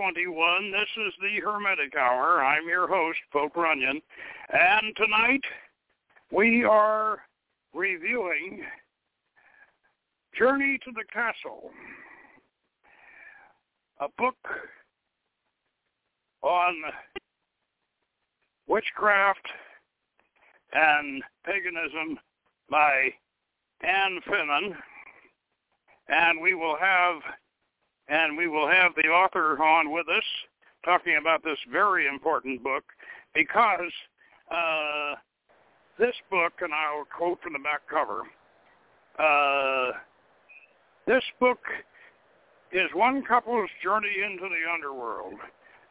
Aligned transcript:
2021. 0.00 0.72
This 0.72 0.88
is 1.06 1.12
the 1.20 1.40
Hermetic 1.44 1.94
Hour. 1.94 2.42
I'm 2.42 2.66
your 2.66 2.88
host, 2.88 3.18
Poke 3.30 3.54
Runyon. 3.54 4.00
And 4.48 4.96
tonight 4.96 5.42
we 6.32 6.64
are 6.64 7.18
reviewing 7.74 8.62
Journey 10.38 10.78
to 10.84 10.90
the 10.92 11.04
Castle, 11.12 11.70
a 14.00 14.06
book 14.16 14.36
on 16.40 16.76
witchcraft 18.66 19.46
and 20.72 21.22
paganism 21.44 22.18
by 22.70 23.10
Ann 23.82 24.18
Finnin, 24.26 24.72
and 26.08 26.40
we 26.40 26.54
will 26.54 26.78
have 26.80 27.16
and 28.10 28.36
we 28.36 28.48
will 28.48 28.68
have 28.68 28.92
the 28.96 29.08
author 29.08 29.62
on 29.62 29.92
with 29.92 30.08
us 30.08 30.24
talking 30.84 31.16
about 31.20 31.44
this 31.44 31.58
very 31.70 32.06
important 32.08 32.62
book 32.62 32.84
because 33.34 33.92
uh, 34.50 35.14
this 35.98 36.14
book, 36.30 36.52
and 36.60 36.74
I'll 36.74 37.04
quote 37.16 37.40
from 37.40 37.52
the 37.52 37.60
back 37.60 37.82
cover, 37.88 38.22
uh, 39.18 39.92
this 41.06 41.22
book 41.38 41.60
is 42.72 42.88
one 42.94 43.22
couple's 43.22 43.70
journey 43.82 44.22
into 44.24 44.48
the 44.48 44.72
underworld. 44.72 45.34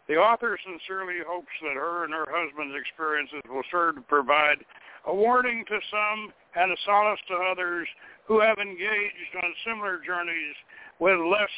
The 0.08 0.16
author 0.16 0.58
sincerely 0.66 1.20
hopes 1.26 1.54
that 1.62 1.76
her 1.76 2.04
and 2.04 2.14
her 2.14 2.26
husband's 2.28 2.76
experiences 2.76 3.42
will 3.48 3.64
serve 3.72 3.96
to 3.96 4.02
provide 4.02 4.58
a 5.06 5.16
warning 5.16 5.64
to 5.68 5.80
some 5.92 6.34
and 6.56 6.72
a 6.72 6.76
solace 6.86 7.20
to 7.30 7.36
others 7.36 7.88
who 8.28 8.42
have 8.42 8.58
engaged 8.58 9.36
on 9.38 9.54
similar 9.66 10.02
journeys 10.06 10.56
with 11.00 11.20
less 11.20 11.54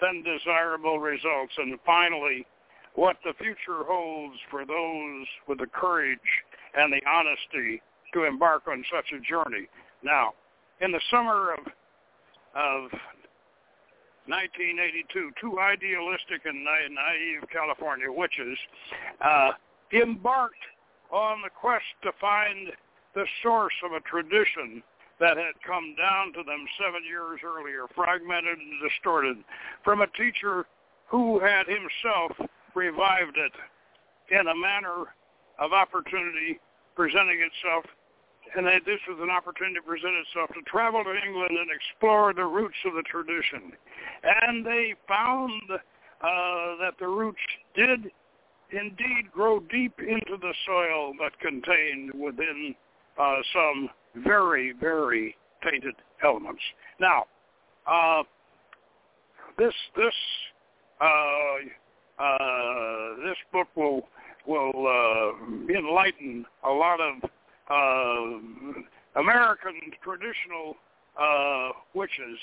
than 0.00 0.22
desirable 0.22 0.98
results. 0.98 1.52
And 1.58 1.78
finally, 1.84 2.46
what 2.94 3.16
the 3.24 3.32
future 3.38 3.84
holds 3.86 4.36
for 4.50 4.64
those 4.64 5.26
with 5.46 5.58
the 5.58 5.66
courage 5.66 6.18
and 6.76 6.92
the 6.92 7.00
honesty 7.08 7.82
to 8.14 8.24
embark 8.24 8.66
on 8.68 8.84
such 8.92 9.12
a 9.12 9.20
journey. 9.20 9.68
Now, 10.02 10.34
in 10.80 10.92
the 10.92 11.00
summer 11.10 11.52
of 11.52 11.60
of 12.54 12.90
1982, 14.26 15.30
two 15.40 15.60
idealistic 15.60 16.44
and 16.44 16.64
naive 16.64 17.48
California 17.52 18.10
witches 18.10 18.58
uh, 19.24 19.50
embarked 19.92 20.64
on 21.10 21.40
the 21.42 21.50
quest 21.50 21.84
to 22.02 22.10
find 22.20 22.68
the 23.14 23.24
source 23.42 23.74
of 23.84 23.92
a 23.92 24.00
tradition 24.00 24.82
that 25.20 25.36
had 25.36 25.54
come 25.66 25.94
down 25.96 26.32
to 26.34 26.42
them 26.44 26.66
seven 26.78 27.02
years 27.04 27.40
earlier, 27.44 27.86
fragmented 27.94 28.58
and 28.58 28.78
distorted, 28.82 29.36
from 29.84 30.00
a 30.00 30.06
teacher 30.18 30.66
who 31.08 31.40
had 31.40 31.66
himself 31.66 32.32
revived 32.74 33.36
it 33.36 33.52
in 34.30 34.46
a 34.46 34.54
manner 34.54 35.10
of 35.58 35.72
opportunity 35.72 36.60
presenting 36.94 37.40
itself 37.40 37.84
and 38.56 38.66
that 38.66 38.82
this 38.86 39.00
was 39.08 39.18
an 39.20 39.30
opportunity 39.30 39.74
to 39.76 39.82
present 39.82 40.14
itself 40.24 40.48
to 40.54 40.62
travel 40.70 41.04
to 41.04 41.14
England 41.26 41.52
and 41.52 41.68
explore 41.70 42.32
the 42.32 42.44
roots 42.44 42.76
of 42.86 42.94
the 42.94 43.02
tradition. 43.02 43.72
And 44.24 44.64
they 44.64 44.94
found 45.06 45.62
uh, 45.70 46.80
that 46.80 46.94
the 46.98 47.08
roots 47.08 47.40
did 47.74 48.10
indeed 48.70 49.32
grow 49.32 49.60
deep 49.60 49.98
into 49.98 50.36
the 50.40 50.52
soil 50.66 51.12
but 51.18 51.38
contained 51.40 52.12
within 52.14 52.74
uh, 53.18 53.36
some 53.52 53.90
very, 54.16 54.72
very 54.80 55.36
tainted 55.62 55.94
elements. 56.24 56.62
Now, 57.00 57.24
uh, 57.86 58.22
this 59.56 59.74
this 59.96 60.14
uh, 61.00 62.22
uh, 62.22 63.16
this 63.24 63.36
book 63.52 63.68
will 63.76 64.08
will 64.46 64.86
uh, 64.86 65.72
enlighten 65.72 66.44
a 66.64 66.70
lot 66.70 67.00
of 67.00 67.30
uh, 67.70 69.20
American 69.20 69.74
traditional 70.02 70.74
uh, 71.20 71.70
witches. 71.94 72.38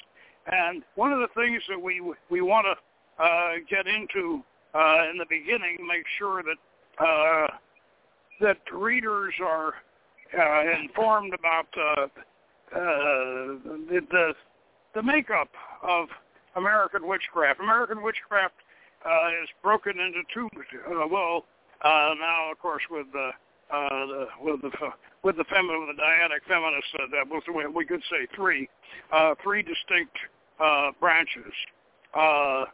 And 0.52 0.84
one 0.96 1.12
of 1.12 1.20
the 1.20 1.28
things 1.36 1.62
that 1.70 1.82
we 1.82 2.02
we 2.30 2.42
want 2.42 2.68
to 2.68 3.66
get 3.70 3.88
into 3.88 4.44
in 5.12 5.18
the 5.18 5.26
beginning, 5.30 5.78
make 5.88 6.06
sure 6.20 6.44
that 6.44 7.50
that 8.42 8.58
readers 8.74 9.34
are 9.42 9.74
uh, 10.38 10.82
informed 10.82 11.34
about 11.34 11.68
uh, 11.78 12.02
uh, 12.02 12.08
the, 13.90 14.02
the 14.12 14.34
the 14.96 15.04
makeup 15.04 15.50
of 15.84 16.08
American 16.56 17.08
witchcraft. 17.08 17.60
American 17.60 18.02
witchcraft 18.02 18.56
uh, 19.06 19.44
is 19.44 19.50
broken 19.62 20.00
into 20.00 20.22
two. 20.34 20.50
Uh, 20.88 21.08
well, 21.08 21.46
uh, 21.84 22.14
now 22.20 22.52
of 22.52 22.60
course 22.60 22.84
with 22.90 23.08
the 23.12 23.30
uh, 23.72 24.06
the, 24.06 24.28
with 24.42 24.62
the 24.62 24.72
with 25.24 25.38
the 25.38 25.46
feminine, 25.46 25.88
the 25.88 26.02
Dianic 26.02 26.46
feminists, 26.48 26.92
uh, 27.00 27.08
that 27.12 27.28
was 27.28 27.42
we 27.74 27.86
could 27.86 28.02
say 28.12 28.28
three, 28.36 28.70
uh, 29.12 29.34
three 29.44 29.64
distinct 29.64 30.16
uh, 30.64 30.92
branches. 31.00 31.52
Uh, 32.14 32.66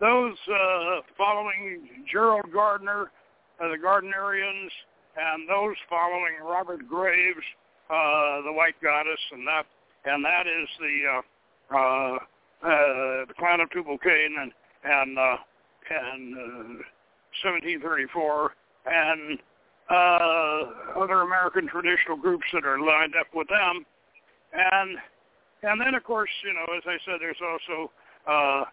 those 0.00 0.34
uh, 0.52 1.00
following 1.16 1.88
Gerald 2.10 2.52
Gardner, 2.52 3.12
uh, 3.62 3.68
the 3.68 3.76
Gardnerians, 3.78 4.70
and 5.16 5.48
those 5.48 5.76
following 5.88 6.36
Robert 6.44 6.86
Graves, 6.88 7.46
uh, 7.90 8.42
the 8.42 8.52
White 8.52 8.76
Goddess, 8.82 9.20
and 9.32 9.46
that 9.46 9.66
and 10.04 10.24
that 10.24 10.46
is 10.46 10.68
the 10.78 10.96
uh, 11.08 11.76
uh, 11.76 12.16
uh, 12.16 13.24
the 13.26 13.34
clan 13.38 13.60
of 13.60 13.70
Tubal 13.70 13.98
Cain 13.98 14.36
and 14.40 14.52
and 14.84 15.18
uh, 15.18 15.36
and 15.90 16.34
uh, 16.34 16.84
1734 17.44 18.52
and 18.86 19.38
uh, 19.90 21.00
other 21.00 21.22
American 21.22 21.68
traditional 21.68 22.16
groups 22.16 22.44
that 22.52 22.64
are 22.64 22.78
lined 22.78 23.14
up 23.18 23.28
with 23.34 23.48
them, 23.48 23.84
and 24.52 24.98
and 25.62 25.80
then 25.80 25.94
of 25.94 26.04
course 26.04 26.30
you 26.44 26.52
know 26.52 26.66
as 26.76 26.82
I 26.86 26.98
said 27.04 27.20
there's 27.20 27.40
also 27.42 27.90
uh, 28.26 28.64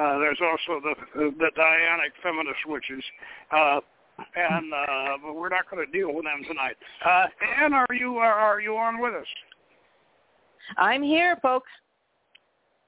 uh, 0.00 0.18
there's 0.18 0.40
also 0.42 0.80
the 0.80 0.94
the 1.14 1.50
Dianic 1.56 2.12
feminist 2.22 2.66
witches, 2.66 3.04
uh, 3.52 3.80
and 4.18 4.72
uh, 4.72 5.16
but 5.22 5.34
we're 5.34 5.48
not 5.48 5.70
going 5.70 5.84
to 5.84 5.90
deal 5.92 6.12
with 6.14 6.24
them 6.24 6.42
tonight. 6.46 6.76
Uh, 7.04 7.26
Ann, 7.62 7.74
are 7.74 7.86
you 7.92 8.16
are, 8.16 8.32
are 8.32 8.60
you 8.60 8.76
on 8.76 9.00
with 9.00 9.14
us? 9.14 9.26
I'm 10.78 11.02
here, 11.02 11.36
folks. 11.42 11.70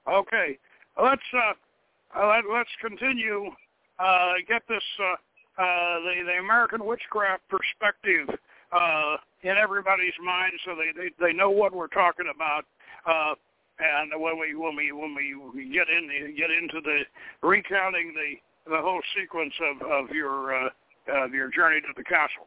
Okay, 0.08 0.58
let's 1.02 1.22
uh, 1.34 2.18
uh 2.18 2.28
let, 2.28 2.44
let's 2.52 2.70
continue. 2.80 3.50
Uh, 3.98 4.34
get 4.46 4.62
this 4.68 4.82
uh, 5.00 5.62
uh, 5.62 6.00
the 6.00 6.22
the 6.26 6.38
American 6.38 6.84
witchcraft 6.84 7.42
perspective 7.48 8.28
uh, 8.72 9.16
in 9.42 9.56
everybody's 9.56 10.16
mind, 10.24 10.52
so 10.64 10.74
they, 10.74 10.92
they 11.00 11.10
they 11.20 11.32
know 11.32 11.50
what 11.50 11.74
we're 11.74 11.88
talking 11.88 12.26
about. 12.34 12.64
Uh, 13.06 13.34
and 13.78 14.10
when 14.20 14.38
we 14.38 14.54
when 14.54 14.74
we 14.74 14.92
when 14.92 15.14
we 15.14 15.70
get 15.72 15.88
in 15.88 16.34
get 16.36 16.50
into 16.50 16.80
the 16.82 17.00
recounting 17.42 18.14
the 18.14 18.70
the 18.70 18.80
whole 18.80 19.02
sequence 19.18 19.52
of 19.60 19.86
of 19.86 20.10
your 20.10 20.66
uh, 20.66 20.68
of 21.08 21.32
your 21.32 21.50
journey 21.50 21.80
to 21.80 21.88
the 21.96 22.04
castle. 22.04 22.46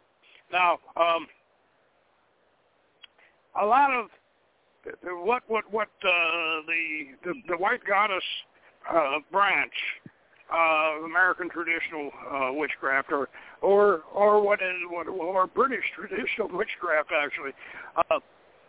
Now, 0.52 0.80
um, 0.98 1.28
a 3.62 3.66
lot 3.66 3.92
of 3.94 4.08
what 5.26 5.44
what 5.48 5.72
what 5.72 5.90
uh, 6.04 6.62
the, 6.68 7.08
the 7.24 7.34
the 7.50 7.58
white 7.58 7.84
goddess 7.86 8.24
uh, 8.90 9.20
branch 9.32 9.74
uh, 10.54 11.06
American 11.06 11.50
traditional 11.50 12.12
uh, 12.32 12.52
witchcraft, 12.54 13.12
or 13.12 13.30
or 13.62 14.02
or 14.14 14.42
what 14.42 14.62
is 14.62 14.76
what 14.90 15.08
or 15.08 15.48
British 15.48 15.86
traditional 15.96 16.50
witchcraft 16.52 17.10
actually. 17.12 17.52
Uh, 17.96 18.20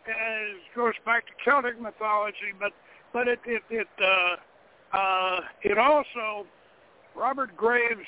and 0.07 0.59
goes 0.75 0.95
back 1.05 1.27
to 1.27 1.33
Celtic 1.45 1.81
mythology, 1.81 2.53
but 2.59 2.73
but 3.13 3.29
it 3.29 3.39
it 3.45 3.63
it 3.71 3.89
uh, 4.03 4.97
uh, 4.97 5.41
it 5.63 5.79
also 5.79 6.47
Robert 7.15 7.57
Graves 7.57 8.01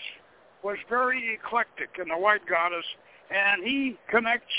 was 0.63 0.77
very 0.89 1.35
eclectic 1.35 1.91
in 2.01 2.09
the 2.09 2.17
White 2.17 2.47
Goddess, 2.47 2.85
and 3.31 3.63
he 3.63 3.99
connects 4.09 4.53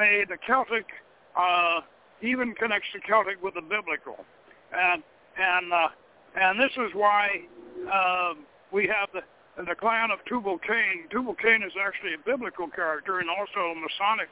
a, 0.00 0.24
the 0.28 0.36
Celtic, 0.46 0.86
uh, 1.36 1.80
even 2.22 2.54
connects 2.54 2.88
the 2.94 3.00
Celtic 3.00 3.42
with 3.42 3.54
the 3.54 3.62
biblical, 3.62 4.24
and 4.72 5.02
and 5.38 5.72
uh, 5.72 5.88
and 6.36 6.60
this 6.60 6.72
is 6.76 6.94
why 6.94 7.28
um, 7.92 8.44
we 8.72 8.86
have 8.86 9.08
the 9.12 9.22
the 9.64 9.74
clan 9.74 10.10
of 10.10 10.18
Tubal 10.26 10.58
Cain. 10.58 11.08
Tubal 11.10 11.34
Cain 11.34 11.62
is 11.62 11.72
actually 11.80 12.14
a 12.14 12.18
biblical 12.24 12.68
character 12.68 13.18
and 13.18 13.28
also 13.28 13.60
a 13.60 13.74
Masonic 13.74 14.28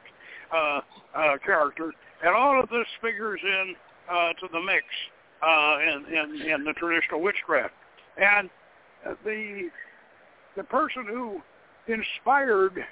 uh, 0.53 0.81
uh, 1.15 1.39
character, 1.45 1.93
and 2.25 2.35
all 2.35 2.63
of 2.63 2.69
this 2.71 2.87
figures 3.01 3.41
in 3.43 3.75
uh, 4.09 4.33
to 4.35 4.49
the 4.53 4.61
mix 4.61 4.85
uh, 5.43 5.79
in, 5.83 6.05
in 6.15 6.51
in 6.51 6.65
the 6.65 6.73
traditional 6.75 7.21
witchcraft. 7.21 7.75
And 8.17 8.51
the 9.25 9.71
the 10.59 10.65
person 10.65 11.07
who 11.07 11.41
inspired 11.87 12.85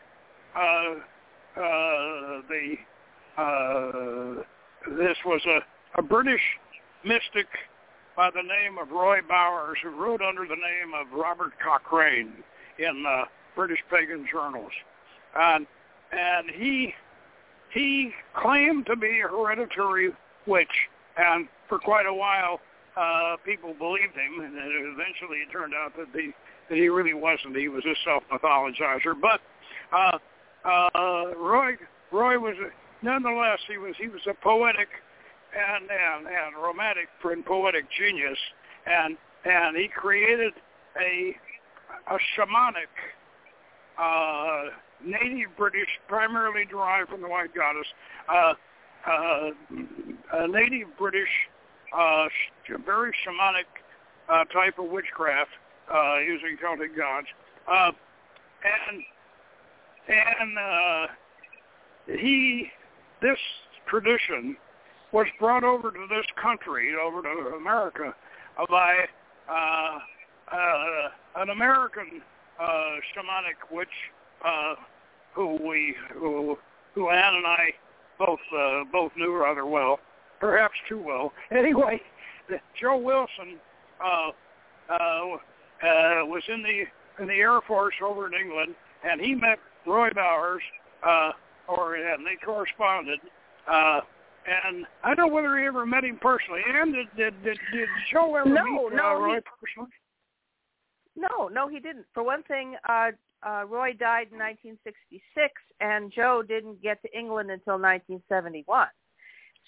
uh, 0.55 0.61
uh, 0.61 2.41
the 2.49 2.77
uh, 3.37 4.43
this 4.97 5.17
was 5.27 5.45
a, 5.47 5.99
a 5.99 6.03
British 6.03 6.41
mystic 7.05 7.49
by 8.17 8.31
the 8.31 8.41
name 8.41 8.79
of 8.81 8.91
Roy 8.91 9.19
Bowers, 9.29 9.79
who 9.83 9.91
wrote 9.91 10.23
under 10.23 10.43
the 10.43 10.55
name 10.55 10.95
of 10.95 11.13
Robert 11.13 11.53
Cochrane 11.63 12.33
in 12.79 13.05
uh, 13.07 13.25
British 13.57 13.81
pagan 13.91 14.27
journals, 14.31 14.73
and 15.37 15.67
and 16.13 16.49
he 16.55 16.95
he 17.75 18.13
claimed 18.37 18.87
to 18.87 18.95
be 18.95 19.23
a 19.25 19.29
hereditary 19.29 20.13
witch, 20.47 20.69
and 21.17 21.49
for 21.69 21.81
quite 21.81 22.07
a 22.07 22.15
while 22.15 22.61
uh, 22.97 23.37
people 23.45 23.75
believed 23.75 24.15
him, 24.15 24.41
and 24.45 24.55
eventually 24.55 25.39
it 25.39 25.51
turned 25.51 25.75
out 25.75 25.93
that 25.97 26.07
he 26.15 26.33
that 26.69 26.77
he 26.77 26.89
really 26.89 27.15
wasn't. 27.15 27.57
He 27.57 27.69
was 27.69 27.85
a 27.85 27.95
self-mythologizer. 28.05 29.15
But 29.21 29.41
uh, 29.93 30.19
uh, 30.65 31.35
Roy 31.37 31.73
Roy 32.13 32.39
was 32.39 32.57
nonetheless 33.03 33.59
he 33.69 33.79
was 33.79 33.95
he 33.99 34.09
was 34.09 34.21
a 34.29 34.35
poetic 34.35 34.89
and 35.55 35.85
and, 35.85 36.27
and 36.27 36.63
romantic 36.63 37.09
and 37.25 37.45
poetic 37.45 37.85
genius, 37.99 38.39
and 38.87 39.17
and 39.45 39.77
he 39.77 39.89
created 39.89 40.53
a 41.01 41.37
a 42.11 42.19
shamanic 42.37 42.93
uh, 43.99 44.71
native 45.05 45.57
British, 45.57 45.89
primarily 46.09 46.65
derived 46.65 47.11
from 47.11 47.23
the 47.23 47.29
white 47.29 47.55
goddess, 47.55 47.87
uh, 48.29 48.55
uh, 49.07 49.51
a 50.33 50.49
native 50.49 50.89
British, 50.99 51.29
uh, 51.97 52.27
very 52.85 53.13
shamanic 53.27 53.67
uh, 54.29 54.45
type 54.53 54.79
of 54.79 54.91
witchcraft 54.91 55.51
uh, 55.93 56.19
using 56.19 56.57
Celtic 56.61 56.97
gods, 56.97 57.27
uh, 57.71 57.93
and 58.65 59.03
and 60.09 60.59
uh, 60.59 61.07
he 62.19 62.69
this 63.23 63.39
tradition 63.89 64.57
was 65.13 65.27
brought 65.39 65.65
over 65.65 65.91
to 65.91 66.07
this 66.09 66.27
country, 66.41 66.95
over 66.95 67.23
to 67.23 67.57
America, 67.57 68.15
by 68.69 69.07
uh, 69.49 69.99
uh, 70.53 71.09
an 71.37 71.51
American 71.51 72.23
uh, 72.61 72.65
shamanic 73.15 73.71
witch 73.71 73.89
uh, 74.45 74.75
who 75.35 75.59
we 75.67 75.95
who, 76.15 76.59
who 76.95 77.11
Ann 77.11 77.35
and 77.35 77.47
I 77.47 77.73
both 78.19 78.41
uh, 78.57 78.85
both 78.91 79.13
knew 79.17 79.35
rather 79.35 79.67
well, 79.67 79.99
perhaps 80.41 80.75
too 80.89 81.01
well. 81.01 81.33
Anyway, 81.57 82.01
Joe 82.81 82.97
Wilson 82.97 83.59
uh, 84.05 84.31
uh, 84.93 85.37
uh, 85.83 86.25
was 86.27 86.43
in 86.49 86.63
the 86.63 87.23
in 87.23 87.29
the 87.29 87.35
Air 87.35 87.61
Force 87.67 87.95
over 88.05 88.27
in 88.27 88.35
England, 88.35 88.75
and 89.05 89.21
he 89.21 89.35
met 89.35 89.59
Roy 89.87 90.11
Bowers, 90.11 90.63
uh, 91.07 91.33
or 91.69 91.97
and 91.97 92.27
they 92.27 92.37
corresponded. 92.45 93.21
Uh, 93.71 94.01
and 94.47 94.87
I 95.03 95.15
don't 95.15 95.29
know 95.29 95.35
whether 95.35 95.59
he 95.59 95.67
ever 95.67 95.85
met 95.85 96.05
him 96.05 96.19
personally. 96.21 96.61
And 96.67 96.95
did 96.95 97.07
did 97.17 97.43
did, 97.43 97.59
did 97.73 97.89
Joe 98.13 98.35
ever 98.37 98.49
no, 98.49 98.65
meet 98.65 99.01
uh, 99.01 99.15
Roy 99.15 99.35
he, 99.37 99.41
personally? 99.61 99.91
No, 101.17 101.49
no, 101.49 101.69
he 101.69 101.81
didn't. 101.81 102.07
For 102.13 102.23
one 102.23 102.43
thing, 102.43 102.77
uh, 102.89 103.11
uh, 103.43 103.65
Roy 103.67 103.93
died 103.93 104.29
in 104.33 104.39
1966, 104.39 105.23
and 105.81 106.13
Joe 106.13 106.43
didn't 106.47 106.83
get 106.83 107.01
to 107.03 107.19
England 107.19 107.51
until 107.51 107.75
1971. 107.75 108.89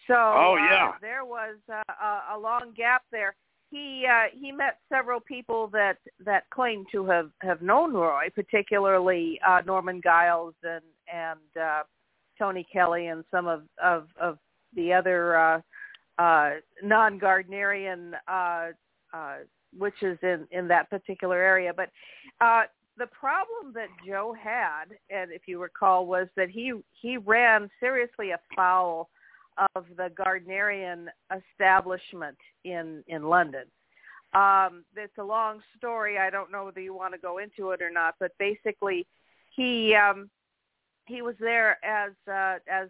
So 0.07 0.15
oh, 0.15 0.57
yeah. 0.57 0.89
uh, 0.89 0.93
there 1.01 1.25
was 1.25 1.57
uh, 1.71 1.83
a, 1.89 2.37
a 2.37 2.39
long 2.39 2.73
gap 2.77 3.03
there. 3.11 3.35
He 3.71 4.07
uh, 4.11 4.29
he 4.33 4.51
met 4.51 4.79
several 4.89 5.21
people 5.21 5.69
that 5.69 5.99
that 6.25 6.49
claimed 6.51 6.87
to 6.93 7.05
have 7.07 7.31
have 7.43 7.61
known 7.61 7.93
Roy, 7.93 8.29
particularly 8.35 9.39
uh, 9.47 9.61
Norman 9.67 10.01
Giles 10.03 10.55
and 10.63 10.83
and 11.13 11.63
uh, 11.63 11.83
Tony 12.39 12.67
Kelly 12.73 13.09
and 13.09 13.25
some 13.31 13.47
of 13.47 13.63
of, 13.83 14.09
of 14.19 14.39
the 14.75 14.93
other 14.93 15.37
uh, 15.37 15.61
uh, 16.19 16.51
non-Gardnerian 16.83 18.13
uh, 18.27 18.69
uh, 19.13 19.37
witches 19.79 20.19
in 20.23 20.47
in 20.51 20.67
that 20.69 20.89
particular 20.89 21.37
area. 21.37 21.73
But 21.75 21.91
uh, 22.41 22.63
the 22.97 23.07
problem 23.07 23.73
that 23.75 23.89
Joe 24.07 24.35
had, 24.41 24.87
and 25.11 25.31
if 25.31 25.43
you 25.47 25.61
recall, 25.61 26.07
was 26.07 26.29
that 26.37 26.49
he 26.49 26.73
he 27.01 27.19
ran 27.19 27.71
seriously 27.81 28.31
afoul 28.31 29.11
of 29.75 29.85
the 29.97 30.11
Gardnerian 30.19 31.07
establishment 31.35 32.37
in 32.65 33.03
in 33.09 33.25
London. 33.25 33.65
Um, 34.35 34.85
it's 34.95 35.17
a 35.19 35.25
long 35.25 35.61
story. 35.77 36.19
I 36.19 36.31
don't 36.31 36.53
know 36.53 36.67
whether 36.67 36.81
you 36.81 36.95
want 36.95 37.15
to 37.15 37.19
go 37.19 37.39
into 37.39 37.71
it 37.71 37.81
or 37.81 37.91
not, 37.91 38.15
but 38.21 38.33
basically, 38.39 39.07
he 39.55 39.95
um, 39.95 40.29
he 41.07 41.23
was 41.23 41.35
there 41.41 41.79
as 41.85 42.13
uh, 42.31 42.59
as 42.71 42.89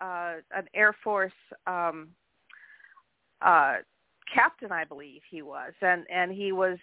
uh, 0.00 0.34
an 0.54 0.68
Air 0.74 0.94
Force 1.04 1.32
um, 1.66 2.08
uh, 3.40 3.76
captain, 4.32 4.72
I 4.72 4.84
believe 4.84 5.22
he 5.30 5.42
was, 5.42 5.72
and 5.80 6.04
and 6.10 6.32
he 6.32 6.52
was 6.52 6.78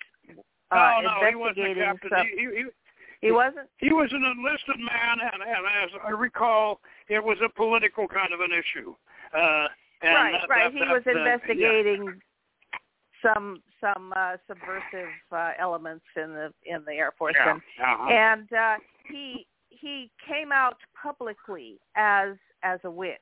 uh, 0.72 0.94
oh, 0.98 1.02
no, 1.04 1.28
investigating 1.28 1.76
he 1.76 1.82
wasn't 1.82 2.06
a 2.06 2.16
some. 2.16 2.28
He, 2.28 2.46
he, 2.46 2.64
he 3.22 3.32
wasn't. 3.32 3.68
He 3.78 3.92
was 3.92 4.10
an 4.14 4.24
enlisted 4.24 4.80
man, 4.80 5.18
and, 5.20 5.42
and 5.42 5.66
as 5.84 5.90
I 6.06 6.12
recall, 6.12 6.80
it 7.10 7.24
was 7.24 7.38
a 7.44 7.50
political 7.50 8.08
kind 8.08 8.34
of 8.34 8.40
an 8.40 8.52
issue. 8.52 8.96
Uh, 9.34 9.68
and 10.02 10.16
right, 10.16 10.32
that, 10.42 10.50
right. 10.50 10.64
That, 10.66 10.74
he 10.74 10.80
that, 10.80 10.90
was 10.90 11.04
investigating 11.06 12.06
yeah. 12.06 12.80
some 13.22 13.62
some 13.82 14.14
uh, 14.16 14.38
subversive 14.48 15.10
uh, 15.32 15.52
elements 15.60 16.06
in 16.16 16.34
the 16.34 16.54
in 16.66 16.84
the 16.86 16.94
Air 16.94 17.14
Force, 17.18 17.36
Yeah. 17.38 17.52
and 17.52 17.62
Uh-huh. 17.82 18.10
and 18.10 18.54
uh, 18.54 18.76
he 19.10 19.48
he 19.70 20.10
came 20.28 20.52
out 20.52 20.78
publicly 21.02 21.80
as 21.96 22.36
as 22.64 22.80
a 22.84 22.92
witch 22.92 23.20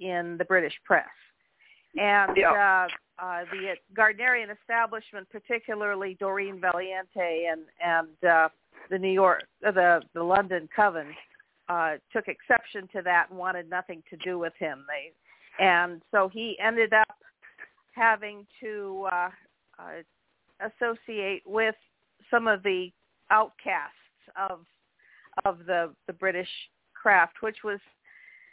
in 0.00 0.36
the 0.38 0.44
British 0.44 0.74
press, 0.84 1.06
and 1.98 2.36
Yeah. 2.36 2.52
uh, 2.52 2.88
uh, 3.22 3.44
the 3.50 3.76
Gardnerian 3.94 4.50
establishment, 4.50 5.28
particularly 5.30 6.14
Doreen 6.14 6.60
Valiente 6.60 7.46
and 7.50 7.62
and 7.84 8.24
uh, 8.24 8.48
the 8.88 8.98
New 8.98 9.12
York 9.12 9.42
uh, 9.66 9.70
the 9.72 10.02
the 10.14 10.22
London 10.22 10.68
Coven, 10.74 11.14
uh, 11.68 11.96
took 12.12 12.28
exception 12.28 12.88
to 12.88 13.02
that 13.02 13.30
and 13.30 13.38
wanted 13.38 13.68
nothing 13.68 14.02
to 14.10 14.16
do 14.16 14.38
with 14.38 14.54
him. 14.58 14.84
They 14.88 15.12
and 15.58 16.02
so 16.10 16.28
he 16.28 16.56
ended 16.62 16.92
up 16.92 17.16
having 17.92 18.46
to 18.60 19.06
uh, 19.12 19.30
uh, 19.78 20.68
associate 20.80 21.42
with 21.46 21.74
some 22.30 22.46
of 22.46 22.62
the 22.62 22.90
outcasts 23.30 23.94
of 24.36 24.60
of 25.44 25.58
the 25.66 25.92
the 26.06 26.12
British 26.12 26.48
craft, 26.94 27.36
which 27.40 27.58
was 27.64 27.80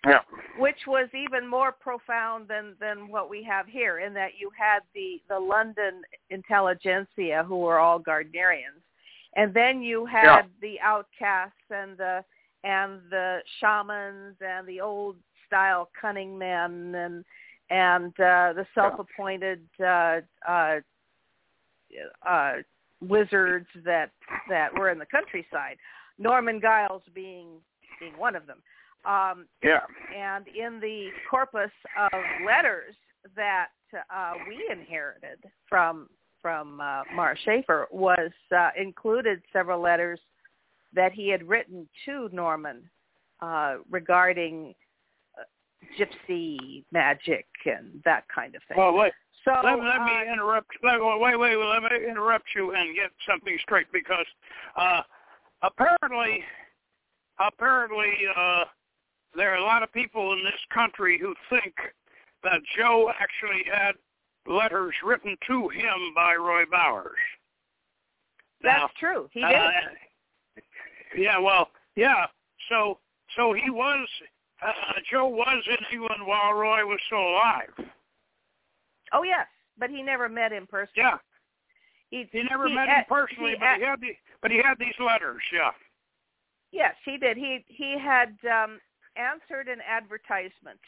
yeah. 0.05 0.19
which 0.57 0.87
was 0.87 1.09
even 1.13 1.47
more 1.47 1.71
profound 1.71 2.47
than 2.47 2.75
than 2.79 3.09
what 3.09 3.29
we 3.29 3.43
have 3.43 3.67
here, 3.67 3.99
in 3.99 4.13
that 4.13 4.31
you 4.39 4.49
had 4.57 4.79
the 4.93 5.21
the 5.27 5.39
London 5.39 6.01
intelligentsia 6.29 7.43
who 7.47 7.57
were 7.57 7.79
all 7.79 7.99
Gardnerians, 7.99 8.83
and 9.35 9.53
then 9.53 9.81
you 9.81 10.05
had 10.05 10.23
Yeah. 10.23 10.41
the 10.61 10.79
outcasts 10.79 11.69
and 11.69 11.97
the 11.97 12.23
and 12.63 13.01
the 13.09 13.41
shamans 13.59 14.35
and 14.41 14.67
the 14.67 14.81
old 14.81 15.17
style 15.47 15.89
cunning 15.99 16.37
men 16.37 16.93
and 16.95 17.25
and 17.69 18.13
uh, 18.19 18.53
the 18.53 18.65
self-appointed 18.73 19.59
uh, 19.85 20.19
uh, 20.47 20.79
uh, 22.25 22.53
wizards 23.01 23.67
that 23.83 24.11
that 24.49 24.73
were 24.73 24.89
in 24.89 24.99
the 24.99 25.05
countryside. 25.05 25.77
Norman 26.17 26.61
Giles 26.61 27.03
being 27.13 27.47
being 27.99 28.17
one 28.17 28.35
of 28.35 28.47
them. 28.47 28.61
Um, 29.05 29.47
Yeah. 29.63 29.81
and 30.15 30.47
in 30.47 30.79
the 30.79 31.09
corpus 31.29 31.71
of 31.97 32.11
letters 32.45 32.95
that 33.35 33.67
uh, 34.09 34.33
we 34.47 34.67
inherited 34.69 35.39
from 35.69 36.09
from 36.41 36.79
uh, 36.79 37.03
Mara 37.15 37.35
Schaefer 37.43 37.87
was 37.91 38.31
uh, 38.55 38.69
included 38.77 39.41
several 39.51 39.81
letters 39.81 40.19
that 40.93 41.11
he 41.11 41.29
had 41.29 41.47
written 41.47 41.87
to 42.05 42.29
Norman 42.31 42.89
uh, 43.41 43.77
regarding 43.89 44.73
gypsy 45.97 46.83
magic 46.91 47.45
and 47.65 48.01
that 48.05 48.23
kind 48.33 48.55
of 48.55 48.61
thing. 48.67 48.77
Well, 48.77 48.93
wait. 48.93 49.13
so 49.43 49.51
let, 49.63 49.79
let 49.79 50.01
uh, 50.01 50.05
me 50.05 50.31
interrupt. 50.31 50.69
Wait, 50.83 50.99
wait, 51.01 51.39
wait. 51.39 51.55
Let 51.55 51.83
me 51.83 52.09
interrupt 52.09 52.45
you 52.55 52.73
and 52.73 52.95
get 52.95 53.11
something 53.27 53.57
straight 53.61 53.87
because 53.91 54.25
uh, 54.75 55.01
apparently, 55.61 56.43
apparently, 57.39 58.13
uh, 58.35 58.65
there 59.35 59.53
are 59.53 59.57
a 59.57 59.63
lot 59.63 59.83
of 59.83 59.91
people 59.91 60.33
in 60.33 60.43
this 60.43 60.59
country 60.73 61.19
who 61.19 61.33
think 61.49 61.73
that 62.43 62.59
Joe 62.77 63.11
actually 63.19 63.63
had 63.71 63.93
letters 64.47 64.93
written 65.03 65.35
to 65.47 65.69
him 65.69 66.13
by 66.15 66.35
Roy 66.35 66.63
Bowers. 66.71 67.17
that's 68.61 68.79
Now, 68.79 68.89
true. 68.99 69.29
He 69.31 69.41
did. 69.41 69.55
uh, 69.55 69.71
yeah, 71.17 71.39
well, 71.39 71.69
yeah. 71.95 72.27
So, 72.69 72.99
so 73.35 73.53
he 73.53 73.69
was. 73.69 74.07
Uh, 74.61 74.99
Joe 75.11 75.27
was 75.27 75.63
in 75.67 75.77
England 75.93 76.25
while 76.25 76.53
Roy 76.53 76.85
was 76.85 76.99
still 77.05 77.19
alive. 77.19 77.91
oh 79.13 79.23
yes, 79.23 79.47
but 79.77 79.89
he 79.89 80.01
never 80.01 80.27
met 80.29 80.51
him 80.51 80.67
personally. 80.69 81.09
Yeah. 81.09 81.17
He, 82.09 82.25
He 82.31 82.43
never 82.49 82.67
he 82.67 82.73
met 82.75 82.87
him 82.87 83.03
personally, 83.07 83.51
he 83.51 83.57
but 83.59 83.77
he 83.77 83.85
had 83.85 84.01
the 84.01 84.15
but 84.41 84.51
he 84.51 84.57
had 84.57 84.79
these 84.79 84.95
letters. 84.99 85.41
Yeah. 85.53 85.71
Yes, 86.71 86.95
he 87.05 87.17
did. 87.17 87.37
He 87.37 87.63
he 87.67 87.97
had 87.99 88.37
um, 88.49 88.79
answered 89.15 89.67
an 89.67 89.79
advertisement 89.87 90.79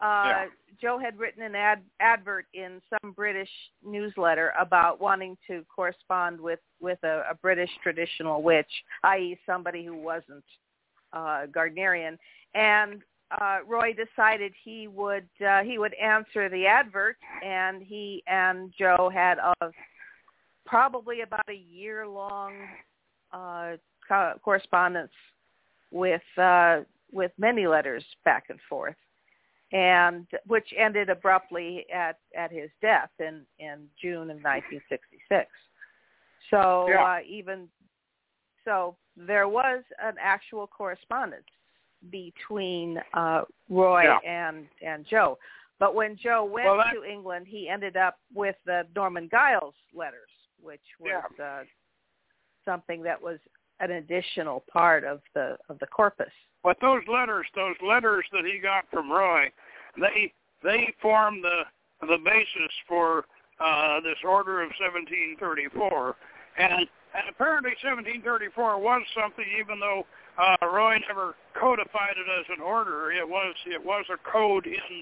uh, 0.00 0.44
Joe 0.80 0.98
had 0.98 1.18
written 1.18 1.42
an 1.42 1.54
ad, 1.54 1.82
advert 2.00 2.46
in 2.52 2.80
some 2.90 3.12
British 3.12 3.48
newsletter 3.84 4.52
about 4.60 5.00
wanting 5.00 5.36
to 5.46 5.64
correspond 5.74 6.38
with 6.38 6.60
with 6.80 6.98
a, 7.02 7.24
a 7.30 7.34
British 7.40 7.70
traditional 7.82 8.42
witch, 8.42 8.70
i.e., 9.04 9.38
somebody 9.46 9.84
who 9.84 9.96
wasn't 9.96 10.44
uh, 11.14 11.46
Gardnerian, 11.50 12.18
and 12.56 13.02
uh, 13.40 13.58
Roy 13.66 13.92
decided 13.92 14.52
he 14.64 14.88
would 14.88 15.28
uh, 15.46 15.62
he 15.62 15.78
would 15.78 15.94
answer 15.94 16.48
the 16.48 16.66
advert, 16.66 17.16
and 17.44 17.82
he 17.82 18.22
and 18.26 18.72
Joe 18.78 19.10
had 19.12 19.38
a 19.38 19.70
probably 20.64 21.20
about 21.20 21.48
a 21.48 21.54
year 21.54 22.06
long 22.06 22.52
uh, 23.32 23.72
co- 24.06 24.34
correspondence 24.42 25.12
with 25.92 26.22
uh, 26.38 26.80
with 27.12 27.32
many 27.38 27.66
letters 27.66 28.04
back 28.24 28.44
and 28.48 28.58
forth 28.68 28.96
and 29.72 30.26
which 30.46 30.68
ended 30.78 31.10
abruptly 31.10 31.86
at 31.92 32.18
at 32.36 32.52
his 32.52 32.70
death 32.80 33.10
in 33.18 33.42
in 33.58 33.88
June 34.00 34.30
of 34.30 34.38
1966. 34.42 35.50
So 36.50 36.86
Yeah. 36.88 37.04
uh, 37.04 37.18
even 37.26 37.68
so, 38.64 38.96
there 39.16 39.48
was 39.48 39.82
an 40.02 40.14
actual 40.20 40.66
correspondence 40.66 41.46
between 42.10 42.98
uh, 43.14 43.42
Roy 43.68 44.04
Yeah. 44.04 44.18
and 44.26 44.66
and 44.84 45.06
Joe. 45.06 45.38
But 45.78 45.94
when 45.94 46.16
Joe 46.16 46.44
went 46.44 46.66
Well, 46.66 46.82
to 46.94 47.04
England, 47.04 47.46
he 47.48 47.68
ended 47.68 47.96
up 47.96 48.18
with 48.34 48.56
the 48.64 48.86
Norman 48.94 49.28
Giles 49.30 49.74
letters, 49.94 50.30
which 50.62 50.80
was 50.98 51.22
uh, 51.42 51.64
something 52.64 53.02
that 53.02 53.20
was 53.20 53.38
an 53.80 53.90
additional 53.92 54.64
part 54.72 55.04
of 55.04 55.20
the 55.34 55.56
of 55.68 55.78
the 55.78 55.86
corpus. 55.86 56.32
But 56.62 56.78
those 56.80 57.02
letters, 57.08 57.46
those 57.54 57.76
letters 57.86 58.24
that 58.32 58.44
he 58.44 58.58
got 58.58 58.84
from 58.90 59.10
Roy, 59.10 59.50
they 60.00 60.32
they 60.62 60.94
formed 61.00 61.44
the 61.44 61.62
the 62.06 62.18
basis 62.24 62.72
for 62.88 63.26
uh, 63.60 64.00
this 64.00 64.18
order 64.24 64.62
of 64.62 64.70
1734, 64.78 66.16
and 66.58 66.86
and 67.14 67.28
apparently 67.30 67.76
1734 67.82 68.80
was 68.80 69.02
something, 69.14 69.44
even 69.58 69.80
though 69.80 70.06
uh, 70.38 70.56
Roy 70.66 70.98
never 71.08 71.34
codified 71.58 72.16
it 72.16 72.28
as 72.40 72.46
an 72.56 72.62
order. 72.62 73.10
It 73.12 73.26
was 73.28 73.54
it 73.66 73.82
was 73.82 74.04
a 74.12 74.18
code 74.30 74.66
in 74.66 74.94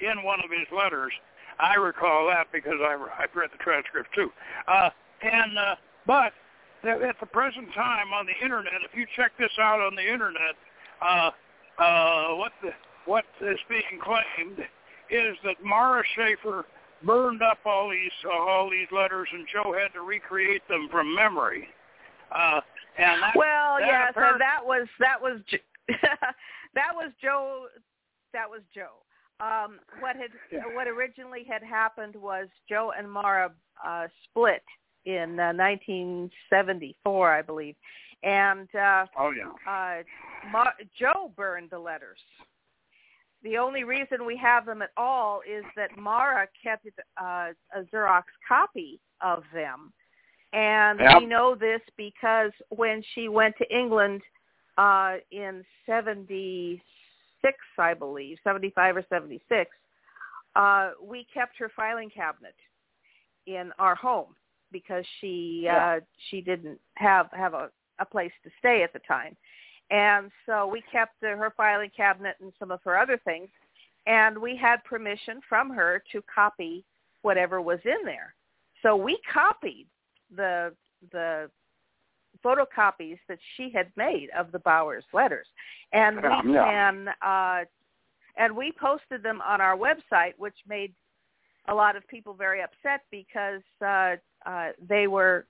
in 0.00 0.22
one 0.22 0.40
of 0.40 0.50
his 0.50 0.68
letters. 0.74 1.12
I 1.58 1.76
recall 1.76 2.26
that 2.28 2.48
because 2.52 2.80
I 2.82 2.94
I've 3.18 3.34
read 3.34 3.50
the 3.52 3.62
transcript 3.62 4.14
too. 4.14 4.30
Uh, 4.68 4.90
and 5.22 5.58
uh, 5.58 5.74
but 6.06 6.32
at 6.84 7.16
the 7.20 7.26
present 7.26 7.72
time 7.74 8.12
on 8.12 8.26
the 8.26 8.36
internet, 8.44 8.84
if 8.84 8.96
you 8.96 9.06
check 9.16 9.32
this 9.38 9.52
out 9.58 9.80
on 9.80 9.94
the 9.94 10.04
internet, 10.04 10.54
uh, 11.00 11.30
uh, 11.78 12.34
what 12.36 12.52
the 12.62 12.70
what 13.06 13.24
is 13.40 13.58
being 13.68 14.00
claimed 14.02 14.58
is 15.10 15.36
that 15.44 15.56
Mara 15.62 16.02
Schaefer 16.16 16.64
burned 17.04 17.42
up 17.42 17.58
all 17.64 17.90
these 17.90 18.10
uh, 18.24 18.30
all 18.30 18.70
these 18.70 18.88
letters, 18.90 19.28
and 19.32 19.46
Joe 19.52 19.72
had 19.72 19.92
to 19.94 20.00
recreate 20.02 20.66
them 20.68 20.88
from 20.90 21.14
memory. 21.14 21.68
Uh, 22.32 22.60
and 22.98 23.22
that, 23.22 23.32
Well, 23.36 23.78
that 23.78 23.86
yes, 23.86 24.10
apparent- 24.10 24.32
and 24.34 24.40
that 24.40 24.60
was 24.64 24.88
that 25.00 25.20
was 25.20 25.40
that 26.74 26.92
was 26.94 27.10
Joe. 27.22 27.66
That 28.32 28.48
was 28.50 28.62
Joe. 28.74 29.02
Um, 29.40 29.78
what 30.00 30.16
had 30.16 30.30
Yeah. 30.50 30.62
what 30.74 30.86
originally 30.88 31.44
had 31.44 31.62
happened 31.62 32.14
was 32.16 32.48
Joe 32.68 32.92
and 32.96 33.10
Mara 33.10 33.50
uh, 33.84 34.06
split 34.24 34.62
in 35.04 35.38
uh, 35.40 35.52
1974, 35.52 37.32
I 37.34 37.42
believe, 37.42 37.74
and 38.22 38.68
uh, 38.74 39.06
oh 39.18 39.30
yeah, 39.32 39.50
uh, 39.70 40.02
Mar- 40.50 40.74
Joe 40.98 41.32
burned 41.36 41.70
the 41.70 41.78
letters. 41.78 42.18
The 43.44 43.58
only 43.58 43.84
reason 43.84 44.24
we 44.26 44.38
have 44.38 44.64
them 44.64 44.80
at 44.80 44.90
all 44.96 45.42
is 45.46 45.64
that 45.76 45.96
Mara 45.98 46.48
kept 46.62 46.86
uh, 47.20 47.50
a 47.74 47.82
Xerox 47.92 48.22
copy 48.48 48.98
of 49.20 49.44
them, 49.52 49.92
and 50.54 50.98
Yep. 50.98 51.20
we 51.20 51.26
know 51.26 51.54
this 51.54 51.82
because 51.96 52.52
when 52.70 53.02
she 53.14 53.28
went 53.28 53.54
to 53.58 53.76
England 53.76 54.22
uh, 54.78 55.16
in 55.30 55.62
'76, 55.84 56.82
I 57.78 57.92
believe, 57.92 58.38
'75 58.42 58.96
or 58.96 59.04
'76, 59.10 59.70
uh, 60.56 60.92
we 61.02 61.26
kept 61.32 61.58
her 61.58 61.70
filing 61.76 62.08
cabinet 62.08 62.56
in 63.46 63.72
our 63.78 63.94
home 63.94 64.34
because 64.72 65.04
she 65.20 65.62
Yeah. 65.64 65.96
uh, 65.96 66.00
she 66.30 66.40
didn't 66.40 66.80
have 66.94 67.30
have 67.32 67.52
a, 67.52 67.70
a 67.98 68.06
place 68.06 68.32
to 68.42 68.50
stay 68.58 68.82
at 68.82 68.94
the 68.94 69.00
time. 69.00 69.36
And 69.90 70.30
so 70.46 70.66
we 70.66 70.82
kept 70.90 71.22
uh, 71.22 71.36
her 71.36 71.52
filing 71.56 71.90
cabinet 71.94 72.36
and 72.40 72.52
some 72.58 72.70
of 72.70 72.80
her 72.84 72.98
other 72.98 73.20
things, 73.24 73.48
and 74.06 74.36
we 74.38 74.56
had 74.56 74.82
permission 74.84 75.40
from 75.48 75.70
her 75.70 76.02
to 76.12 76.22
copy 76.32 76.84
whatever 77.22 77.60
was 77.60 77.78
in 77.84 78.04
there. 78.04 78.34
So 78.82 78.96
we 78.96 79.18
copied 79.32 79.86
the 80.34 80.72
the 81.12 81.50
photocopies 82.44 83.18
that 83.28 83.38
she 83.56 83.70
had 83.70 83.90
made 83.96 84.28
of 84.36 84.52
the 84.52 84.58
Bowers 84.58 85.04
letters, 85.12 85.46
and 85.92 86.16
we 86.16 86.52
yeah. 86.54 86.64
can 86.64 87.08
uh, 87.24 87.64
and 88.36 88.56
we 88.56 88.72
posted 88.80 89.22
them 89.22 89.40
on 89.42 89.60
our 89.60 89.76
website, 89.76 90.32
which 90.38 90.56
made 90.68 90.92
a 91.68 91.74
lot 91.74 91.96
of 91.96 92.06
people 92.08 92.34
very 92.34 92.62
upset 92.62 93.02
because 93.10 93.62
uh, 93.84 94.16
uh, 94.46 94.68
they 94.86 95.06
were 95.06 95.46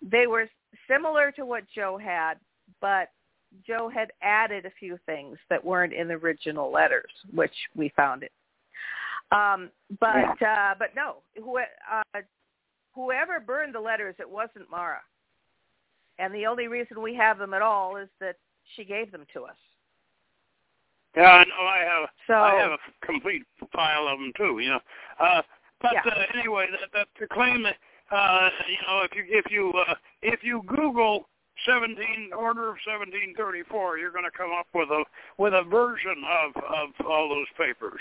they 0.00 0.26
were 0.26 0.48
similar 0.88 1.32
to 1.32 1.44
what 1.44 1.64
Joe 1.74 1.98
had, 1.98 2.34
but 2.80 3.08
Joe 3.66 3.90
had 3.92 4.12
added 4.22 4.66
a 4.66 4.70
few 4.78 4.98
things 5.06 5.38
that 5.50 5.64
weren't 5.64 5.92
in 5.92 6.08
the 6.08 6.14
original 6.14 6.70
letters, 6.72 7.10
which 7.34 7.54
we 7.76 7.92
found 7.96 8.22
it. 8.22 8.32
Um, 9.30 9.70
but 10.00 10.40
uh, 10.42 10.74
but 10.78 10.94
no, 10.94 11.16
who, 11.36 11.58
uh, 11.58 12.20
whoever 12.94 13.40
burned 13.40 13.74
the 13.74 13.80
letters, 13.80 14.14
it 14.18 14.28
wasn't 14.28 14.70
Mara, 14.70 15.00
and 16.18 16.34
the 16.34 16.46
only 16.46 16.68
reason 16.68 17.00
we 17.00 17.14
have 17.14 17.38
them 17.38 17.54
at 17.54 17.62
all 17.62 17.96
is 17.96 18.08
that 18.20 18.36
she 18.76 18.84
gave 18.84 19.10
them 19.10 19.24
to 19.32 19.44
us. 19.44 19.56
yeah. 21.16 21.22
I 21.22 21.44
know. 21.44 21.66
I 21.66 21.78
have 21.78 22.08
So 22.26 22.34
I 22.34 22.60
have 22.60 22.72
a 22.72 23.06
complete 23.06 23.44
file 23.72 24.06
of 24.06 24.18
them 24.18 24.32
too. 24.36 24.58
You 24.58 24.70
know, 24.70 24.80
uh, 25.18 25.42
but 25.80 25.92
Yeah. 25.94 26.02
uh, 26.04 26.26
anyway, 26.34 26.66
that, 26.70 26.90
that 26.92 27.08
to 27.18 27.26
claim 27.26 27.62
that 27.62 27.76
uh, 28.10 28.50
you 28.68 28.76
know 28.86 29.02
if 29.02 29.14
you 29.16 29.24
if 29.28 29.50
you 29.50 29.72
uh, 29.72 29.94
if 30.20 30.44
you 30.44 30.62
Google 30.66 31.28
17 31.66 32.30
order 32.36 32.68
of 32.68 32.78
1734, 32.84 33.98
you're 33.98 34.10
going 34.10 34.24
to 34.24 34.36
come 34.36 34.50
up 34.58 34.66
with 34.74 34.88
a 34.90 35.04
with 35.38 35.52
a 35.54 35.62
version 35.62 36.22
of 36.44 36.62
of 36.62 37.06
all 37.06 37.28
those 37.28 37.46
papers. 37.56 38.00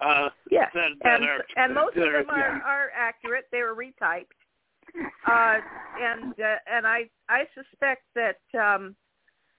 Uh, 0.00 0.28
Yes, 0.50 0.70
that, 0.74 0.90
that 1.02 1.14
and 1.14 1.24
are, 1.24 1.44
and 1.56 1.74
most 1.74 1.96
of 1.96 2.02
them 2.02 2.30
are, 2.30 2.38
yeah. 2.38 2.60
are 2.64 2.90
accurate. 2.96 3.46
They 3.50 3.62
were 3.62 3.74
retyped, 3.74 4.26
uh, 5.26 5.60
and 6.00 6.32
uh, 6.38 6.56
and 6.70 6.86
I 6.86 7.10
I 7.28 7.44
suspect 7.54 8.02
that 8.14 8.38
um, 8.58 8.94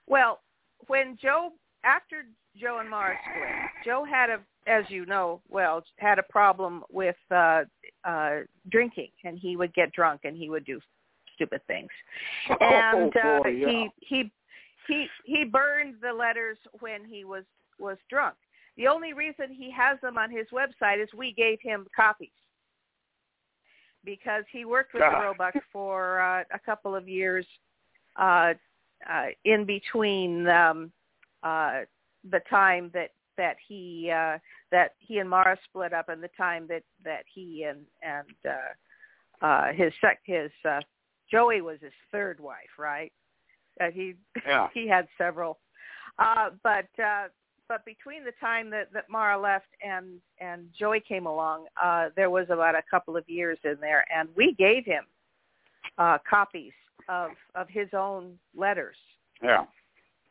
well 0.07 0.39
when 0.87 1.17
Joe 1.21 1.51
after 1.83 2.23
Joe 2.57 2.79
and 2.79 2.89
Mara 2.89 3.15
split, 3.29 3.85
Joe 3.85 4.05
had 4.09 4.29
a 4.29 4.39
as 4.67 4.85
you 4.89 5.05
know 5.05 5.41
well 5.49 5.83
had 5.97 6.19
a 6.19 6.23
problem 6.23 6.83
with 6.91 7.17
uh, 7.31 7.63
uh, 8.05 8.39
drinking, 8.69 9.09
and 9.23 9.37
he 9.37 9.55
would 9.55 9.73
get 9.73 9.91
drunk 9.91 10.21
and 10.23 10.37
he 10.37 10.49
would 10.49 10.65
do 10.65 10.79
stupid 11.39 11.61
things, 11.67 11.89
and 12.59 13.13
oh, 13.23 13.41
uh, 13.45 13.47
yeah. 13.47 13.67
he 13.67 13.89
he 13.99 14.31
he 14.87 15.07
he 15.23 15.45
burned 15.45 15.95
the 16.01 16.11
letters 16.11 16.57
when 16.79 17.05
he 17.05 17.23
was 17.23 17.45
was 17.79 17.97
drunk. 18.09 18.35
The 18.77 18.87
only 18.87 19.13
reason 19.13 19.47
he 19.49 19.71
has 19.71 19.99
them 20.01 20.17
on 20.17 20.29
his 20.29 20.47
website 20.53 21.01
is 21.01 21.09
we 21.15 21.33
gave 21.33 21.59
him 21.61 21.85
copies 21.95 22.29
because 24.05 24.43
he 24.51 24.65
worked 24.65 24.93
with 24.93 25.01
the 25.01 25.09
God. 25.09 25.23
Roebuck 25.23 25.53
for 25.73 26.21
uh, 26.21 26.43
a 26.53 26.59
couple 26.59 26.95
of 26.95 27.07
years 27.07 27.45
uh, 28.17 28.53
uh, 29.09 29.25
in 29.45 29.65
between 29.65 30.47
um, 30.47 30.91
uh, 31.43 31.81
the 32.29 32.41
time 32.49 32.91
that 32.93 33.11
that 33.37 33.55
he 33.67 34.11
uh, 34.13 34.37
that 34.71 34.93
he 34.99 35.19
and 35.19 35.29
Mara 35.29 35.57
split 35.63 35.93
up 35.93 36.09
and 36.09 36.21
the 36.21 36.29
time 36.37 36.67
that 36.67 36.83
that 37.03 37.23
he 37.33 37.63
and 37.63 37.79
and 38.01 38.53
uh, 39.41 39.45
uh, 39.45 39.73
his 39.73 39.93
sec 40.01 40.19
his 40.23 40.51
uh, 40.67 40.79
Joey 41.31 41.61
was 41.61 41.79
his 41.81 41.93
third 42.11 42.39
wife, 42.39 42.77
right? 42.77 43.11
Uh, 43.79 43.91
he 43.91 44.15
Yeah. 44.45 44.67
he 44.73 44.87
had 44.87 45.07
several, 45.17 45.59
uh, 46.17 46.51
but 46.63 46.87
uh, 47.03 47.27
but 47.69 47.85
between 47.85 48.25
the 48.25 48.33
time 48.41 48.69
that 48.71 48.91
that 48.93 49.09
Mara 49.09 49.37
left 49.37 49.69
and 49.81 50.19
and 50.39 50.67
Joey 50.77 50.99
came 50.99 51.25
along, 51.27 51.67
uh, 51.81 52.09
there 52.15 52.29
was 52.29 52.47
about 52.49 52.75
a 52.75 52.83
couple 52.89 53.15
of 53.15 53.29
years 53.29 53.57
in 53.63 53.77
there, 53.79 54.05
and 54.13 54.27
we 54.35 54.53
gave 54.53 54.83
him 54.83 55.05
uh, 55.97 56.17
copies 56.29 56.73
of 57.07 57.31
of 57.55 57.69
his 57.69 57.87
own 57.93 58.37
letters, 58.55 58.97
yeah. 59.41 59.65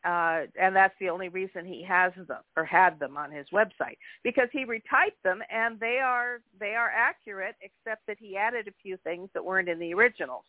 uh, 0.05 0.45
and 0.59 0.75
that's 0.75 0.93
the 0.99 1.09
only 1.09 1.29
reason 1.29 1.65
he 1.65 1.81
has 1.83 2.13
them 2.27 2.43
or 2.55 2.65
had 2.65 2.99
them 2.99 3.17
on 3.17 3.31
his 3.31 3.47
website 3.51 3.97
because 4.23 4.49
he 4.51 4.65
retyped 4.65 5.21
them, 5.23 5.41
and 5.49 5.79
they 5.79 5.99
are 5.99 6.41
they 6.59 6.75
are 6.75 6.91
accurate, 6.93 7.55
except 7.61 8.05
that 8.05 8.17
he 8.19 8.37
added 8.37 8.67
a 8.67 8.73
few 8.83 8.97
things 8.97 9.29
that 9.33 9.43
weren't 9.43 9.69
in 9.69 9.79
the 9.79 9.93
originals, 9.93 10.45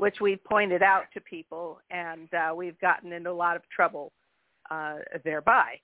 which 0.00 0.18
we 0.18 0.34
pointed 0.36 0.82
out 0.82 1.04
to 1.12 1.20
people, 1.20 1.78
and 1.90 2.32
uh, 2.32 2.54
we've 2.54 2.80
gotten 2.80 3.12
into 3.12 3.30
a 3.30 3.32
lot 3.32 3.54
of 3.54 3.62
trouble 3.68 4.12
uh, 4.70 4.96
thereby. 5.24 5.78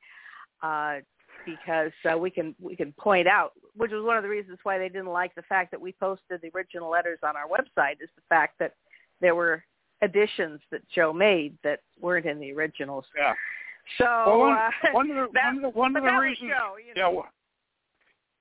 Uh, 0.62 0.96
because 1.44 1.92
uh, 2.10 2.16
we 2.16 2.30
can 2.30 2.54
we 2.60 2.74
can 2.74 2.92
point 2.92 3.28
out, 3.28 3.52
which 3.76 3.92
was 3.92 4.02
one 4.02 4.16
of 4.16 4.22
the 4.22 4.28
reasons 4.28 4.58
why 4.62 4.78
they 4.78 4.88
didn't 4.88 5.12
like 5.12 5.34
the 5.34 5.42
fact 5.42 5.70
that 5.70 5.80
we 5.80 5.92
posted 6.00 6.40
the 6.40 6.50
original 6.56 6.90
letters 6.90 7.18
on 7.22 7.36
our 7.36 7.46
website, 7.46 8.00
is 8.00 8.08
the 8.16 8.22
fact 8.28 8.54
that 8.58 8.72
there 9.20 9.34
were 9.34 9.62
additions 10.00 10.60
that 10.72 10.80
Joe 10.88 11.12
made 11.12 11.56
that 11.62 11.80
weren't 12.00 12.24
in 12.24 12.40
the 12.40 12.52
originals. 12.52 13.04
Yeah. 13.16 13.34
So 13.98 14.04
well, 14.26 14.38
one, 14.38 14.52
uh, 14.52 14.70
one 14.92 15.10
of 15.10 15.16
the 15.16 15.28
that, 15.34 15.54
one 15.54 15.56
of 15.56 15.62
the, 15.62 15.78
one 15.78 15.96
of 15.96 16.02
the 16.04 16.18
reasons. 16.18 16.50
Joe, 16.50 16.76
you 16.78 16.94
know. 17.00 17.12
Yeah. 17.12 17.28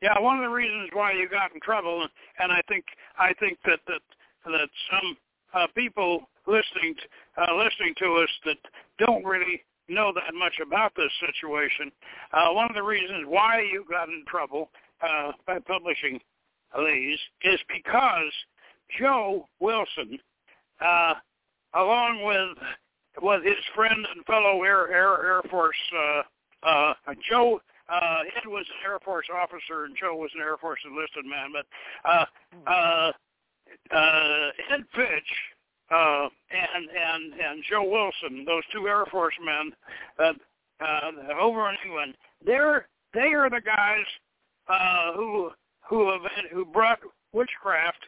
Yeah, 0.01 0.19
one 0.19 0.37
of 0.37 0.43
the 0.43 0.55
reasons 0.55 0.89
why 0.93 1.13
you 1.13 1.27
got 1.29 1.53
in 1.53 1.59
trouble, 1.61 2.07
and 2.39 2.51
I 2.51 2.61
think 2.69 2.85
I 3.17 3.33
think 3.39 3.57
that 3.65 3.79
that 3.87 4.01
that 4.45 4.69
some 4.89 5.17
uh, 5.55 5.67
people 5.75 6.29
listening 6.47 6.95
to, 6.95 7.41
uh, 7.41 7.55
listening 7.55 7.93
to 7.97 8.13
us 8.23 8.29
that 8.45 8.57
don't 8.99 9.23
really 9.25 9.63
know 9.87 10.11
that 10.13 10.33
much 10.33 10.53
about 10.65 10.91
this 10.95 11.11
situation. 11.19 11.91
Uh, 12.33 12.51
one 12.51 12.69
of 12.69 12.75
the 12.75 12.83
reasons 12.83 13.25
why 13.27 13.61
you 13.61 13.85
got 13.89 14.09
in 14.09 14.23
trouble 14.27 14.69
uh, 15.01 15.31
by 15.45 15.59
publishing 15.59 16.19
these 16.77 17.19
is 17.43 17.59
because 17.67 18.31
Joe 18.99 19.47
Wilson, 19.59 20.19
uh, 20.81 21.13
along 21.73 22.23
with 22.25 22.57
with 23.21 23.45
his 23.45 23.55
friend 23.73 24.05
and 24.13 24.25
fellow 24.25 24.63
Air 24.63 24.91
Air, 24.91 25.25
Air 25.25 25.41
Force 25.49 25.75
uh, 25.97 26.21
uh, 26.67 26.93
Joe. 27.29 27.61
Uh, 27.87 28.21
Ed 28.35 28.47
was 28.47 28.65
an 28.67 28.91
Air 28.91 28.97
Force 29.05 29.27
officer 29.31 29.85
and 29.85 29.95
Joe 29.95 30.15
was 30.15 30.31
an 30.33 30.41
Air 30.41 30.57
Force 30.57 30.79
enlisted 30.89 31.23
man, 31.23 31.53
but 31.53 31.67
uh, 32.09 32.25
uh, 32.67 33.11
uh, 33.91 34.49
Ed 34.71 34.83
Fitch 34.95 35.31
uh, 35.91 36.27
and 36.51 36.89
and 36.89 37.33
and 37.33 37.63
Joe 37.69 37.83
Wilson, 37.83 38.45
those 38.45 38.63
two 38.73 38.87
Air 38.87 39.05
Force 39.11 39.35
men 39.43 39.71
uh, 40.19 40.33
uh, 40.83 41.11
over 41.39 41.69
in 41.69 41.75
England, 41.85 42.15
they're 42.45 42.87
they 43.13 43.33
are 43.33 43.49
the 43.49 43.61
guys 43.61 44.05
uh, 44.67 45.13
who 45.13 45.51
who 45.87 46.11
have 46.11 46.21
who 46.51 46.65
brought 46.65 46.99
witchcraft, 47.33 47.99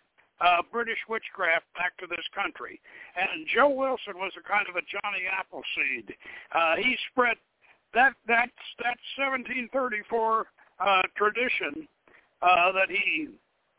uh, 0.41 0.61
British 0.71 0.99
witchcraft, 1.07 1.65
back 1.75 1.95
to 1.97 2.07
this 2.07 2.25
country. 2.33 2.79
And 3.15 3.45
Joe 3.53 3.69
Wilson 3.69 4.15
was 4.15 4.31
a 4.37 4.47
kind 4.47 4.65
of 4.69 4.75
a 4.75 4.81
Johnny 4.81 5.25
Appleseed. 5.31 6.15
Uh, 6.53 6.75
he 6.77 6.97
spread 7.11 7.37
that 7.93 8.13
that 8.27 8.49
that 8.79 8.97
1734 9.17 10.45
uh, 10.79 11.01
tradition 11.15 11.87
uh, 12.41 12.71
that 12.71 12.89
he 12.89 13.29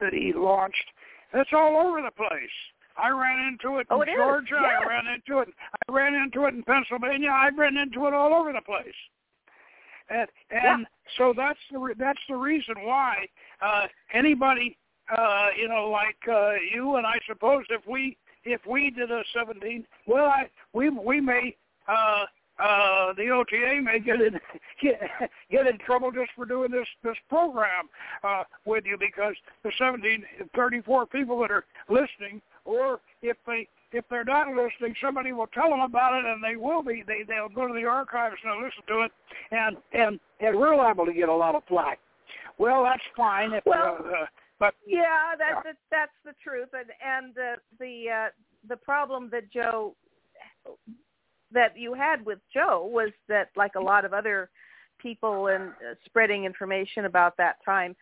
that 0.00 0.12
he 0.12 0.32
launched. 0.32 0.76
It's 1.34 1.50
all 1.52 1.76
over 1.76 2.00
the 2.02 2.10
place. 2.10 2.50
I 2.96 3.10
ran 3.10 3.46
into 3.46 3.78
it 3.78 3.86
oh, 3.90 4.02
in 4.02 4.08
it 4.08 4.16
Georgia. 4.16 4.58
Yes. 4.60 4.82
I 4.82 4.88
ran 4.88 5.06
into 5.06 5.40
it. 5.40 5.48
I 5.88 5.92
ran 5.92 6.14
into 6.14 6.46
it 6.46 6.54
in 6.54 6.62
Pennsylvania. 6.64 7.30
I 7.30 7.50
ran 7.56 7.76
into 7.76 8.06
it 8.06 8.14
all 8.14 8.34
over 8.34 8.52
the 8.52 8.60
place. 8.60 8.94
And 10.10 10.26
and 10.50 10.80
yeah. 10.80 11.16
so 11.16 11.34
that's 11.36 11.58
the 11.70 11.78
re- 11.78 11.94
that's 11.98 12.20
the 12.28 12.34
reason 12.34 12.74
why 12.82 13.26
uh, 13.60 13.86
anybody 14.12 14.76
uh, 15.16 15.48
you 15.56 15.68
know 15.68 15.90
like 15.90 16.16
uh, 16.28 16.52
you 16.74 16.96
and 16.96 17.06
I 17.06 17.18
suppose 17.28 17.64
if 17.70 17.86
we 17.86 18.16
if 18.44 18.60
we 18.66 18.90
did 18.90 19.10
a 19.10 19.22
17, 19.36 19.86
well 20.06 20.26
I 20.26 20.48
we 20.72 20.88
we 20.88 21.20
may 21.20 21.54
uh, 21.86 22.24
uh, 22.58 23.12
the 23.14 23.28
OTA 23.28 23.80
may 23.82 24.00
get 24.00 24.20
in 24.20 24.38
get, 24.82 25.00
get 25.50 25.66
in 25.66 25.78
trouble 25.78 26.10
just 26.10 26.30
for 26.34 26.44
doing 26.44 26.70
this 26.70 26.86
this 27.02 27.16
program 27.28 27.88
uh, 28.24 28.44
with 28.64 28.84
you 28.84 28.96
because 28.98 29.34
the 29.62 29.72
17, 29.78 30.24
34 30.54 31.06
people 31.06 31.40
that 31.40 31.50
are 31.50 31.64
listening, 31.88 32.40
or 32.64 33.00
if 33.22 33.36
they 33.46 33.68
if 33.92 34.04
they're 34.10 34.24
not 34.24 34.48
listening, 34.48 34.94
somebody 35.00 35.32
will 35.32 35.46
tell 35.46 35.70
them 35.70 35.80
about 35.80 36.18
it, 36.18 36.24
and 36.24 36.42
they 36.44 36.56
will 36.56 36.82
be. 36.82 37.02
They 37.06 37.22
they'll 37.26 37.48
go 37.48 37.66
to 37.66 37.74
the 37.74 37.86
archives 37.86 38.36
and 38.42 38.52
they'll 38.52 38.64
listen 38.64 38.82
to 38.88 39.02
it, 39.02 39.12
and 39.50 39.76
and 39.92 40.20
and 40.40 40.56
we're 40.56 40.76
liable 40.76 41.06
to 41.06 41.12
get 41.12 41.28
a 41.28 41.34
lot 41.34 41.54
of 41.54 41.62
flack. 41.68 41.98
Well, 42.58 42.82
that's 42.82 43.02
fine. 43.16 43.52
If, 43.52 43.64
well, 43.64 43.98
uh, 44.00 44.26
but 44.58 44.74
yeah, 44.86 45.34
that's 45.38 45.64
yeah. 45.64 45.72
That's 45.90 46.12
the 46.24 46.32
truth, 46.42 46.68
and 46.72 46.90
and 47.04 47.34
the 47.34 47.54
the 47.78 48.10
uh, 48.10 48.28
the 48.68 48.76
problem 48.76 49.30
that 49.32 49.50
Joe 49.50 49.94
that 51.52 51.76
you 51.76 51.94
had 51.94 52.24
with 52.24 52.38
Joe 52.52 52.88
was 52.90 53.10
that, 53.28 53.50
like 53.56 53.74
a 53.76 53.80
lot 53.80 54.04
of 54.04 54.12
other 54.12 54.50
people 54.98 55.46
and 55.46 55.70
uh, 55.70 55.94
spreading 56.04 56.44
information 56.44 57.04
about 57.04 57.36
that 57.38 57.56
time, 57.64 57.94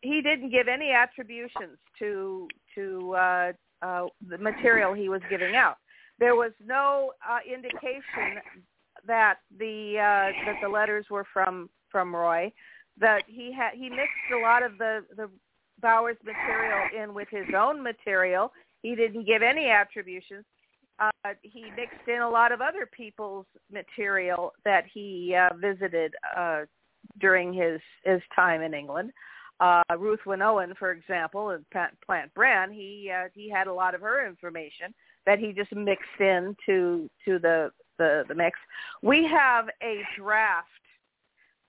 he 0.00 0.22
didn't 0.22 0.50
give 0.50 0.68
any 0.68 0.92
attributions 0.92 1.78
to 1.98 2.48
to 2.74 3.14
uh, 3.14 3.52
uh, 3.82 4.06
the 4.28 4.38
material 4.38 4.94
he 4.94 5.08
was 5.08 5.20
giving 5.28 5.54
out. 5.54 5.76
There 6.18 6.34
was 6.34 6.52
no 6.64 7.12
uh, 7.28 7.38
indication 7.46 8.40
that 9.06 9.38
the 9.58 9.96
uh, 9.98 10.46
that 10.46 10.56
the 10.62 10.68
letters 10.68 11.06
were 11.10 11.26
from 11.32 11.68
from 11.90 12.14
Roy. 12.14 12.52
That 12.98 13.22
he 13.26 13.52
had 13.52 13.72
he 13.74 13.90
mixed 13.90 14.32
a 14.34 14.40
lot 14.40 14.62
of 14.62 14.78
the 14.78 15.04
the 15.16 15.28
Bowers 15.82 16.16
material 16.24 16.88
in 16.96 17.12
with 17.12 17.28
his 17.30 17.46
own 17.56 17.82
material. 17.82 18.52
He 18.82 18.94
didn't 18.94 19.26
give 19.26 19.42
any 19.42 19.68
attributions 19.68 20.44
uh, 20.98 21.10
he 21.42 21.64
mixed 21.76 22.08
in 22.08 22.22
a 22.22 22.28
lot 22.28 22.52
of 22.52 22.60
other 22.60 22.86
people's 22.86 23.46
material 23.72 24.52
that 24.64 24.84
he 24.92 25.34
uh, 25.34 25.54
visited 25.56 26.14
uh, 26.36 26.62
during 27.20 27.52
his 27.52 27.80
his 28.04 28.20
time 28.34 28.62
in 28.62 28.74
England. 28.74 29.10
Uh, 29.60 29.82
Ruth 29.98 30.20
Wynn 30.26 30.42
Owen, 30.42 30.74
for 30.78 30.90
example, 30.90 31.50
and 31.50 31.64
Plant 31.70 32.34
Bran, 32.34 32.72
he 32.72 33.10
uh, 33.14 33.28
he 33.34 33.48
had 33.48 33.66
a 33.66 33.72
lot 33.72 33.94
of 33.94 34.00
her 34.00 34.26
information 34.26 34.94
that 35.26 35.38
he 35.38 35.52
just 35.52 35.74
mixed 35.74 36.20
in 36.20 36.56
to 36.66 37.08
to 37.24 37.38
the 37.38 37.70
the, 37.98 38.24
the 38.28 38.34
mix. 38.34 38.58
We 39.02 39.24
have 39.26 39.68
a 39.82 40.02
draft 40.16 40.68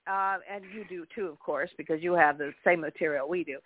uh, 0.08 0.38
and 0.52 0.64
you 0.74 0.86
do 0.88 1.06
too, 1.16 1.28
of 1.28 1.40
course, 1.40 1.70
because 1.78 2.02
you 2.02 2.14
have 2.14 2.38
the 2.38 2.54
same 2.64 2.82
material 2.82 3.28
we 3.28 3.44
do, 3.44 3.60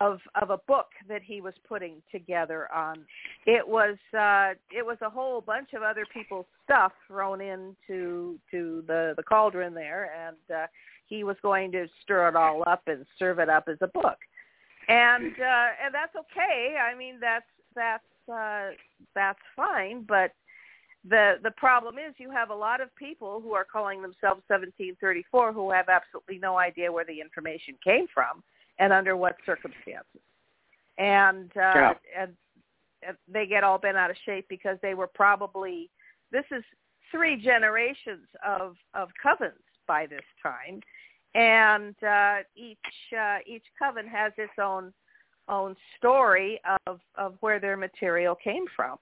of 0.00 0.20
of 0.40 0.50
a 0.50 0.58
book 0.66 0.86
that 1.08 1.22
he 1.22 1.40
was 1.40 1.54
putting 1.68 2.02
together 2.10 2.72
on. 2.72 2.98
It 3.46 3.66
was 3.66 3.96
uh, 4.18 4.54
it 4.76 4.84
was 4.84 4.98
a 5.02 5.10
whole 5.10 5.40
bunch 5.40 5.72
of 5.74 5.82
other 5.82 6.04
people's 6.12 6.46
stuff 6.64 6.92
thrown 7.08 7.40
into 7.40 8.38
to 8.50 8.84
the 8.86 9.14
the 9.16 9.22
cauldron 9.22 9.74
there, 9.74 10.10
and 10.26 10.36
uh, 10.54 10.66
he 11.06 11.24
was 11.24 11.36
going 11.42 11.72
to 11.72 11.86
stir 12.02 12.28
it 12.28 12.36
all 12.36 12.62
up 12.66 12.82
and 12.86 13.04
serve 13.18 13.38
it 13.38 13.48
up 13.48 13.68
as 13.68 13.78
a 13.80 13.88
book, 13.88 14.18
and 14.88 15.32
uh, 15.32 15.68
and 15.84 15.94
that's 15.94 16.16
okay. 16.16 16.76
I 16.80 16.96
mean, 16.96 17.18
that's 17.20 17.46
that's 17.74 18.02
uh, 18.32 18.70
that's 19.14 19.38
fine, 19.54 20.04
but 20.08 20.32
the 21.08 21.34
the 21.42 21.50
problem 21.52 21.96
is 21.98 22.14
you 22.18 22.30
have 22.30 22.50
a 22.50 22.54
lot 22.54 22.80
of 22.80 22.94
people 22.96 23.40
who 23.40 23.54
are 23.54 23.64
calling 23.64 24.02
themselves 24.02 24.42
1734 24.48 25.52
who 25.52 25.70
have 25.70 25.88
absolutely 25.88 26.38
no 26.38 26.58
idea 26.58 26.90
where 26.90 27.04
the 27.04 27.20
information 27.20 27.74
came 27.84 28.06
from 28.12 28.42
and 28.78 28.92
under 28.92 29.16
what 29.16 29.36
circumstances. 29.44 30.20
And 30.98 31.50
uh 31.56 31.60
yeah. 31.74 31.92
and, 32.18 32.32
and 33.06 33.16
they 33.32 33.46
get 33.46 33.62
all 33.62 33.78
bent 33.78 33.96
out 33.96 34.10
of 34.10 34.16
shape 34.24 34.46
because 34.48 34.78
they 34.82 34.94
were 34.94 35.06
probably 35.06 35.90
this 36.32 36.44
is 36.50 36.64
three 37.10 37.36
generations 37.36 38.26
of 38.46 38.76
of 38.94 39.08
covens 39.24 39.52
by 39.86 40.06
this 40.06 40.24
time. 40.42 40.80
And 41.34 41.94
uh 42.02 42.38
each 42.56 42.78
uh 43.16 43.38
each 43.46 43.64
coven 43.80 44.06
has 44.08 44.32
its 44.38 44.54
own 44.60 44.92
own 45.48 45.76
story 45.98 46.60
of 46.86 47.00
of 47.16 47.36
where 47.40 47.60
their 47.60 47.76
material 47.76 48.34
came 48.34 48.64
from 48.74 48.96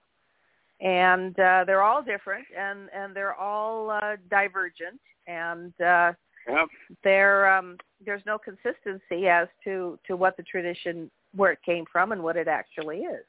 and 0.85 1.39
uh, 1.41 1.65
they're 1.67 1.83
all 1.83 2.03
different 2.03 2.45
and 2.57 2.89
and 2.95 3.17
they're 3.17 3.35
all 3.35 3.91
uh, 3.91 4.17
divergent 4.31 5.01
and 5.27 5.73
uh, 5.81 6.13
yep. 6.47 6.69
there 7.03 7.51
um, 7.53 7.77
there's 8.05 8.23
no 8.27 8.39
consistency 8.39 9.27
as 9.27 9.49
to 9.65 9.99
to 10.07 10.15
what 10.15 10.37
the 10.37 10.43
tradition 10.45 11.11
where 11.35 11.53
it 11.53 11.59
came 11.65 11.85
from 11.91 12.13
and 12.13 12.23
what 12.23 12.37
it 12.37 12.47
actually 12.47 12.99
is. 12.99 13.25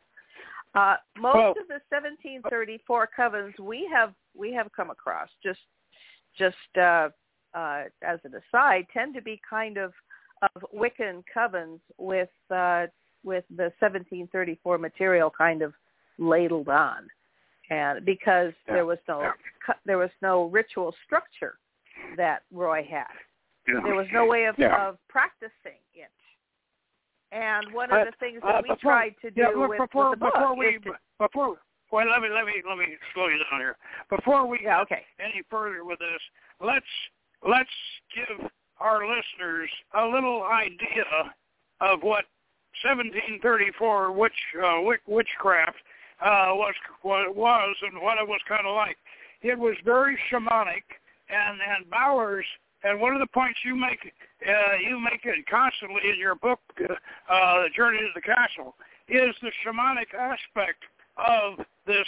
Uh, 0.75 0.97
most 1.17 1.35
well, 1.35 1.51
of 1.51 1.67
the 1.69 1.79
1734 1.89 3.09
covens 3.17 3.57
we 3.59 3.89
have 3.91 4.13
we 4.37 4.53
have 4.53 4.67
come 4.75 4.89
across 4.89 5.29
just 5.41 5.61
just 6.37 6.55
uh, 6.77 7.07
uh, 7.53 7.83
as 8.03 8.19
an 8.25 8.33
aside 8.35 8.85
tend 8.93 9.13
to 9.15 9.21
be 9.21 9.39
kind 9.49 9.77
of 9.77 9.93
of 10.41 10.65
Wiccan 10.75 11.23
covens 11.33 11.79
with 11.97 12.29
uh, 12.51 12.87
with 13.23 13.45
the 13.49 13.71
1734 13.79 14.77
material 14.77 15.31
kind 15.35 15.61
of 15.61 15.73
ladled 16.17 16.67
on 16.67 17.07
and 17.69 18.05
because 18.05 18.53
yeah. 18.67 18.73
there 18.75 18.85
was 18.85 18.97
no 19.07 19.21
yeah. 19.21 19.73
there 19.85 19.97
was 19.97 20.09
no 20.21 20.45
ritual 20.45 20.93
structure 21.05 21.55
that 22.17 22.43
Roy 22.51 22.85
had. 22.89 23.05
Yeah. 23.67 23.81
There 23.83 23.95
was 23.95 24.07
no 24.13 24.25
way 24.25 24.45
of, 24.45 24.59
of 24.59 24.97
practicing 25.09 25.81
it. 25.93 26.11
And 27.31 27.73
one 27.73 27.91
of 27.91 27.99
uh, 27.99 28.05
the 28.05 28.11
things 28.19 28.39
that 28.43 28.55
uh, 28.55 28.61
we 28.61 28.69
before, 28.69 28.91
tried 28.91 29.15
to 29.21 29.31
do 29.31 29.67
with, 29.67 29.79
before, 29.79 30.11
with 30.11 30.19
the 30.19 30.25
before 30.25 30.55
we 30.55 30.65
is 30.67 30.81
to, 30.83 30.91
before 31.19 31.57
well 31.91 32.05
let 32.09 32.21
me 32.21 32.29
let 32.33 32.45
me 32.45 32.53
let 32.67 32.77
me 32.77 32.85
slow 33.13 33.27
you 33.27 33.37
down 33.49 33.59
here. 33.59 33.75
Before 34.09 34.45
we 34.47 34.59
yeah, 34.63 34.81
okay. 34.81 35.03
any 35.19 35.41
further 35.49 35.83
with 35.83 35.99
this, 35.99 36.21
let's 36.61 36.85
let's 37.47 37.69
give 38.13 38.47
our 38.79 39.01
listeners 39.07 39.69
a 39.97 40.05
little 40.05 40.43
idea 40.43 41.33
of 41.81 42.01
what 42.01 42.25
1734 42.83 44.11
witch 44.11 44.31
uh, 44.63 44.81
witch, 44.81 45.01
witchcraft 45.07 45.77
uh, 46.21 46.51
was 46.53 46.73
what 47.01 47.23
it 47.23 47.35
was 47.35 47.75
and 47.81 48.01
what 48.01 48.17
it 48.17 48.27
was 48.27 48.39
kind 48.47 48.65
of 48.65 48.75
like. 48.75 48.97
It 49.41 49.57
was 49.57 49.75
very 49.83 50.17
shamanic, 50.31 50.83
and 51.29 51.59
and 51.61 51.89
Bowers 51.89 52.45
and 52.85 52.99
one 52.99 53.13
of 53.13 53.19
the 53.19 53.27
points 53.27 53.59
you 53.65 53.75
make, 53.75 54.13
uh, 54.47 54.77
you 54.87 54.99
make 54.99 55.21
it 55.23 55.45
constantly 55.49 56.01
in 56.13 56.19
your 56.19 56.35
book, 56.35 56.59
uh, 56.79 56.93
uh, 57.33 57.63
The 57.63 57.69
Journey 57.75 57.99
to 57.99 58.09
the 58.13 58.21
Castle, 58.21 58.75
is 59.09 59.35
the 59.41 59.51
shamanic 59.65 60.13
aspect 60.13 60.83
of 61.17 61.65
this 61.87 62.07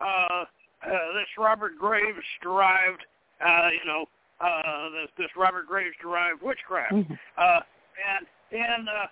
uh, 0.00 0.44
uh, 0.86 1.12
this 1.14 1.26
Robert 1.36 1.72
Graves 1.78 2.24
derived, 2.40 3.04
uh, 3.44 3.68
you 3.72 3.84
know, 3.84 4.06
uh, 4.40 4.90
this, 4.90 5.10
this 5.18 5.30
Robert 5.36 5.66
Graves 5.66 5.96
derived 6.00 6.40
witchcraft, 6.42 6.94
mm-hmm. 6.94 7.14
uh, 7.36 7.60
and 8.06 8.26
and 8.52 8.88
uh, 8.88 9.06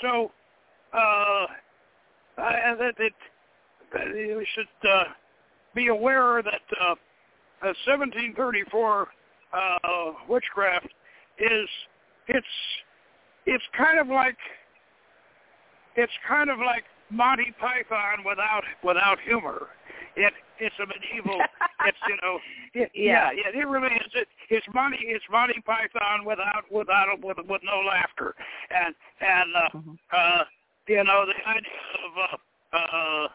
so 0.00 0.30
uh, 0.92 1.46
I, 2.38 2.74
that 2.78 2.94
it, 2.98 3.14
you 4.14 4.44
should 4.54 4.88
uh, 4.88 5.04
be 5.74 5.88
aware 5.88 6.42
that 6.42 6.62
uh, 6.80 6.94
1734 7.60 9.08
uh, 9.52 9.78
witchcraft 10.28 10.88
is 11.38 11.68
it's 12.28 12.46
it's 13.46 13.64
kind 13.76 13.98
of 13.98 14.08
like 14.08 14.36
it's 15.96 16.12
kind 16.28 16.50
of 16.50 16.58
like 16.58 16.84
Monty 17.10 17.54
Python 17.58 18.24
without 18.24 18.62
without 18.84 19.18
humor. 19.20 19.68
It 20.16 20.32
it's 20.58 20.74
a 20.82 20.86
medieval. 20.86 21.40
it's 21.86 21.98
you 22.08 22.16
know. 22.22 22.38
It, 22.74 22.90
yeah. 22.94 23.30
yeah, 23.32 23.50
yeah. 23.54 23.60
It 23.60 23.66
really 23.66 23.94
is. 23.94 24.12
It, 24.14 24.28
it's 24.50 24.66
Monty. 24.74 24.98
It's 25.00 25.24
Monty 25.30 25.60
Python 25.64 26.24
without 26.26 26.64
without 26.70 27.06
with 27.22 27.38
with 27.48 27.62
no 27.64 27.80
laughter, 27.86 28.34
and 28.70 28.94
and 29.20 29.56
uh, 29.56 29.68
mm-hmm. 29.74 29.94
uh, 30.12 30.44
you 30.86 31.04
know 31.04 31.24
the 31.26 31.48
idea 31.48 31.72
of 32.04 32.38
uh, 32.72 32.76
uh, 32.76 33.28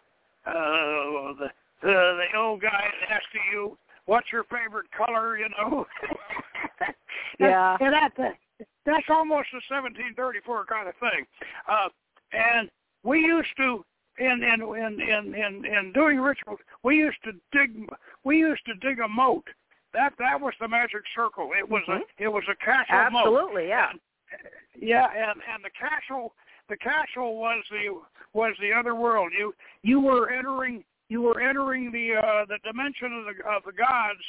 uh, 0.46 1.34
the 1.40 1.50
the 1.82 2.28
the 2.32 2.38
old 2.38 2.62
guy 2.62 2.86
asking 3.10 3.42
you 3.52 3.78
what's 4.06 4.32
your 4.32 4.44
favorite 4.46 4.88
color, 4.96 5.38
you 5.38 5.48
know. 5.50 5.86
yeah. 7.40 7.78
And 7.80 7.94
that, 7.94 8.12
that 8.18 8.34
that's 8.86 9.08
almost 9.10 9.48
a 9.54 9.62
1734 9.72 10.66
kind 10.66 10.88
of 10.88 10.96
thing. 10.96 11.26
Uh, 11.68 11.90
and 12.32 12.70
we 13.04 13.20
used 13.20 13.56
to 13.58 13.86
in 14.20 14.44
in 14.44 14.62
in 14.62 15.02
in 15.02 15.36
in, 15.36 15.66
in 15.66 15.92
doing 15.94 16.20
rituals, 16.20 16.60
we 16.84 16.98
used 16.98 17.18
to 17.24 17.32
dig 17.52 17.90
we 18.24 18.38
used 18.38 18.66
to 18.66 18.74
dig 18.76 19.00
a 19.00 19.08
moat. 19.08 19.46
That 19.94 20.14
that 20.20 20.40
was 20.40 20.54
the 20.60 20.68
magic 20.68 21.04
circle. 21.16 21.52
It 21.58 21.68
was 21.68 21.84
mm-hmm. 21.88 22.02
a 22.02 22.24
it 22.24 22.28
was 22.28 22.44
a 22.50 22.56
castle 22.56 22.96
Absolutely, 22.96 23.64
moat. 23.64 23.70
yeah. 23.70 23.90
And, 23.90 24.00
yeah, 24.80 25.08
and 25.16 25.40
and 25.54 25.64
the 25.64 25.70
castle 25.70 26.34
the 26.70 26.78
castle 26.78 27.38
was 27.38 27.64
the 27.70 28.02
was 28.34 28.56
the 28.60 28.72
other 28.72 28.96
world. 28.96 29.32
You 29.38 29.54
you 29.82 30.00
were 30.00 30.32
entering 30.32 30.84
you 31.10 31.22
were 31.22 31.42
entering 31.42 31.92
the 31.92 32.16
uh, 32.16 32.46
the 32.46 32.58
dimension 32.64 33.14
of 33.14 33.26
the 33.26 33.50
of 33.50 33.64
the 33.66 33.74
gods 33.74 34.24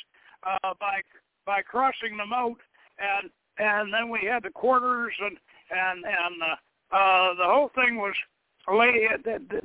uh, 0.44 0.74
by 0.80 1.00
by 1.46 1.62
crossing 1.62 2.16
the 2.16 2.26
moat, 2.26 2.58
and 2.98 3.30
and 3.58 3.92
then 3.92 4.08
we 4.10 4.26
had 4.30 4.42
the 4.42 4.50
quarters 4.50 5.14
and 5.20 5.36
and 5.70 6.04
and 6.04 6.42
uh, 6.42 6.96
uh, 6.96 7.34
the 7.34 7.44
whole 7.44 7.70
thing 7.74 7.96
was 7.96 8.14
lay 8.68 9.08
the, 9.24 9.38
the, 9.48 9.60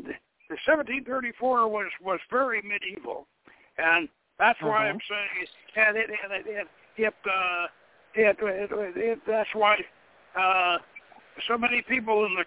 the 0.49 0.57
1734 0.65 1.67
was 1.67 1.87
was 2.01 2.19
very 2.29 2.61
medieval, 2.61 3.27
and 3.77 4.07
that's 4.37 4.61
why 4.61 4.89
uh-huh. 4.89 4.93
I'm 4.93 4.99
saying 5.09 5.87
and 5.87 5.97
it 5.97 6.09
and 6.09 6.33
it 6.33 6.45
it 6.47 6.67
it, 6.97 7.13
uh, 7.25 7.67
it, 8.13 8.37
it, 8.41 8.71
it, 8.71 8.97
it 8.97 9.19
that's 9.27 9.49
why 9.53 9.77
uh, 10.35 10.77
so 11.47 11.57
many 11.57 11.81
people 11.81 12.25
in 12.25 12.35
the 12.35 12.45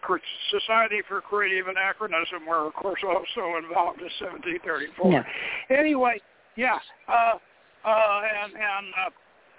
Society 0.50 1.00
for 1.08 1.20
Creative 1.20 1.68
Anachronism 1.68 2.46
were, 2.46 2.66
of 2.66 2.74
course, 2.74 3.00
also 3.06 3.56
involved 3.58 4.00
in 4.00 4.10
1734. 4.20 5.12
Yeah. 5.12 5.22
Anyway, 5.70 6.20
yeah, 6.56 6.78
uh, 7.08 7.38
uh, 7.84 8.20
and 8.44 8.52
and 8.52 8.86
uh, 9.06 9.10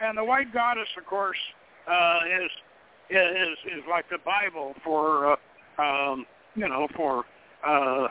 and 0.01 0.17
the 0.17 0.23
White 0.23 0.53
Goddess, 0.53 0.87
of 0.97 1.05
course, 1.05 1.37
uh, 1.89 2.19
is 2.43 2.51
is 3.09 3.57
is 3.77 3.83
like 3.89 4.09
the 4.09 4.19
Bible 4.25 4.73
for 4.83 5.33
uh, 5.33 5.81
um, 5.81 6.25
you 6.55 6.67
know 6.67 6.87
for 6.95 7.25
uh, 7.65 8.07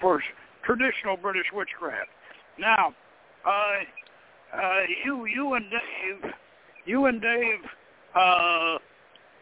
for 0.00 0.22
traditional 0.64 1.16
British 1.16 1.46
witchcraft. 1.52 2.10
Now, 2.58 2.94
uh, 3.46 4.56
uh, 4.56 4.80
you 5.04 5.26
you 5.26 5.54
and 5.54 5.66
Dave, 5.70 6.32
you 6.84 7.06
and 7.06 7.20
Dave. 7.20 7.60
Uh, 8.14 8.78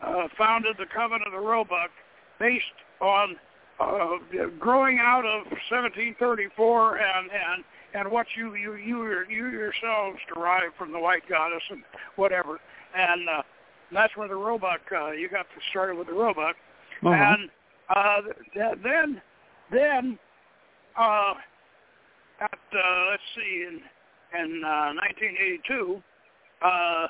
uh, 0.03 0.29
founded 0.37 0.77
the 0.79 0.87
Coven 0.95 1.21
of 1.25 1.33
the 1.33 1.39
Roebuck 1.39 1.91
based 2.39 2.65
on 3.01 3.37
uh, 3.81 4.17
growing 4.59 4.99
out 5.01 5.25
of 5.25 5.45
1734 5.71 6.99
and 6.99 7.31
and 7.31 7.65
and 7.95 8.11
what 8.11 8.27
you 8.37 8.55
you 8.55 8.75
you 8.75 9.25
you 9.29 9.49
yourselves 9.49 10.19
derived 10.33 10.75
from 10.77 10.93
the 10.93 10.99
White 10.99 11.29
Goddess 11.29 11.63
and 11.71 11.83
whatever, 12.17 12.59
and 12.97 13.29
uh, 13.29 13.43
that's 13.93 14.17
where 14.17 14.29
the 14.29 14.37
Roebuck 14.37 14.81
uh, 14.93 15.11
you 15.11 15.29
got 15.29 15.43
to 15.43 15.61
started 15.71 15.97
with 15.97 16.07
the 16.07 16.15
Roebuck, 16.15 16.57
uh-huh. 17.03 17.11
and 17.11 17.51
uh, 17.95 18.21
th- 18.55 18.79
then 18.83 19.23
then 19.71 20.19
uh, 20.99 21.35
at 22.41 22.59
uh, 22.75 23.11
let's 23.11 23.23
see 23.35 23.67
in 23.69 23.81
in 24.41 24.65
uh, 24.65 24.93
1982. 24.95 26.03
Uh, 26.65 27.07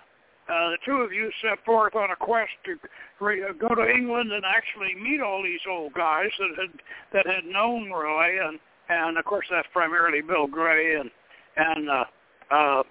uh, 0.48 0.70
the 0.70 0.78
two 0.84 0.96
of 0.96 1.12
you 1.12 1.30
set 1.40 1.64
forth 1.64 1.94
on 1.94 2.10
a 2.10 2.16
quest 2.16 2.50
to 2.64 2.72
uh, 2.72 3.52
go 3.58 3.74
to 3.74 3.88
England 3.88 4.32
and 4.32 4.44
actually 4.44 4.94
meet 5.00 5.20
all 5.20 5.42
these 5.42 5.60
old 5.70 5.94
guys 5.94 6.30
that 6.38 6.50
had 6.58 6.80
that 7.12 7.26
had 7.26 7.44
known 7.44 7.90
Roy, 7.90 8.46
and 8.46 8.58
and 8.88 9.18
of 9.18 9.24
course 9.24 9.46
that's 9.50 9.68
primarily 9.72 10.20
Bill 10.20 10.46
Gray 10.46 10.96
and 10.96 11.10
and 11.56 11.88
uh, 11.88 12.04
uh, 12.50 12.82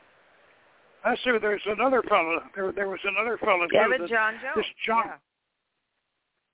I 1.03 1.15
see 1.23 1.31
there's 1.41 1.61
another 1.65 2.01
fellow. 2.03 2.41
There 2.55 2.71
there 2.71 2.89
was 2.89 2.99
another 3.03 3.37
fellow. 3.37 3.67
Yeah, 3.71 3.87
too, 3.87 4.07
John 4.07 4.33
Jones. 4.33 4.55
This 4.55 4.65
John. 4.85 5.03
Yeah. 5.05 5.17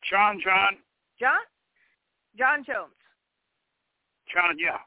John 0.09 0.41
John. 0.43 0.77
John. 1.19 1.39
John 2.37 2.63
Jones. 2.65 2.93
John, 4.33 4.57
yeah, 4.59 4.77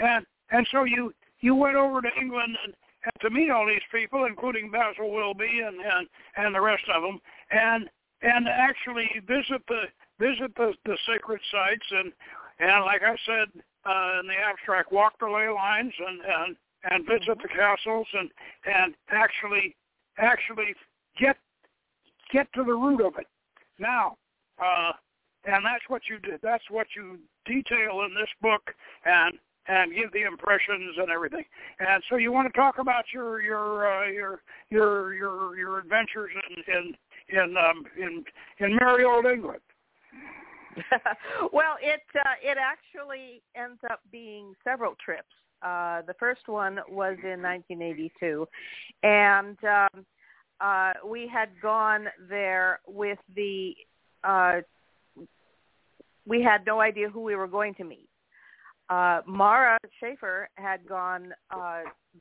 and 0.00 0.26
and 0.50 0.66
so 0.70 0.84
you 0.84 1.12
you 1.40 1.54
went 1.54 1.76
over 1.76 2.00
to 2.00 2.08
England 2.20 2.56
and 2.64 2.74
and 3.04 3.12
to 3.20 3.30
meet 3.30 3.50
all 3.50 3.66
these 3.66 3.84
people, 3.92 4.24
including 4.24 4.70
Basil 4.70 5.12
Wilby 5.12 5.60
and 5.64 5.76
and 5.80 6.08
and 6.36 6.54
the 6.54 6.60
rest 6.60 6.84
of 6.94 7.02
them, 7.02 7.20
and 7.50 7.88
and 8.22 8.48
actually 8.48 9.08
visit 9.26 9.62
the 9.68 9.82
visit 10.18 10.54
the 10.56 10.72
the 10.84 10.96
sacred 11.06 11.40
sites 11.50 11.86
and 11.90 12.12
and 12.60 12.84
like 12.84 13.02
I 13.02 13.16
said 13.26 13.48
uh, 13.86 14.20
in 14.20 14.26
the 14.26 14.34
abstract, 14.34 14.92
walk 14.92 15.14
the 15.20 15.26
ley 15.26 15.48
lines 15.48 15.92
and 15.98 16.20
and 16.20 16.56
and 16.90 17.06
visit 17.06 17.38
the 17.42 17.48
castles 17.48 18.06
and 18.12 18.30
and 18.66 18.94
actually 19.10 19.76
actually 20.18 20.74
get 21.18 21.36
get 22.32 22.46
to 22.54 22.64
the 22.64 22.74
root 22.74 23.00
of 23.00 23.14
it. 23.18 23.26
Now, 23.78 24.16
uh, 24.62 24.92
and 25.44 25.64
that's 25.64 25.84
what 25.88 26.02
you 26.08 26.18
did. 26.18 26.40
That's 26.42 26.64
what 26.70 26.86
you 26.96 27.18
detail 27.44 28.02
in 28.06 28.14
this 28.14 28.30
book, 28.40 28.62
and 29.04 29.38
and 29.66 29.94
give 29.94 30.12
the 30.12 30.22
impressions 30.22 30.94
and 30.98 31.10
everything. 31.10 31.44
And 31.80 32.02
so 32.08 32.16
you 32.16 32.32
want 32.32 32.52
to 32.52 32.58
talk 32.58 32.78
about 32.78 33.04
your 33.12 33.40
your 33.40 33.86
uh, 33.86 34.10
your 34.10 34.42
your 34.70 35.14
your 35.14 35.56
your 35.56 35.78
adventures 35.78 36.30
in 36.50 36.74
in 36.74 36.94
in 37.28 37.56
um, 37.56 37.84
in, 37.96 38.24
in 38.58 38.76
merry 38.76 39.04
old 39.04 39.26
England. 39.26 39.60
well, 41.52 41.76
it 41.80 42.02
uh, 42.16 42.34
it 42.42 42.58
actually 42.58 43.42
ends 43.56 43.80
up 43.90 44.00
being 44.10 44.54
several 44.64 44.94
trips. 45.02 45.28
Uh, 45.62 46.02
the 46.02 46.14
first 46.18 46.46
one 46.46 46.78
was 46.88 47.16
in 47.22 47.40
1982, 47.40 48.46
and 49.02 49.56
um, 49.64 50.04
uh, 50.60 50.92
we 51.06 51.26
had 51.26 51.48
gone 51.62 52.06
there 52.28 52.80
with 52.86 53.18
the. 53.34 53.74
Uh, 54.22 54.60
we 56.26 56.42
had 56.42 56.64
no 56.66 56.80
idea 56.80 57.08
who 57.08 57.20
we 57.20 57.36
were 57.36 57.46
going 57.46 57.74
to 57.74 57.84
meet 57.84 58.08
uh, 58.90 59.20
Mara 59.26 59.78
Schaefer 60.00 60.48
had 60.56 60.86
gone 60.86 61.32
uh, 61.50 61.80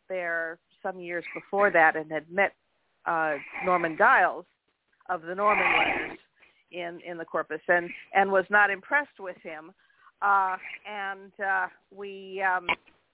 there 0.10 0.60
some 0.82 1.00
years 1.00 1.24
before 1.34 1.72
that 1.72 1.96
and 1.96 2.12
had 2.12 2.30
met 2.32 2.54
uh, 3.06 3.36
Norman 3.66 3.98
Giles 3.98 4.46
of 5.10 5.22
the 5.24 5.36
Norman 5.36 5.66
Letters 5.78 6.18
in 6.72 7.00
in 7.06 7.18
the 7.18 7.26
corpus 7.26 7.62
and 7.68 7.90
and 8.14 8.32
was 8.32 8.46
not 8.50 8.70
impressed 8.70 9.20
with 9.20 9.38
him. 9.44 9.72
Uh 10.22 10.58
and 10.90 11.32
uh 11.46 11.68
we 11.96 12.42
um 12.42 12.68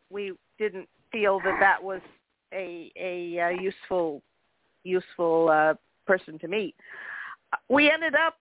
we 0.10 0.34
didn't 0.58 0.88
feel 1.12 1.40
that 1.44 1.58
that 1.60 1.84
was 1.84 2.02
a 2.54 2.92
a, 2.96 3.38
a 3.38 3.62
useful 3.62 4.22
useful 4.84 5.50
uh 5.50 5.74
person 6.08 6.40
to 6.40 6.48
meet. 6.48 6.76
We 7.70 7.92
ended 7.92 8.14
up 8.16 8.36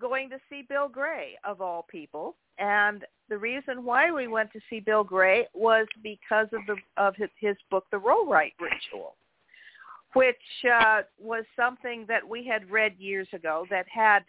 going 0.00 0.28
to 0.30 0.38
see 0.48 0.62
Bill 0.68 0.88
Gray 0.88 1.38
of 1.44 1.60
all 1.60 1.86
people 1.90 2.36
and 2.58 3.04
the 3.28 3.38
reason 3.38 3.84
why 3.84 4.10
we 4.10 4.28
went 4.28 4.52
to 4.52 4.60
see 4.70 4.80
Bill 4.80 5.04
Gray 5.04 5.46
was 5.52 5.86
because 6.02 6.46
of 6.52 6.60
the 6.66 6.76
of 6.96 7.14
his, 7.16 7.28
his 7.38 7.56
book, 7.70 7.84
The 7.90 7.98
Rollright 7.98 8.54
Ritual, 8.60 9.16
which 10.14 10.36
uh, 10.72 11.02
was 11.20 11.44
something 11.56 12.04
that 12.08 12.26
we 12.26 12.46
had 12.46 12.70
read 12.70 12.94
years 12.98 13.28
ago 13.32 13.66
that 13.70 13.86
had 13.88 14.24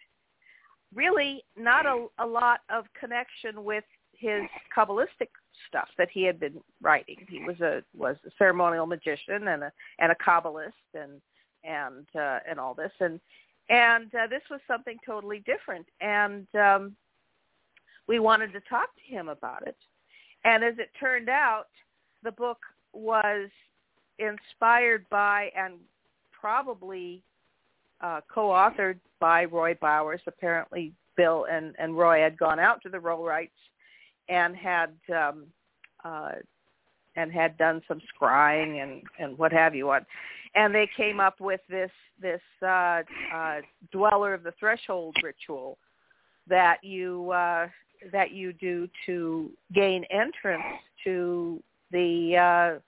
really 0.94 1.44
not 1.58 1.86
a, 1.86 2.08
a 2.20 2.26
lot 2.26 2.62
of 2.70 2.86
connection 3.00 3.64
with 3.64 3.84
his 4.14 4.42
kabbalistic 4.76 5.30
stuff 5.68 5.88
that 5.98 6.10
he 6.12 6.24
had 6.24 6.40
been 6.40 6.60
writing. 6.82 7.18
He 7.30 7.44
was 7.44 7.60
a 7.62 7.84
was 7.96 8.18
a 8.26 8.32
ceremonial 8.38 8.88
magician 8.88 9.48
and 9.48 9.64
a 9.64 9.72
and 10.00 10.12
a 10.12 10.16
kabbalist 10.16 10.72
and 10.96 11.22
and 11.64 12.08
uh, 12.20 12.40
and 12.50 12.60
all 12.60 12.74
this 12.74 12.92
and 13.00 13.20
and 13.70 14.14
uh, 14.16 14.28
this 14.28 14.44
was 14.50 14.60
something 14.68 14.98
totally 15.06 15.44
different 15.46 15.86
and 16.02 16.48
um, 16.56 16.96
we 18.08 18.20
wanted 18.20 18.52
to 18.54 18.62
talk 18.70 18.90
to 18.96 19.14
him 19.14 19.30
about 19.30 19.66
it 19.68 19.78
and 20.46 20.64
as 20.64 20.76
it 20.78 20.90
turned 21.00 21.30
out 21.30 21.68
the 22.24 22.32
book 22.32 22.60
was 22.94 23.50
inspired 24.20 25.06
by 25.10 25.50
and 25.58 25.76
probably 26.40 27.24
uh, 28.02 28.22
co-authored 28.34 29.00
by 29.20 29.46
Roy 29.46 29.76
Bowers. 29.76 30.22
Apparently, 30.28 30.94
Bill 31.16 31.46
and, 31.50 31.74
and 31.80 31.98
Roy 31.98 32.22
had 32.22 32.38
gone 32.38 32.60
out 32.60 32.82
to 32.84 32.90
the 32.90 32.98
Rollrights 32.98 33.50
and 34.30 34.56
had 34.56 34.92
um, 35.16 35.46
uh, 36.04 36.34
and 37.16 37.32
had 37.32 37.58
done 37.58 37.82
some 37.88 38.00
scrying 38.14 38.84
and 38.84 39.02
and 39.20 39.38
what 39.38 39.52
have 39.52 39.74
you 39.74 39.90
on, 39.90 40.06
and 40.56 40.74
they 40.74 40.90
came 40.96 41.20
up 41.20 41.40
with 41.40 41.62
this 41.70 41.92
this 42.22 42.42
uh, 42.64 43.02
uh, 43.34 43.62
dweller 43.92 44.34
of 44.34 44.44
the 44.44 44.54
threshold 44.60 45.16
ritual 45.24 45.78
that 46.48 46.84
you 46.84 47.32
uh, 47.32 47.68
that 48.12 48.32
you 48.32 48.54
do 48.54 48.88
to 49.06 49.52
gain 49.74 50.04
entrance 50.06 50.64
to 51.04 51.62
the 51.92 52.36
uh, 52.38 52.80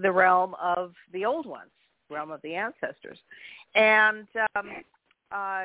the 0.00 0.10
realm 0.10 0.54
of 0.62 0.92
the 1.12 1.24
old 1.24 1.46
ones, 1.46 1.70
realm 2.08 2.30
of 2.30 2.40
the 2.42 2.54
ancestors, 2.54 3.18
and 3.74 4.26
um, 4.56 4.70
uh, 5.32 5.64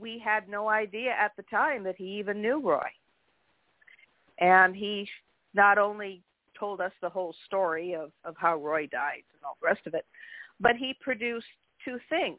we 0.00 0.18
had 0.18 0.48
no 0.48 0.68
idea 0.68 1.10
at 1.10 1.32
the 1.36 1.42
time 1.44 1.82
that 1.84 1.96
he 1.96 2.18
even 2.18 2.40
knew 2.40 2.60
Roy, 2.60 2.88
and 4.38 4.74
he 4.74 5.08
not 5.54 5.78
only 5.78 6.22
told 6.58 6.80
us 6.80 6.92
the 7.00 7.08
whole 7.08 7.34
story 7.46 7.94
of 7.94 8.10
of 8.24 8.34
how 8.38 8.56
Roy 8.56 8.86
died 8.86 9.22
and 9.34 9.44
all 9.44 9.56
the 9.60 9.66
rest 9.66 9.86
of 9.86 9.94
it, 9.94 10.06
but 10.62 10.76
he 10.76 10.94
produced 11.00 11.46
two 11.84 11.98
things 12.08 12.38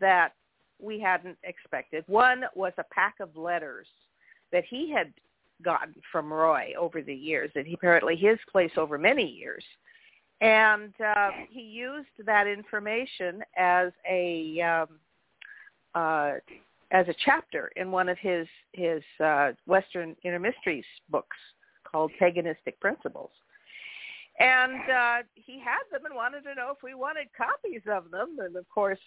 that 0.00 0.32
we 0.80 0.98
hadn't 1.00 1.36
expected. 1.42 2.04
One 2.06 2.44
was 2.54 2.72
a 2.78 2.84
pack 2.84 3.16
of 3.20 3.36
letters 3.36 3.86
that 4.52 4.64
he 4.64 4.90
had 4.90 5.12
gotten 5.62 5.94
from 6.10 6.32
Roy 6.32 6.72
over 6.78 7.02
the 7.02 7.14
years, 7.14 7.50
that 7.54 7.66
he 7.66 7.74
apparently 7.74 8.16
his 8.16 8.38
place 8.50 8.72
over 8.76 8.98
many 8.98 9.26
years, 9.26 9.64
and 10.40 10.92
uh, 11.00 11.30
he 11.50 11.60
used 11.60 12.08
that 12.24 12.46
information 12.46 13.42
as 13.56 13.92
a 14.08 14.60
um, 14.60 14.88
uh, 15.94 16.32
as 16.90 17.08
a 17.08 17.14
chapter 17.24 17.70
in 17.76 17.90
one 17.90 18.08
of 18.08 18.18
his 18.18 18.46
his 18.72 19.02
uh, 19.22 19.52
Western 19.66 20.16
Inner 20.24 20.40
Mysteries 20.40 20.84
books 21.08 21.36
called 21.90 22.10
Paganistic 22.20 22.78
Principles. 22.80 23.30
And 24.40 24.80
uh, 24.90 25.22
he 25.34 25.60
had 25.60 25.82
them 25.92 26.06
and 26.06 26.14
wanted 26.14 26.42
to 26.44 26.54
know 26.54 26.72
if 26.72 26.82
we 26.82 26.94
wanted 26.94 27.28
copies 27.36 27.82
of 27.90 28.10
them, 28.10 28.36
and 28.40 28.56
of 28.56 28.68
course, 28.68 28.98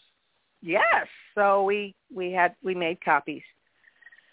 yes. 0.61 1.07
So 1.35 1.63
we 1.63 1.93
we 2.13 2.31
had 2.31 2.55
we 2.63 2.73
made 2.73 3.03
copies 3.03 3.43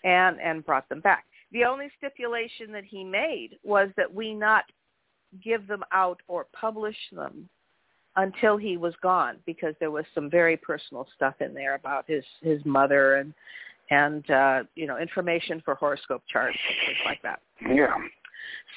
and 0.04 0.40
and 0.40 0.64
brought 0.64 0.88
them 0.88 1.00
back. 1.00 1.24
The 1.50 1.64
only 1.64 1.90
stipulation 1.98 2.70
that 2.72 2.84
he 2.84 3.02
made 3.02 3.58
was 3.64 3.88
that 3.96 4.12
we 4.12 4.34
not 4.34 4.64
give 5.42 5.66
them 5.66 5.82
out 5.92 6.20
or 6.28 6.46
publish 6.52 6.96
them 7.12 7.48
until 8.16 8.56
he 8.56 8.76
was 8.76 8.94
gone 9.02 9.36
because 9.46 9.74
there 9.80 9.90
was 9.90 10.04
some 10.14 10.30
very 10.30 10.56
personal 10.56 11.06
stuff 11.16 11.34
in 11.40 11.52
there 11.54 11.74
about 11.74 12.04
his 12.06 12.24
his 12.42 12.64
mother 12.64 13.16
and 13.16 13.34
and 13.90 14.30
uh 14.30 14.62
you 14.76 14.86
know 14.86 14.98
information 14.98 15.60
for 15.64 15.74
horoscope 15.74 16.22
charts 16.30 16.56
and 16.68 16.76
things 16.86 16.98
like 17.04 17.22
that 17.22 17.40
yeah 17.74 17.96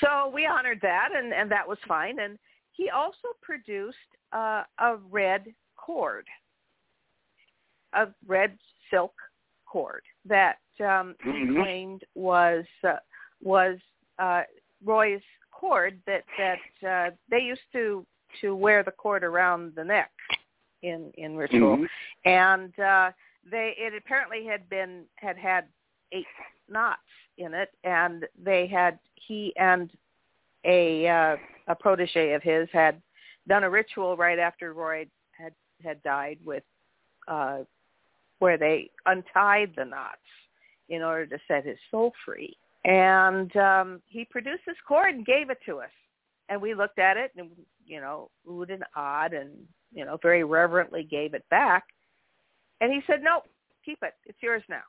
so 0.02 0.32
we 0.34 0.46
honored 0.46 0.80
that 0.82 1.10
and 1.16 1.34
and 1.34 1.52
that 1.52 1.68
was 1.68 1.78
fine 1.88 2.20
and 2.20 2.38
he 2.72 2.90
also 2.90 3.30
produced 3.42 3.98
uh 4.34 4.64
a 4.80 4.96
red 5.10 5.46
cord 5.76 6.26
a 7.94 8.08
red 8.28 8.58
silk 8.90 9.14
cord 9.66 10.04
that 10.26 10.58
um 10.80 11.16
mm-hmm. 11.26 11.56
he 11.56 11.62
claimed 11.62 12.04
was 12.16 12.66
uh, 12.84 12.98
was 13.42 13.78
uh 14.20 14.42
Roy's 14.84 15.22
cord 15.52 16.00
that 16.06 16.24
that 16.38 16.88
uh, 16.88 17.12
they 17.30 17.40
used 17.40 17.62
to 17.74 18.06
to 18.42 18.56
wear 18.56 18.84
the 18.84 18.92
cord 18.92 19.24
around 19.24 19.74
the 19.76 19.84
neck 19.84 20.12
in 20.84 21.12
in 21.18 21.36
ritual, 21.36 21.78
mm-hmm. 21.78 22.30
and 22.30 22.78
uh, 22.80 23.12
they 23.50 23.74
it 23.78 23.94
apparently 23.98 24.46
had 24.46 24.70
been 24.70 25.04
had 25.16 25.38
had 25.38 25.66
eight 26.12 26.26
knots 26.70 27.02
in 27.38 27.54
it, 27.54 27.70
and 27.84 28.26
they 28.44 28.68
had 28.68 29.00
he 29.16 29.54
and 29.58 29.92
a 30.66 31.08
uh, 31.08 31.36
a 31.68 31.76
protege 31.76 32.34
of 32.34 32.44
his 32.44 32.68
had 32.72 33.02
done 33.48 33.64
a 33.64 33.70
ritual 33.70 34.18
right 34.18 34.40
after 34.40 34.74
Roy 34.74 35.08
had 35.32 35.54
had 35.84 36.02
died 36.04 36.40
with 36.46 36.64
uh, 37.28 37.60
where 38.40 38.58
they 38.58 38.90
untied 39.06 39.74
the 39.76 39.86
knots 39.86 40.18
in 40.90 41.02
order 41.02 41.26
to 41.26 41.38
set 41.48 41.66
his 41.66 41.78
soul 41.92 42.14
free 42.26 42.56
and 42.88 43.54
um, 43.58 44.02
he 44.08 44.24
produced 44.24 44.64
this 44.66 44.78
cord 44.88 45.14
and 45.14 45.26
gave 45.26 45.50
it 45.50 45.60
to 45.66 45.80
us. 45.80 45.90
And 46.48 46.62
we 46.62 46.74
looked 46.74 47.00
at 47.00 47.18
it 47.18 47.32
and, 47.36 47.50
you 47.86 48.00
know, 48.00 48.32
oohed 48.50 48.72
and 48.72 48.84
awed 48.96 49.34
and, 49.34 49.52
you 49.94 50.06
know, 50.06 50.18
very 50.22 50.46
reverently 50.46 51.04
gave 51.04 51.34
it 51.34 51.44
back. 51.50 51.84
And 52.80 52.92
he 52.92 53.02
said, 53.06 53.22
nope, 53.22 53.44
keep 53.84 54.00
it. 54.02 54.14
It's 54.26 54.42
yours 54.42 54.64
now. 54.70 54.84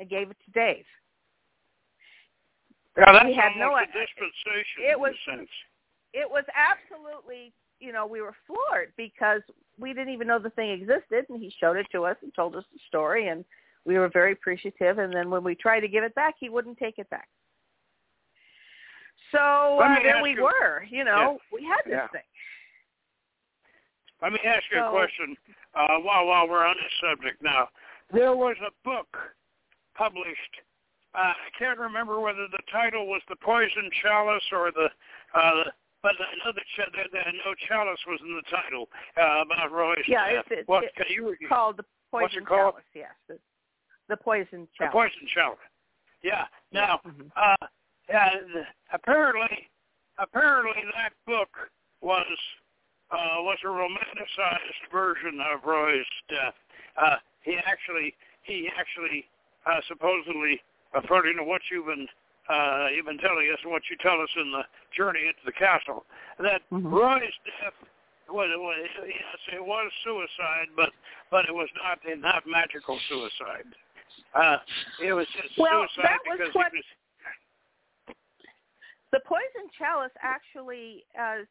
And 0.00 0.08
gave 0.08 0.30
it 0.30 0.36
to 0.46 0.50
Dave. 0.52 0.84
Yeah, 2.96 3.12
that's 3.12 3.26
we 3.26 3.34
had 3.34 3.52
no 3.58 3.76
a 3.76 3.84
dispensation 3.84 4.80
it 4.80 4.98
was, 4.98 5.12
in 5.28 5.34
a 5.34 5.36
sense. 5.36 5.50
It 6.14 6.28
was 6.28 6.44
absolutely, 6.56 7.52
you 7.80 7.92
know, 7.92 8.06
we 8.06 8.22
were 8.22 8.34
floored 8.46 8.92
because 8.96 9.42
we 9.78 9.92
didn't 9.92 10.12
even 10.12 10.26
know 10.26 10.38
the 10.38 10.50
thing 10.50 10.70
existed, 10.70 11.26
and 11.28 11.38
he 11.38 11.52
showed 11.60 11.76
it 11.76 11.86
to 11.92 12.04
us 12.04 12.16
and 12.22 12.34
told 12.34 12.56
us 12.56 12.64
the 12.72 12.80
story, 12.88 13.28
and 13.28 13.44
we 13.84 13.98
were 13.98 14.08
very 14.08 14.32
appreciative, 14.32 14.98
and 14.98 15.12
then 15.12 15.28
when 15.28 15.44
we 15.44 15.54
tried 15.54 15.80
to 15.80 15.88
give 15.88 16.02
it 16.02 16.14
back, 16.14 16.34
he 16.40 16.48
wouldn't 16.48 16.78
take 16.78 16.98
it 16.98 17.08
back. 17.10 17.28
So 19.32 19.80
uh, 19.82 20.02
there 20.02 20.22
we 20.22 20.30
you, 20.30 20.42
were. 20.42 20.82
You 20.90 21.04
know, 21.04 21.38
yeah, 21.38 21.56
we 21.56 21.62
had 21.62 21.82
this 21.84 21.92
yeah. 21.92 22.08
thing. 22.08 22.22
Let 24.22 24.32
me 24.32 24.40
ask 24.46 24.62
you 24.72 24.78
so, 24.78 24.88
a 24.88 24.90
question 24.90 25.36
uh, 25.74 25.98
while 26.02 26.26
while 26.26 26.48
we're 26.48 26.64
on 26.64 26.76
this 26.76 26.92
subject. 27.10 27.42
Now, 27.42 27.68
there 28.12 28.34
was 28.34 28.56
a 28.66 28.72
book 28.82 29.06
published. 30.00 30.54
Uh, 31.14 31.36
I 31.36 31.50
can't 31.58 31.78
remember 31.78 32.20
whether 32.20 32.48
the 32.48 32.64
title 32.72 33.06
was 33.06 33.20
"The 33.28 33.36
Poison 33.36 33.90
Chalice" 34.00 34.48
or 34.52 34.72
the. 34.72 34.88
Uh, 35.34 35.64
but 36.02 36.12
I 36.16 36.32
know 36.40 36.52
that 36.56 36.64
ch- 36.72 36.92
the, 36.92 37.04
the, 37.12 37.20
no 37.44 37.52
chalice 37.68 38.00
was 38.08 38.18
in 38.24 38.32
the 38.32 38.48
title 38.48 38.88
uh, 39.20 39.44
about 39.44 39.70
Roy's 39.70 39.98
yeah, 40.08 40.32
death. 40.32 40.44
it's, 40.48 40.60
it's, 40.60 40.68
what, 40.68 40.84
it's 40.84 41.10
you, 41.10 41.36
called 41.46 41.76
the 41.76 41.84
Poison 42.10 42.46
called? 42.46 42.72
Chalice. 42.72 42.84
Yes, 42.94 43.12
the, 43.28 43.38
the 44.08 44.16
Poison 44.16 44.66
Chalice. 44.78 44.88
The 44.88 44.96
Poison 44.96 45.28
Chalice. 45.34 45.58
Yeah. 46.22 46.44
Now, 46.72 47.00
mm-hmm. 47.06 47.28
uh, 47.36 47.66
uh, 48.16 48.64
apparently, 48.94 49.68
apparently 50.18 50.82
that 50.96 51.12
book 51.26 51.50
was 52.00 52.26
uh, 53.10 53.42
was 53.42 53.58
a 53.64 53.68
romanticized 53.68 54.90
version 54.90 55.40
of 55.52 55.64
Roy's 55.66 56.06
death. 56.30 56.54
Uh, 56.96 57.16
he 57.42 57.56
actually, 57.66 58.14
he 58.42 58.70
actually, 58.78 59.26
uh, 59.66 59.80
supposedly, 59.88 60.60
according 60.94 61.36
to 61.36 61.44
what 61.44 61.60
you've 61.70 61.86
been 61.86 62.06
uh, 62.50 62.88
you've 62.94 63.06
been 63.06 63.18
telling 63.18 63.46
us 63.52 63.58
and 63.62 63.70
what 63.70 63.82
you 63.90 63.96
tell 64.02 64.20
us 64.20 64.28
in 64.36 64.50
the 64.50 64.62
journey 64.96 65.20
into 65.22 65.44
the 65.46 65.52
castle, 65.52 66.04
that 66.38 66.62
mm-hmm. 66.72 66.88
Roy's 66.88 67.36
death 67.46 67.78
was, 68.28 68.48
was 68.50 68.88
yes, 69.06 69.40
it 69.54 69.64
was 69.64 69.90
suicide, 70.04 70.68
but 70.74 70.90
but 71.30 71.46
it 71.48 71.54
was 71.54 71.68
not 71.82 71.98
not 72.18 72.42
magical 72.46 72.98
suicide. 73.08 73.70
Uh, 74.34 74.56
it 75.04 75.12
was 75.12 75.26
just 75.36 75.58
well, 75.58 75.86
suicide 75.94 76.10
that 76.10 76.18
was 76.26 76.38
because 76.38 76.54
what, 76.54 76.72
he 76.72 76.78
was. 76.78 78.16
The 79.12 79.20
Poison 79.26 79.70
Chalice 79.76 80.12
actually 80.22 81.04
uh, 81.18 81.42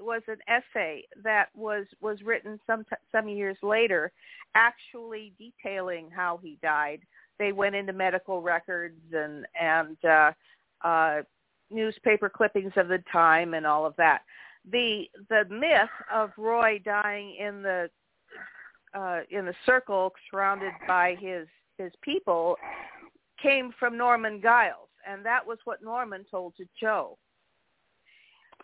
was 0.00 0.22
an 0.28 0.36
essay 0.48 1.04
that 1.22 1.48
was 1.54 1.86
was 2.00 2.20
written 2.22 2.60
some 2.66 2.84
t- 2.84 2.96
some 3.12 3.28
years 3.28 3.56
later, 3.62 4.12
actually 4.54 5.32
detailing 5.38 6.10
how 6.10 6.38
he 6.42 6.58
died. 6.62 7.00
They 7.38 7.52
went 7.52 7.74
into 7.74 7.92
medical 7.92 8.40
records 8.42 9.00
and 9.12 9.46
and 9.60 9.96
uh, 10.04 10.32
uh, 10.82 11.22
newspaper 11.70 12.28
clippings 12.28 12.72
of 12.76 12.88
the 12.88 13.02
time 13.12 13.54
and 13.54 13.66
all 13.66 13.86
of 13.86 13.94
that. 13.96 14.22
The 14.70 15.04
the 15.28 15.44
myth 15.50 15.90
of 16.12 16.30
Roy 16.36 16.80
dying 16.84 17.36
in 17.38 17.62
the 17.62 17.90
uh, 18.94 19.20
in 19.30 19.46
the 19.46 19.54
circle 19.64 20.12
surrounded 20.30 20.72
by 20.86 21.16
his 21.20 21.46
his 21.78 21.92
people 22.02 22.56
came 23.40 23.72
from 23.78 23.98
Norman 23.98 24.40
Giles, 24.42 24.88
and 25.06 25.24
that 25.24 25.46
was 25.46 25.58
what 25.64 25.82
Norman 25.82 26.24
told 26.30 26.56
to 26.56 26.64
Joe. 26.80 27.18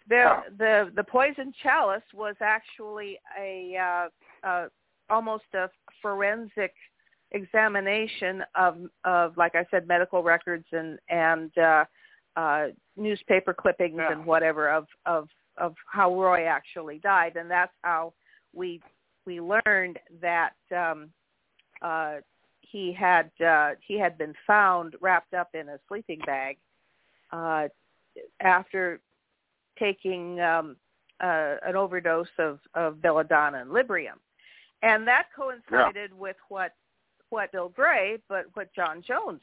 The 0.08 0.40
the 0.58 0.90
the 0.96 1.04
poison 1.04 1.52
chalice 1.62 2.02
was 2.14 2.34
actually 2.40 3.18
a 3.38 3.76
uh, 3.76 4.46
uh, 4.46 4.68
almost 5.10 5.44
a 5.54 5.68
forensic 6.00 6.74
examination 7.32 8.42
of 8.54 8.78
of 9.04 9.36
like 9.36 9.54
I 9.54 9.66
said 9.70 9.88
medical 9.88 10.22
records 10.22 10.66
and 10.72 10.98
and 11.08 11.56
uh, 11.58 11.84
uh, 12.36 12.66
newspaper 12.96 13.54
clippings 13.54 13.96
yeah. 13.98 14.12
and 14.12 14.24
whatever 14.24 14.70
of 14.70 14.86
of 15.06 15.28
of 15.58 15.74
how 15.86 16.14
Roy 16.14 16.46
actually 16.46 16.98
died, 16.98 17.36
and 17.36 17.50
that's 17.50 17.72
how 17.82 18.12
we 18.54 18.80
we 19.26 19.40
learned 19.40 19.98
that 20.20 20.54
um, 20.74 21.10
uh, 21.82 22.16
he 22.60 22.92
had 22.92 23.30
uh, 23.44 23.70
he 23.80 23.98
had 23.98 24.16
been 24.16 24.34
found 24.46 24.96
wrapped 25.00 25.34
up 25.34 25.50
in 25.54 25.68
a 25.68 25.78
sleeping 25.88 26.20
bag 26.24 26.56
uh, 27.32 27.68
after 28.40 29.00
taking 29.78 30.40
um, 30.40 30.76
uh, 31.22 31.56
an 31.66 31.76
overdose 31.76 32.28
of, 32.38 32.58
of 32.74 33.00
belladonna 33.02 33.58
and 33.58 33.70
Librium, 33.70 34.18
and 34.82 35.06
that 35.06 35.26
coincided 35.36 36.10
yeah. 36.12 36.18
with 36.18 36.36
what 36.48 36.72
what 37.32 37.50
Bill 37.52 37.70
Gray, 37.70 38.18
but 38.28 38.44
what 38.54 38.68
John 38.74 39.02
Jones 39.06 39.40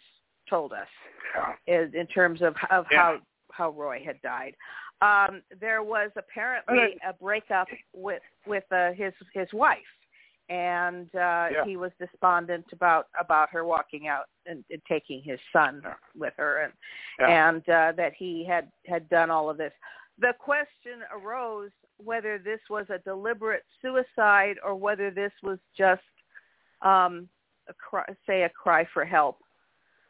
told 0.49 0.73
us 0.73 0.87
yeah. 1.35 1.83
is 1.83 1.93
in 1.93 2.07
terms 2.07 2.41
of 2.41 2.55
of 2.71 2.85
yeah. 2.91 2.97
how 2.97 3.17
how 3.51 3.69
Roy 3.71 4.01
had 4.05 4.21
died. 4.21 4.55
Um, 5.01 5.41
there 5.59 5.81
was 5.81 6.11
apparently 6.17 6.97
a 7.07 7.13
breakup 7.13 7.67
with 7.93 8.21
with 8.45 8.65
uh, 8.71 8.91
his 8.93 9.13
his 9.33 9.47
wife, 9.53 9.79
and 10.49 11.07
uh, 11.15 11.47
yeah. 11.51 11.65
he 11.65 11.77
was 11.77 11.91
despondent 11.99 12.65
about 12.73 13.07
about 13.19 13.49
her 13.49 13.65
walking 13.65 14.07
out 14.07 14.25
and, 14.45 14.63
and 14.69 14.81
taking 14.87 15.21
his 15.23 15.39
son 15.51 15.81
yeah. 15.83 15.93
with 16.15 16.33
her, 16.37 16.63
and 16.63 16.73
and 17.29 17.69
uh, 17.69 17.91
that 17.97 18.13
he 18.17 18.45
had 18.47 18.69
had 18.85 19.09
done 19.09 19.29
all 19.29 19.49
of 19.49 19.57
this. 19.57 19.73
The 20.19 20.33
question 20.37 20.99
arose 21.15 21.71
whether 21.97 22.37
this 22.37 22.59
was 22.69 22.85
a 22.89 22.99
deliberate 22.99 23.63
suicide 23.81 24.55
or 24.63 24.75
whether 24.75 25.11
this 25.11 25.31
was 25.43 25.59
just, 25.77 26.01
um, 26.81 27.27
a 27.69 27.73
cry, 27.73 28.05
say, 28.27 28.43
a 28.43 28.49
cry 28.49 28.85
for 28.93 29.05
help 29.05 29.39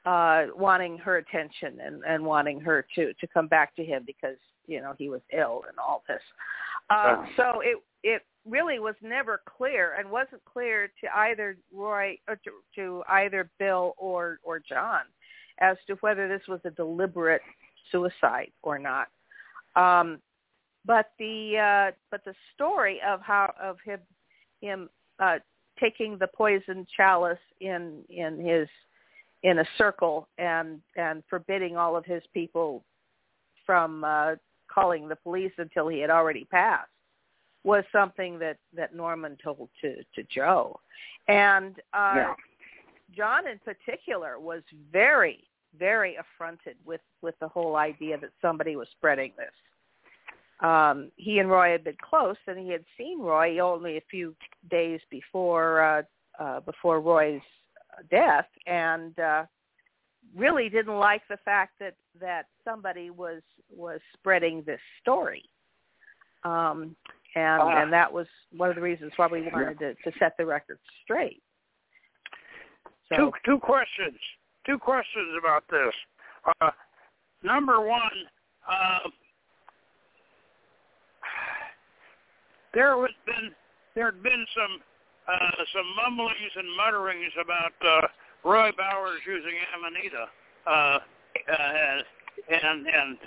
uh 0.05 0.45
wanting 0.55 0.97
her 0.97 1.17
attention 1.17 1.77
and 1.85 2.03
and 2.07 2.23
wanting 2.23 2.59
her 2.59 2.85
to 2.95 3.13
to 3.15 3.27
come 3.27 3.47
back 3.47 3.75
to 3.75 3.83
him 3.83 4.01
because 4.07 4.37
you 4.65 4.79
know 4.79 4.93
he 4.97 5.09
was 5.09 5.21
ill 5.37 5.63
and 5.67 5.77
all 5.77 6.03
this. 6.07 6.21
Uh, 6.89 7.25
so 7.35 7.59
it 7.61 7.77
it 8.03 8.21
really 8.47 8.79
was 8.79 8.95
never 9.01 9.41
clear 9.45 9.95
and 9.99 10.09
wasn't 10.09 10.43
clear 10.45 10.89
to 11.01 11.07
either 11.17 11.57
roy 11.73 12.17
or 12.27 12.37
to, 12.37 12.51
to 12.75 13.03
either 13.09 13.49
bill 13.59 13.93
or 13.97 14.39
or 14.43 14.59
john 14.59 15.01
as 15.59 15.75
to 15.85 15.95
whether 15.95 16.27
this 16.29 16.41
was 16.47 16.61
a 16.63 16.71
deliberate 16.71 17.41
suicide 17.91 18.51
or 18.63 18.79
not. 18.79 19.07
Um 19.75 20.19
but 20.85 21.11
the 21.19 21.57
uh 21.57 21.91
but 22.09 22.23
the 22.23 22.33
story 22.55 23.01
of 23.05 23.19
how 23.21 23.53
of 23.61 23.77
him 23.83 23.99
him 24.61 24.89
uh 25.19 25.39
taking 25.79 26.17
the 26.17 26.27
poison 26.27 26.85
chalice 26.95 27.37
in 27.59 28.03
in 28.09 28.39
his 28.39 28.67
in 29.43 29.59
a 29.59 29.65
circle 29.77 30.27
and 30.37 30.81
and 30.95 31.23
forbidding 31.29 31.77
all 31.77 31.95
of 31.95 32.05
his 32.05 32.23
people 32.33 32.83
from 33.65 34.03
uh, 34.03 34.35
calling 34.73 35.07
the 35.07 35.15
police 35.15 35.51
until 35.57 35.87
he 35.87 35.99
had 35.99 36.09
already 36.09 36.45
passed 36.45 36.89
was 37.63 37.83
something 37.91 38.39
that 38.39 38.57
that 38.75 38.95
Norman 38.95 39.37
told 39.43 39.69
to 39.81 39.95
to 40.15 40.23
Joe, 40.33 40.79
and 41.27 41.75
uh, 41.93 42.13
yeah. 42.15 42.33
John 43.15 43.47
in 43.47 43.59
particular 43.59 44.39
was 44.39 44.61
very 44.91 45.43
very 45.77 46.15
affronted 46.15 46.75
with 46.85 47.01
with 47.21 47.35
the 47.39 47.47
whole 47.47 47.75
idea 47.75 48.17
that 48.17 48.31
somebody 48.41 48.75
was 48.75 48.87
spreading 48.91 49.31
this. 49.37 49.53
Um, 50.61 51.11
he 51.15 51.39
and 51.39 51.49
Roy 51.49 51.71
had 51.71 51.85
been 51.85 51.97
close, 52.01 52.35
and 52.47 52.59
he 52.59 52.69
had 52.69 52.83
seen 52.97 53.21
Roy 53.21 53.59
only 53.59 53.97
a 53.97 54.01
few 54.11 54.35
days 54.69 54.99
before 55.09 55.81
uh, 55.81 56.01
uh, 56.39 56.59
before 56.61 56.99
Roy's 57.01 57.41
death 58.09 58.47
and 58.67 59.17
uh 59.19 59.43
really 60.35 60.69
didn't 60.69 60.97
like 60.97 61.21
the 61.29 61.37
fact 61.43 61.73
that 61.79 61.95
that 62.19 62.45
somebody 62.63 63.09
was 63.09 63.41
was 63.75 63.99
spreading 64.13 64.63
this 64.65 64.79
story. 65.01 65.43
Um 66.43 66.95
and 67.35 67.61
uh, 67.61 67.67
and 67.67 67.93
that 67.93 68.11
was 68.11 68.27
one 68.55 68.69
of 68.69 68.75
the 68.75 68.81
reasons 68.81 69.11
why 69.15 69.27
we 69.27 69.41
wanted 69.41 69.77
yeah. 69.81 69.89
to, 69.89 70.11
to 70.11 70.17
set 70.19 70.35
the 70.37 70.45
record 70.45 70.79
straight. 71.03 71.41
So, 73.09 73.15
two 73.15 73.31
two 73.45 73.59
questions 73.59 74.17
two 74.65 74.77
questions 74.77 75.29
about 75.39 75.63
this. 75.69 75.93
Uh 76.61 76.71
number 77.43 77.81
one 77.81 78.11
uh 78.69 79.09
there 82.73 82.99
has 82.99 83.15
been 83.25 83.51
there 83.95 84.11
had 84.11 84.23
been 84.23 84.45
some 84.55 84.79
uh, 85.27 85.63
some 85.73 85.87
mumblings 85.95 86.53
and 86.55 86.67
mutterings 86.75 87.33
about 87.41 87.73
uh, 87.85 88.07
Roy 88.43 88.71
Bowers 88.77 89.19
using 89.25 89.53
Amanita 89.75 90.25
uh, 90.65 90.71
uh, 90.71 90.99
and 92.49 92.87
and 92.87 93.17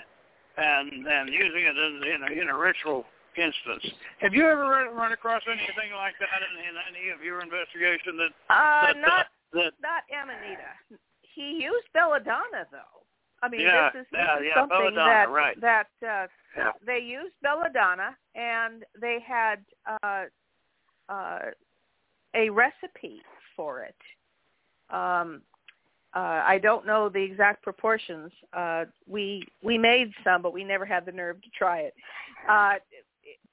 and 0.57 1.07
and 1.07 1.33
using 1.33 1.63
it 1.65 1.77
in, 1.77 2.03
in, 2.03 2.21
a, 2.23 2.43
in 2.43 2.49
a 2.49 2.57
ritual 2.57 3.05
instance. 3.37 3.95
Have 4.19 4.35
you 4.35 4.47
ever 4.49 4.69
run, 4.69 4.95
run 4.95 5.13
across 5.13 5.43
anything 5.47 5.97
like 5.97 6.15
that 6.21 6.41
in, 6.45 6.53
in 6.69 6.75
any 6.93 7.11
of 7.11 7.25
your 7.25 7.41
investigation? 7.41 8.17
That, 8.19 8.33
uh, 8.53 8.93
that 8.93 8.97
not 9.01 9.27
uh, 9.27 9.59
that, 9.59 9.73
not 9.81 10.03
Amanita. 10.13 11.01
He 11.23 11.63
used 11.63 11.87
belladonna 11.95 12.69
though. 12.71 13.02
I 13.43 13.49
mean, 13.49 13.61
yeah, 13.63 13.91
this 13.93 14.03
is, 14.03 14.07
this 14.13 14.21
yeah, 14.21 14.39
is 14.39 14.45
yeah, 14.47 14.55
something 14.61 14.79
belladonna, 14.79 15.05
that 15.05 15.31
right. 15.31 15.61
that 15.61 15.87
uh, 16.03 16.27
yeah. 16.57 16.71
they 16.87 16.99
used 16.99 17.35
belladonna, 17.43 18.17
and 18.35 18.85
they 19.01 19.19
had 19.27 19.57
uh, 20.03 20.25
uh, 21.09 21.39
a 22.35 22.51
recipe 22.51 23.21
for 23.57 23.83
it. 23.83 23.97
Um, 24.95 25.43
uh, 26.15 26.43
I 26.45 26.59
don't 26.63 26.87
know 26.87 27.09
the 27.09 27.23
exact 27.23 27.63
proportions. 27.63 28.31
Uh, 28.53 28.85
we 29.09 29.45
we 29.63 29.79
made 29.79 30.13
some, 30.23 30.43
but 30.43 30.53
we 30.53 30.63
never 30.63 30.85
had 30.85 31.07
the 31.07 31.13
nerve 31.13 31.41
to 31.43 31.49
try 31.57 31.81
it. 31.81 31.95
Uh, 32.49 32.75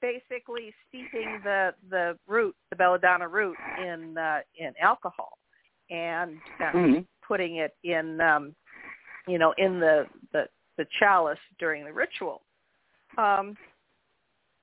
basically, 0.02 0.72
steeping 0.88 1.40
the 1.42 1.74
the 1.88 2.18
root, 2.26 2.54
the 2.68 2.76
belladonna 2.76 3.26
root, 3.26 3.56
in 3.82 4.16
uh, 4.16 4.40
in 4.58 4.72
alcohol, 4.80 5.38
and 5.90 6.36
uh, 6.60 6.72
mm-hmm. 6.72 7.00
putting 7.26 7.56
it 7.56 7.74
in, 7.82 8.20
um, 8.20 8.54
you 9.30 9.38
know, 9.38 9.54
in 9.58 9.80
the, 9.80 10.06
the 10.32 10.44
the 10.76 10.86
chalice 10.98 11.38
during 11.58 11.84
the 11.84 11.92
ritual. 11.92 12.42
Um, 13.18 13.56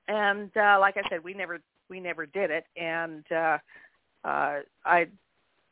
and 0.08 0.50
uh, 0.56 0.78
like 0.80 0.96
I 0.96 1.08
said, 1.08 1.22
we 1.22 1.34
never 1.34 1.60
we 1.88 2.00
never 2.00 2.26
did 2.26 2.50
it, 2.50 2.64
and 2.76 3.24
uh, 3.30 3.58
uh, 4.24 4.58
I 4.84 5.06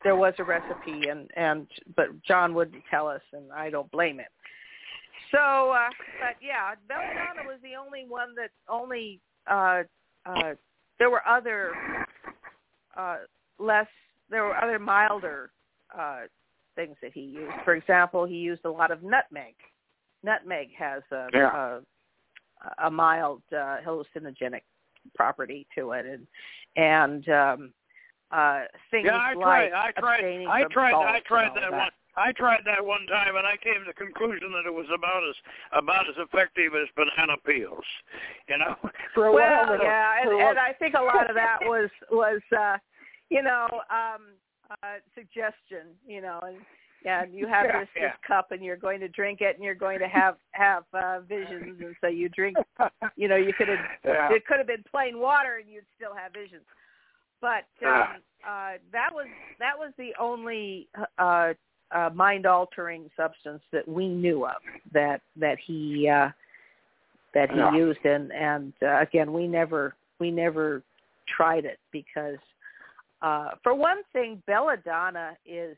there 0.03 0.15
was 0.15 0.33
a 0.39 0.43
recipe 0.43 1.09
and 1.09 1.29
and 1.35 1.67
but 1.95 2.07
John 2.23 2.53
wouldn't 2.53 2.83
tell 2.89 3.07
us 3.07 3.21
and 3.33 3.51
I 3.51 3.69
don't 3.69 3.91
blame 3.91 4.19
him. 4.19 4.25
So 5.31 5.71
uh 5.71 5.89
but 6.19 6.35
yeah, 6.41 6.75
belladonna 6.87 7.47
was 7.47 7.59
the 7.63 7.75
only 7.75 8.05
one 8.07 8.35
that 8.35 8.51
only 8.69 9.19
uh 9.49 9.83
uh 10.25 10.53
there 10.99 11.09
were 11.09 11.27
other 11.27 11.71
uh 12.95 13.17
less 13.59 13.87
there 14.29 14.43
were 14.43 14.55
other 14.55 14.79
milder 14.79 15.51
uh 15.97 16.21
things 16.77 16.95
that 17.01 17.11
he 17.13 17.21
used. 17.21 17.53
For 17.65 17.75
example, 17.75 18.25
he 18.25 18.35
used 18.35 18.63
a 18.63 18.69
lot 18.69 18.91
of 18.91 19.03
nutmeg. 19.03 19.55
Nutmeg 20.23 20.69
has 20.77 21.03
a 21.11 21.27
yeah. 21.33 21.79
a, 22.79 22.87
a 22.87 22.91
mild 22.91 23.41
uh 23.51 23.77
hallucinogenic 23.85 24.61
property 25.15 25.67
to 25.75 25.91
it 25.91 26.05
and 26.05 26.27
and 26.75 27.27
um 27.29 27.73
uh 28.31 28.61
things 28.91 29.07
yeah, 29.07 29.17
I 29.17 29.33
like 29.33 29.71
tried, 29.71 29.71
I 29.73 29.91
tried, 29.99 30.23
I 30.47 30.63
tried, 30.71 30.93
I 30.93 31.19
tried 31.27 31.55
that, 31.55 31.61
that 31.61 31.71
one. 31.71 31.89
I 32.17 32.31
tried 32.31 32.61
that 32.65 32.83
one 32.83 33.05
time, 33.05 33.35
and 33.35 33.45
I 33.45 33.55
came 33.61 33.75
to 33.75 33.85
the 33.85 33.93
conclusion 33.93 34.51
that 34.51 34.65
it 34.65 34.73
was 34.73 34.87
about 34.93 35.21
as 35.29 35.35
about 35.71 36.09
as 36.09 36.15
effective 36.17 36.73
as 36.73 36.89
banana 36.97 37.37
peels. 37.45 37.85
You 38.49 38.57
know, 38.57 38.75
for 39.13 39.27
a 39.27 39.31
well, 39.31 39.67
while. 39.67 39.83
yeah, 39.83 40.21
and, 40.23 40.31
and 40.31 40.57
I 40.57 40.73
think 40.73 40.95
a 40.95 41.01
lot 41.01 41.29
of 41.29 41.35
that 41.35 41.59
was 41.61 41.89
was 42.11 42.41
uh, 42.57 42.77
you 43.29 43.43
know 43.43 43.67
um, 43.91 44.33
uh, 44.69 44.97
suggestion. 45.15 45.95
You 46.07 46.21
know, 46.21 46.39
and 46.45 46.57
yeah, 47.03 47.23
and 47.23 47.33
you 47.33 47.47
have 47.49 47.65
this 47.65 47.87
yeah. 47.95 48.07
this 48.07 48.17
cup, 48.27 48.51
and 48.51 48.63
you're 48.63 48.77
going 48.77 48.99
to 48.99 49.07
drink 49.07 49.41
it, 49.41 49.55
and 49.55 49.63
you're 49.63 49.75
going 49.75 49.99
to 49.99 50.07
have 50.07 50.35
have 50.51 50.83
uh, 50.93 51.21
visions, 51.21 51.79
and 51.81 51.95
so 52.01 52.07
you 52.07 52.29
drink. 52.29 52.57
You 53.15 53.27
know, 53.27 53.35
you 53.35 53.51
could 53.57 53.67
have 53.67 53.79
yeah. 54.05 54.29
it 54.31 54.45
could 54.45 54.57
have 54.57 54.67
been 54.67 54.83
plain 54.91 55.17
water, 55.17 55.57
and 55.57 55.67
you'd 55.67 55.85
still 55.95 56.13
have 56.13 56.33
visions. 56.33 56.61
But 57.41 57.65
um, 57.85 58.21
uh, 58.47 58.73
that 58.91 59.09
was 59.11 59.25
that 59.59 59.77
was 59.77 59.91
the 59.97 60.11
only 60.19 60.87
uh, 61.17 61.53
uh, 61.91 62.09
mind-altering 62.13 63.09
substance 63.15 63.61
that 63.71 63.87
we 63.87 64.07
knew 64.07 64.45
of 64.45 64.61
that 64.93 65.21
that 65.37 65.57
he 65.65 66.09
uh, 66.09 66.29
that 67.33 67.51
he 67.51 67.57
yeah. 67.57 67.75
used, 67.75 68.03
and 68.03 68.31
and 68.31 68.73
uh, 68.83 68.99
again, 68.99 69.33
we 69.33 69.47
never 69.47 69.95
we 70.19 70.31
never 70.31 70.83
tried 71.35 71.65
it 71.65 71.79
because, 71.91 72.37
uh, 73.27 73.49
for 73.63 73.73
one 73.73 74.01
thing, 74.13 74.41
belladonna 74.47 75.35
is 75.45 75.75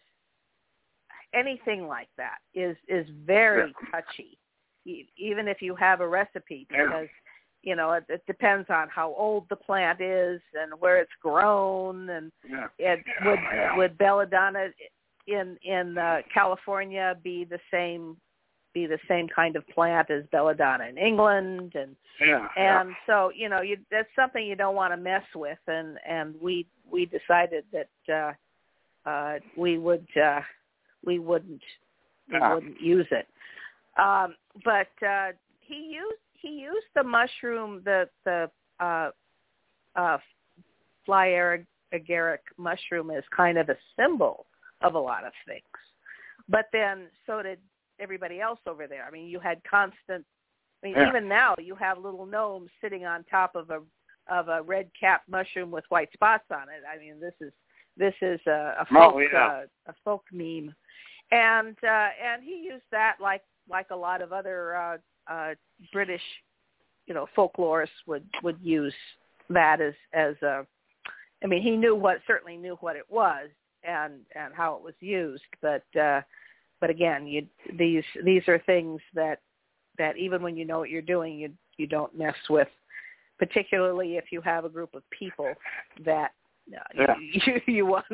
anything 1.33 1.87
like 1.87 2.09
that 2.17 2.37
is 2.53 2.75
is 2.87 3.07
very 3.25 3.73
touchy, 3.91 4.37
e- 4.85 5.07
even 5.17 5.47
if 5.47 5.61
you 5.61 5.75
have 5.75 6.01
a 6.01 6.07
recipe 6.07 6.67
because 6.69 7.07
you 7.63 7.75
know 7.75 7.93
it, 7.93 8.03
it 8.07 8.23
depends 8.27 8.69
on 8.69 8.87
how 8.89 9.13
old 9.17 9.45
the 9.49 9.55
plant 9.55 9.99
is 9.99 10.39
and 10.53 10.79
where 10.79 10.97
it's 10.97 11.11
grown 11.21 12.09
and 12.09 12.31
yeah. 12.47 12.67
it 12.77 12.99
would 13.25 13.39
yeah. 13.53 13.75
would 13.75 13.97
belladonna 13.97 14.67
in 15.27 15.57
in 15.63 15.97
uh, 15.97 16.17
California 16.33 17.17
be 17.23 17.45
the 17.45 17.59
same 17.71 18.15
be 18.73 18.85
the 18.85 18.99
same 19.07 19.27
kind 19.27 19.55
of 19.55 19.67
plant 19.69 20.09
as 20.11 20.23
belladonna 20.31 20.85
in 20.85 20.97
England 20.97 21.73
and 21.75 21.95
yeah, 22.21 22.47
and 22.55 22.89
yeah. 22.89 22.95
so 23.07 23.31
you 23.35 23.49
know 23.49 23.61
you 23.61 23.77
that's 23.91 24.09
something 24.15 24.45
you 24.45 24.55
don't 24.55 24.75
want 24.75 24.93
to 24.93 24.97
mess 24.97 25.23
with 25.35 25.57
and 25.67 25.97
and 26.07 26.35
we 26.39 26.65
we 26.91 27.05
decided 27.05 27.63
that 27.71 27.89
uh 28.13 29.09
uh 29.09 29.39
we 29.55 29.77
would 29.77 30.07
uh 30.21 30.41
we 31.05 31.19
wouldn't 31.19 31.61
we 32.31 32.37
Yeah. 32.37 32.53
wouldn't 32.53 32.79
use 32.81 33.07
it 33.11 33.27
um 33.97 34.35
but 34.63 34.89
uh 35.05 35.31
he 35.59 35.91
used 35.93 36.21
he 36.33 36.49
used 36.49 36.87
the 36.95 37.03
mushroom 37.03 37.81
the 37.83 38.09
the 38.25 38.49
uh 38.79 39.11
uh 39.95 40.17
fly 41.05 41.27
agaric 41.93 42.39
mushroom 42.57 43.11
as 43.11 43.23
kind 43.35 43.57
of 43.57 43.69
a 43.69 43.77
symbol 43.95 44.45
of 44.81 44.95
a 44.95 44.99
lot 44.99 45.25
of 45.25 45.33
things 45.45 45.63
but 46.47 46.65
then 46.71 47.07
so 47.25 47.41
did 47.41 47.59
everybody 47.99 48.39
else 48.39 48.59
over 48.67 48.87
there 48.87 49.05
i 49.05 49.11
mean 49.11 49.27
you 49.27 49.39
had 49.39 49.61
constant 49.69 50.25
I 50.81 50.87
mean, 50.87 50.95
Yeah. 50.95 51.09
even 51.09 51.27
now 51.27 51.55
you 51.57 51.75
have 51.75 51.97
little 51.97 52.25
gnomes 52.25 52.71
sitting 52.81 53.05
on 53.05 53.23
top 53.25 53.55
of 53.55 53.69
a 53.69 53.81
of 54.29 54.47
a 54.47 54.61
red 54.61 54.89
cap 54.99 55.23
mushroom 55.29 55.71
with 55.71 55.83
white 55.89 56.11
spots 56.13 56.45
on 56.51 56.63
it. 56.63 56.83
I 56.91 56.99
mean, 56.99 57.19
this 57.19 57.33
is 57.41 57.53
this 57.97 58.13
is 58.21 58.39
a, 58.47 58.75
a 58.79 58.85
folk 58.91 59.13
Oh, 59.15 59.19
yeah. 59.19 59.45
uh, 59.45 59.61
a 59.87 59.93
folk 60.03 60.23
meme, 60.31 60.73
and 61.31 61.75
uh, 61.83 62.09
and 62.23 62.43
he 62.43 62.63
used 62.71 62.85
that 62.91 63.17
like 63.21 63.43
like 63.69 63.87
a 63.91 63.95
lot 63.95 64.21
of 64.21 64.33
other 64.33 64.75
uh, 64.75 64.97
uh, 65.31 65.55
British, 65.91 66.21
you 67.05 67.13
know, 67.13 67.27
folklorists 67.37 67.87
would 68.07 68.25
would 68.43 68.57
use 68.61 68.93
that 69.49 69.81
as 69.81 69.93
as 70.13 70.35
a. 70.41 70.65
I 71.43 71.47
mean, 71.47 71.61
he 71.61 71.77
knew 71.77 71.95
what 71.95 72.17
certainly 72.27 72.57
knew 72.57 72.77
what 72.81 72.95
it 72.97 73.05
was 73.09 73.49
and 73.83 74.13
and 74.35 74.53
how 74.53 74.75
it 74.75 74.83
was 74.83 74.95
used, 74.99 75.43
but 75.61 75.83
uh, 75.99 76.21
but 76.81 76.89
again, 76.89 77.27
you 77.27 77.45
these 77.77 78.03
these 78.23 78.47
are 78.47 78.59
things 78.65 79.01
that 79.13 79.39
that 79.97 80.17
even 80.17 80.41
when 80.41 80.57
you 80.57 80.65
know 80.65 80.79
what 80.79 80.89
you're 80.89 81.01
doing, 81.01 81.37
you 81.37 81.51
you 81.77 81.87
don't 81.87 82.17
mess 82.17 82.35
with, 82.49 82.67
particularly 83.39 84.17
if 84.17 84.25
you 84.31 84.41
have 84.41 84.65
a 84.65 84.69
group 84.69 84.93
of 84.93 85.03
people 85.09 85.53
that 86.05 86.31
uh, 86.71 86.77
Yeah. 86.95 87.15
you, 87.19 87.61
you 87.65 87.85
want 87.85 88.05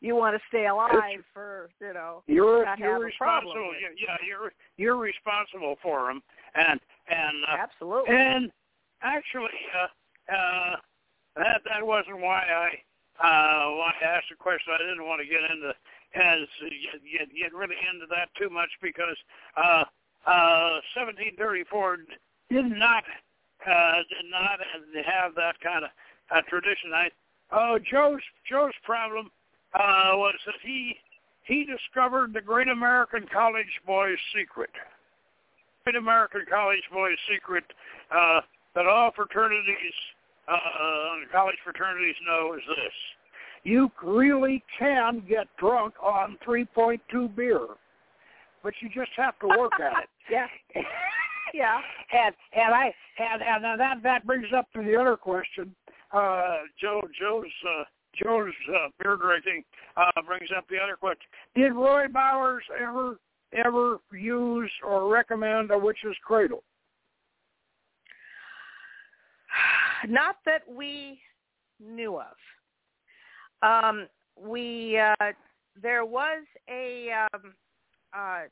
you 0.00 0.14
want 0.16 0.36
to 0.36 0.42
stay 0.48 0.66
alive 0.66 1.24
for 1.32 1.70
you 1.80 1.94
know 1.94 2.22
You're 2.26 2.64
not 2.64 2.78
you're 2.78 2.92
have 2.92 3.00
a 3.00 3.04
responsible. 3.04 3.68
with. 3.68 3.78
Yeah, 3.80 3.88
yeah, 3.96 4.16
you're 4.26 4.52
you're 4.76 4.96
responsible 4.96 5.76
for 5.82 6.08
them, 6.08 6.22
and 6.54 6.78
and 7.08 7.36
uh, 7.48 7.56
absolutely 7.58 8.14
and 8.14 8.52
actually, 9.02 9.56
uh, 9.78 10.34
uh, 10.34 10.76
that 11.36 11.62
that 11.64 11.86
wasn't 11.86 12.20
why 12.20 12.42
I 12.44 12.68
uh, 13.22 13.70
why 13.76 13.92
I 14.00 14.04
asked 14.04 14.26
the 14.30 14.36
question. 14.36 14.74
I 14.74 14.78
didn't 14.78 15.06
want 15.06 15.20
to 15.22 15.26
get 15.26 15.42
into 15.50 15.72
as 16.14 16.46
get, 16.60 17.00
get 17.04 17.34
get 17.34 17.54
really 17.54 17.76
into 17.92 18.06
that 18.10 18.28
too 18.38 18.50
much 18.50 18.70
because 18.82 19.16
uh, 19.56 19.84
uh, 20.26 20.80
1734 20.94 21.98
did 22.50 22.66
not 22.66 23.04
uh, 23.66 23.96
did 24.08 24.30
not 24.30 24.58
have 25.06 25.34
that 25.34 25.60
kind 25.62 25.84
of 25.84 25.90
uh, 26.34 26.42
tradition. 26.48 26.92
I 26.94 27.08
oh 27.52 27.78
Joe's 27.78 28.22
Joe's 28.48 28.74
problem 28.84 29.30
uh, 29.74 30.12
was 30.14 30.34
that 30.46 30.54
he 30.62 30.96
he 31.44 31.64
discovered 31.64 32.32
the 32.32 32.40
Great 32.40 32.68
American 32.68 33.26
College 33.32 33.80
Boy's 33.86 34.18
secret. 34.34 34.70
Great 35.84 35.96
American 35.96 36.42
College 36.48 36.82
Boy's 36.92 37.18
secret 37.30 37.64
uh, 38.14 38.40
that 38.74 38.86
all 38.86 39.10
fraternities, 39.14 39.94
uh, 40.48 41.26
college 41.32 41.56
fraternities 41.64 42.14
know 42.26 42.54
is 42.54 42.62
this. 42.68 42.94
You 43.64 43.90
really 44.02 44.62
can 44.78 45.22
get 45.28 45.46
drunk 45.56 45.94
on 46.02 46.36
3.2 46.46 47.34
beer, 47.36 47.60
but 48.62 48.74
you 48.80 48.88
just 48.88 49.10
have 49.16 49.38
to 49.40 49.48
work 49.48 49.72
at 49.80 50.04
it. 50.04 50.08
yeah 50.30 50.46
yeah 51.52 51.80
And 52.12 52.34
and 52.52 52.74
I 52.74 52.94
and 53.18 53.42
and 53.42 53.80
that 53.80 54.02
that 54.02 54.26
brings 54.26 54.46
up 54.56 54.70
to 54.72 54.82
the 54.82 54.96
other 54.96 55.16
question. 55.16 55.74
Uh, 56.12 56.58
Joe 56.80 57.00
Joe's 57.18 57.46
uh, 57.68 57.84
Joe's 58.22 58.52
uh, 58.68 58.88
beer 58.98 59.16
drinking 59.16 59.64
uh, 59.96 60.22
brings 60.26 60.50
up 60.56 60.66
the 60.68 60.78
other 60.78 60.96
question. 60.96 61.26
Did 61.54 61.72
Roy 61.72 62.08
Bowers 62.08 62.64
ever 62.80 63.18
ever 63.52 63.98
use 64.12 64.70
or 64.86 65.08
recommend 65.12 65.70
a 65.70 65.78
witch's 65.78 66.16
cradle? 66.24 66.62
not 70.08 70.36
that 70.46 70.62
we 70.68 71.20
knew 71.80 72.20
of. 72.20 72.36
Um, 73.62 74.08
we 74.36 74.98
uh, 74.98 75.32
there 75.80 76.04
was 76.04 76.44
a 76.68 77.26
um, 77.32 77.54
uh, 78.14 78.42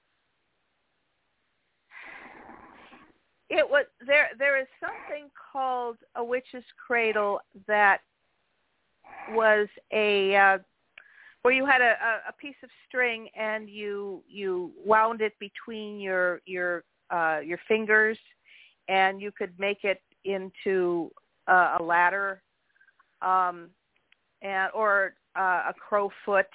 it 3.50 3.68
was 3.68 3.84
there. 4.06 4.28
There 4.38 4.58
is 4.58 4.66
something 4.78 5.28
called 5.52 5.96
a 6.14 6.24
witch's 6.24 6.64
cradle 6.86 7.40
that 7.66 7.98
was 9.32 9.66
a 9.92 10.36
uh, 10.36 10.58
where 11.42 11.52
you 11.52 11.66
had 11.66 11.80
a, 11.80 11.96
a, 12.28 12.32
piece 12.38 12.54
of 12.62 12.70
string 12.86 13.28
and 13.36 13.68
you 13.68 14.22
you 14.28 14.70
wound 14.84 15.20
it 15.20 15.32
between 15.40 15.98
your 15.98 16.40
your 16.46 16.84
uh, 17.10 17.40
your 17.44 17.58
fingers, 17.66 18.18
and 18.88 19.20
you 19.20 19.32
could 19.32 19.52
make 19.58 19.82
it 19.82 20.00
into 20.24 21.10
uh, 21.48 21.78
a 21.80 21.82
ladder, 21.82 22.42
um, 23.20 23.68
and 24.42 24.70
or 24.74 25.14
uh, 25.36 25.70
a 25.70 25.74
crow 25.74 26.10
foot. 26.24 26.46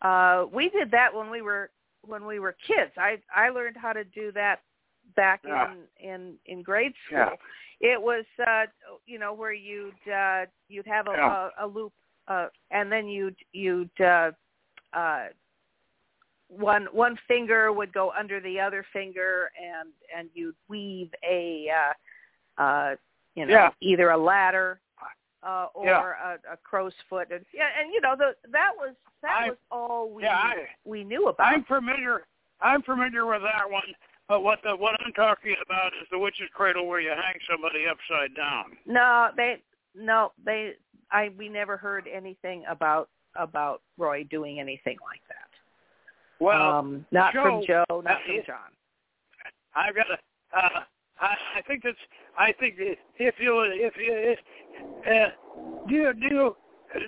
Uh, 0.00 0.46
we 0.50 0.70
did 0.70 0.90
that 0.90 1.14
when 1.14 1.30
we 1.30 1.42
were 1.42 1.70
when 2.06 2.24
we 2.24 2.38
were 2.38 2.56
kids. 2.66 2.92
I 2.96 3.18
I 3.34 3.50
learned 3.50 3.76
how 3.76 3.92
to 3.92 4.04
do 4.04 4.32
that 4.32 4.60
back 5.16 5.40
Yeah. 5.44 5.72
in 5.72 6.08
in 6.10 6.34
in 6.46 6.62
grade 6.62 6.92
school. 7.06 7.18
Yeah. 7.80 7.92
It 7.92 8.00
was 8.00 8.24
uh, 8.46 8.66
you 9.06 9.18
know 9.18 9.32
where 9.34 9.52
you'd 9.52 9.94
uh, 10.12 10.46
you'd 10.68 10.86
have 10.86 11.08
a, 11.08 11.12
Yeah. 11.12 11.48
a, 11.58 11.66
a 11.66 11.66
loop, 11.66 11.92
uh, 12.28 12.46
and 12.70 12.90
then 12.92 13.08
you'd 13.08 13.36
you'd 13.52 14.00
uh, 14.00 14.30
uh, 14.92 15.26
one 16.48 16.86
one 16.92 17.18
finger 17.26 17.72
would 17.72 17.92
go 17.92 18.12
under 18.18 18.40
the 18.40 18.60
other 18.60 18.84
finger, 18.92 19.50
and 19.60 19.90
and 20.16 20.28
you'd 20.34 20.54
weave 20.68 21.10
a 21.28 21.68
uh, 22.58 22.62
uh, 22.62 22.96
you 23.34 23.44
know 23.46 23.52
Yeah. 23.52 23.70
either 23.80 24.10
a 24.10 24.16
ladder 24.18 24.80
uh, 25.42 25.66
or 25.74 25.86
Yeah. 25.86 26.36
a, 26.48 26.54
a 26.54 26.56
crow's 26.58 26.94
foot, 27.10 27.30
and 27.30 27.44
yeah, 27.52 27.68
and 27.80 27.92
you 27.92 28.00
know 28.00 28.14
the 28.16 28.34
that 28.50 28.70
was 28.76 28.94
that 29.22 29.36
I- 29.44 29.48
was 29.50 29.58
all 29.70 30.08
we 30.10 30.22
yeah, 30.22 30.36
I- 30.38 30.68
we 30.84 31.04
knew 31.04 31.28
about. 31.28 31.46
I'm 31.52 31.64
familiar. 31.64 32.22
I'm 32.60 32.80
familiar 32.82 33.26
with 33.26 33.42
that 33.42 33.70
one. 33.70 33.82
But 34.28 34.42
what 34.42 34.58
the 34.64 34.74
what 34.76 34.96
I'm 35.04 35.12
talking 35.12 35.54
about 35.64 35.92
is 36.00 36.08
the 36.10 36.18
witch's 36.18 36.48
cradle 36.52 36.86
where 36.88 37.00
you 37.00 37.10
hang 37.10 37.38
somebody 37.48 37.84
upside 37.86 38.34
down. 38.34 38.76
No, 38.84 39.28
they 39.36 39.62
no 39.94 40.32
they 40.44 40.72
I 41.10 41.30
we 41.38 41.48
never 41.48 41.76
heard 41.76 42.08
anything 42.12 42.64
about 42.68 43.08
about 43.36 43.82
Roy 43.98 44.24
doing 44.24 44.58
anything 44.58 44.96
like 45.08 45.20
that. 45.28 45.48
Well, 46.40 46.78
um, 46.78 47.06
not 47.12 47.32
from 47.32 47.62
Joe, 47.66 47.84
Joe, 47.88 48.00
not 48.00 48.16
uh, 48.16 48.26
from 48.26 48.36
John. 48.46 48.70
I've 49.74 49.94
got 49.94 50.04
to. 50.04 50.18
Uh, 50.56 50.80
I, 51.20 51.34
I 51.56 51.62
think 51.66 51.82
that's. 51.84 51.96
I 52.38 52.52
think 52.52 52.74
if 52.78 53.34
you 53.38 53.60
if 53.60 53.94
you 53.96 54.12
if, 54.12 54.38
uh, 55.06 55.86
do 55.88 55.94
you 55.94 56.12
do 56.14 56.26
you, 56.34 56.56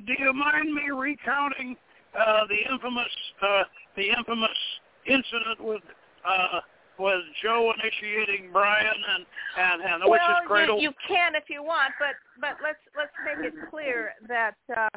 do 0.06 0.14
you 0.18 0.32
mind 0.32 0.72
me 0.72 0.90
recounting 0.94 1.76
uh, 2.18 2.46
the 2.46 2.72
infamous 2.72 3.12
uh, 3.42 3.64
the 3.96 4.08
infamous 4.08 4.58
incident 5.06 5.60
with 5.60 5.82
uh, 6.26 6.60
with 6.98 7.22
Joe 7.42 7.72
initiating 7.78 8.50
Brian 8.52 8.86
and 8.86 9.26
and, 9.58 9.82
and 9.82 10.02
the 10.02 10.08
well, 10.08 10.18
witch's 10.18 10.46
cradle? 10.46 10.76
You, 10.76 10.90
you 10.90 10.92
can 11.06 11.34
if 11.34 11.44
you 11.48 11.62
want, 11.62 11.92
but 11.98 12.14
but 12.40 12.56
let's 12.62 12.80
let's 12.96 13.12
make 13.24 13.46
it 13.46 13.54
clear 13.70 14.12
that 14.28 14.56
uh, 14.76 14.88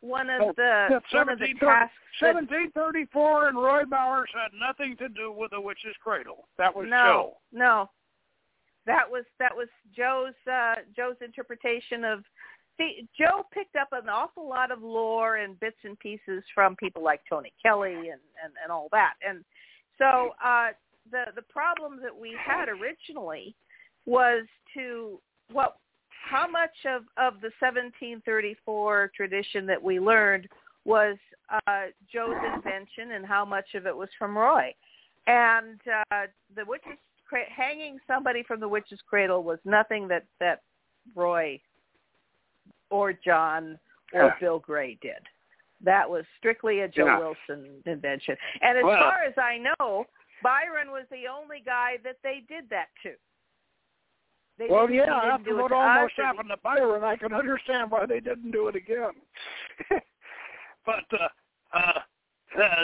one 0.00 0.30
of 0.30 0.42
Oh, 0.42 0.52
the 0.56 0.88
yeah, 0.90 1.18
one 1.18 1.28
of 1.28 1.38
the 1.38 1.54
tasks 1.60 1.94
1734 2.20 3.48
and 3.48 3.56
Roy 3.56 3.84
Bowers 3.84 4.30
had 4.34 4.50
nothing 4.58 4.96
to 4.98 5.08
do 5.08 5.32
with 5.32 5.50
the 5.52 5.60
witch's 5.60 5.96
cradle. 6.02 6.48
That 6.58 6.74
was 6.74 6.86
no 6.88 6.96
Joe. 6.96 7.32
no 7.52 7.90
that 8.86 9.08
was 9.08 9.24
that 9.38 9.54
was 9.54 9.68
Joe's 9.96 10.34
uh, 10.50 10.76
Joe's 10.96 11.16
interpretation 11.24 12.04
of. 12.04 12.24
See, 12.78 13.06
Joe 13.18 13.44
picked 13.52 13.76
up 13.76 13.88
an 13.92 14.08
awful 14.08 14.48
lot 14.48 14.70
of 14.70 14.82
lore 14.82 15.36
and 15.36 15.60
bits 15.60 15.76
and 15.84 15.98
pieces 15.98 16.42
from 16.54 16.74
people 16.76 17.04
like 17.04 17.20
Tony 17.28 17.52
Kelly 17.62 17.92
and 17.92 18.20
and, 18.42 18.54
and 18.62 18.72
all 18.72 18.88
that, 18.92 19.14
and 19.26 19.44
so 19.98 20.30
uh, 20.44 20.68
the 21.10 21.24
the 21.34 21.42
problem 21.42 22.00
that 22.02 22.16
we 22.16 22.36
had 22.38 22.68
originally 22.68 23.54
was 24.06 24.44
to 24.74 25.20
what 25.52 25.76
how 26.08 26.46
much 26.48 26.70
of 26.86 27.02
of 27.16 27.40
the 27.40 27.50
1734 27.60 29.10
tradition 29.16 29.66
that 29.66 29.82
we 29.82 29.98
learned 30.00 30.48
was 30.84 31.16
uh, 31.50 31.86
Joe's 32.12 32.36
invention 32.54 33.12
and 33.12 33.24
how 33.26 33.44
much 33.44 33.74
of 33.74 33.86
it 33.86 33.96
was 33.96 34.08
from 34.18 34.36
Roy. 34.36 34.74
And 35.26 35.78
uh, 36.10 36.22
the 36.56 36.64
witch's 36.66 36.98
cra- 37.28 37.48
hanging 37.48 37.98
somebody 38.06 38.42
from 38.42 38.58
the 38.58 38.68
witch's 38.68 38.98
cradle 39.08 39.42
was 39.44 39.58
nothing 39.64 40.08
that 40.08 40.24
that 40.40 40.62
Roy 41.14 41.60
or 42.90 43.12
John 43.12 43.78
or 44.12 44.24
Yeah. 44.24 44.34
Bill 44.40 44.58
Gray 44.58 44.98
did. 45.00 45.22
That 45.84 46.08
was 46.08 46.24
strictly 46.38 46.80
a 46.80 46.88
Joe 46.88 47.06
Yeah. 47.06 47.18
Wilson 47.18 47.82
invention. 47.86 48.36
And 48.60 48.78
as 48.78 48.84
Well- 48.84 48.98
far 49.02 49.22
as 49.24 49.34
I 49.38 49.58
know, 49.58 50.06
Byron 50.42 50.90
was 50.90 51.04
the 51.10 51.28
only 51.28 51.62
guy 51.64 51.96
that 52.04 52.16
they 52.22 52.42
did 52.48 52.68
that 52.70 52.88
to. 53.02 53.12
They 54.58 54.66
well, 54.68 54.90
yeah, 54.90 55.14
after 55.14 55.56
what 55.56 55.72
almost 55.72 56.12
us, 56.18 56.24
happened 56.24 56.50
to 56.50 56.56
Byron, 56.62 57.02
I 57.02 57.16
can 57.16 57.32
understand 57.32 57.90
why 57.90 58.06
they 58.06 58.20
didn't 58.20 58.50
do 58.50 58.68
it 58.68 58.76
again. 58.76 59.12
but 60.86 61.04
uh, 61.12 61.28
uh, 61.76 61.98
uh, 62.60 62.76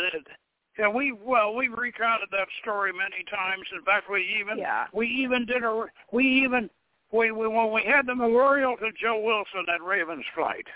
yeah, 0.79 0.89
we 0.89 1.13
well 1.13 1.55
we 1.55 1.69
recounted 1.69 2.29
that 2.33 2.49
story 2.63 2.93
many 2.93 3.25
times. 3.31 3.65
In 3.75 3.85
fact, 3.85 4.11
we 4.11 4.27
even 4.41 4.59
yeah. 4.59 4.87
we 4.95 5.07
even 5.09 5.45
did 5.45 5.63
a 5.63 5.87
we 6.13 6.25
even 6.45 6.71
we, 7.13 7.31
we 7.33 7.49
when 7.49 7.73
we 7.73 7.83
had 7.83 8.07
the 8.07 8.15
memorial 8.15 8.77
to 8.77 8.91
Joe 9.01 9.21
Wilson 9.21 9.67
at 9.73 9.83
Ravens 9.83 10.25
Flight, 10.35 10.67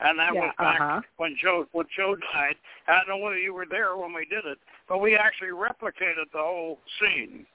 and 0.00 0.18
that 0.18 0.34
yeah, 0.34 0.40
was 0.40 0.54
back 0.58 0.80
uh-huh. 0.80 1.00
when 1.16 1.36
Joe 1.40 1.66
when 1.72 1.86
Joe 1.94 2.16
died. 2.32 2.54
I 2.88 2.98
don't 2.98 3.08
know 3.08 3.24
whether 3.24 3.38
you 3.38 3.52
were 3.52 3.66
there 3.68 3.96
when 3.96 4.14
we 4.14 4.24
did 4.24 4.46
it, 4.46 4.58
but 4.92 5.00
we 5.00 5.16
actually 5.16 5.48
replicated 5.48 6.28
the 6.34 6.38
whole 6.38 6.78
scene. 7.00 7.46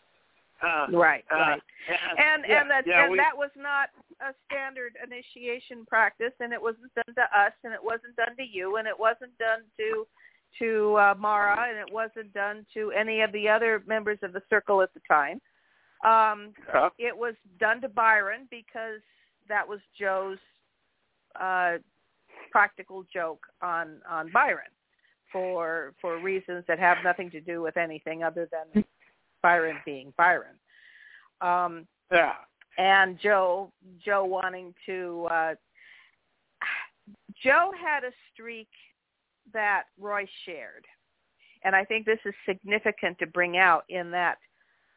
Uh, 0.59 0.87
right, 0.91 1.23
uh, 1.31 1.37
right. 1.37 1.61
And 1.87 2.17
and 2.17 2.45
yeah, 2.49 2.61
and 2.61 2.71
that 2.71 2.83
yeah, 2.87 3.03
and 3.03 3.11
we, 3.11 3.17
that 3.19 3.37
was 3.37 3.51
not 3.55 3.89
a 4.21 4.33
standard 4.47 4.93
initiation 5.05 5.85
practice, 5.85 6.33
and 6.39 6.51
it 6.51 6.59
wasn't 6.59 6.91
done 6.95 7.13
to 7.13 7.39
us, 7.39 7.53
and 7.63 7.73
it 7.73 7.83
wasn't 7.83 8.15
done 8.15 8.35
to 8.37 8.43
you, 8.43 8.77
and 8.77 8.87
it 8.87 8.99
wasn't 8.99 9.37
done 9.37 9.59
to 9.77 10.07
to 10.57 10.95
uh, 10.95 11.13
Mara, 11.19 11.67
and 11.69 11.77
it 11.77 11.93
wasn't 11.93 12.33
done 12.33 12.65
to 12.73 12.91
any 12.91 13.21
of 13.21 13.31
the 13.33 13.47
other 13.47 13.83
members 13.85 14.17
of 14.23 14.33
the 14.33 14.41
circle 14.49 14.81
at 14.81 14.91
the 14.95 15.01
time. 15.07 15.39
Um, 16.03 16.53
uh, 16.73 16.89
it 16.97 17.15
was 17.15 17.35
done 17.59 17.81
to 17.81 17.87
Byron 17.87 18.47
because 18.49 19.01
that 19.47 19.67
was 19.67 19.79
Joe's 19.95 20.39
uh, 21.39 21.77
practical 22.49 23.05
joke 23.13 23.45
on 23.61 23.97
on 24.09 24.31
Byron 24.31 24.71
for 25.31 25.93
for 26.01 26.19
reasons 26.19 26.63
that 26.67 26.79
have 26.79 26.97
nothing 27.03 27.29
to 27.31 27.41
do 27.41 27.61
with 27.61 27.77
anything 27.77 28.23
other 28.23 28.47
than 28.51 28.83
Byron 29.41 29.77
being 29.85 30.13
Byron. 30.17 30.55
Um, 31.41 31.85
yeah. 32.11 32.33
and 32.77 33.19
Joe 33.19 33.71
Joe 34.03 34.23
wanting 34.25 34.73
to 34.85 35.27
uh 35.31 35.55
Joe 37.43 37.71
had 37.79 38.03
a 38.03 38.11
streak 38.33 38.69
that 39.53 39.83
Roy 39.99 40.25
shared. 40.45 40.85
And 41.63 41.75
I 41.75 41.85
think 41.85 42.05
this 42.05 42.19
is 42.25 42.33
significant 42.45 43.17
to 43.19 43.27
bring 43.27 43.57
out 43.57 43.83
in 43.89 44.11
that 44.11 44.37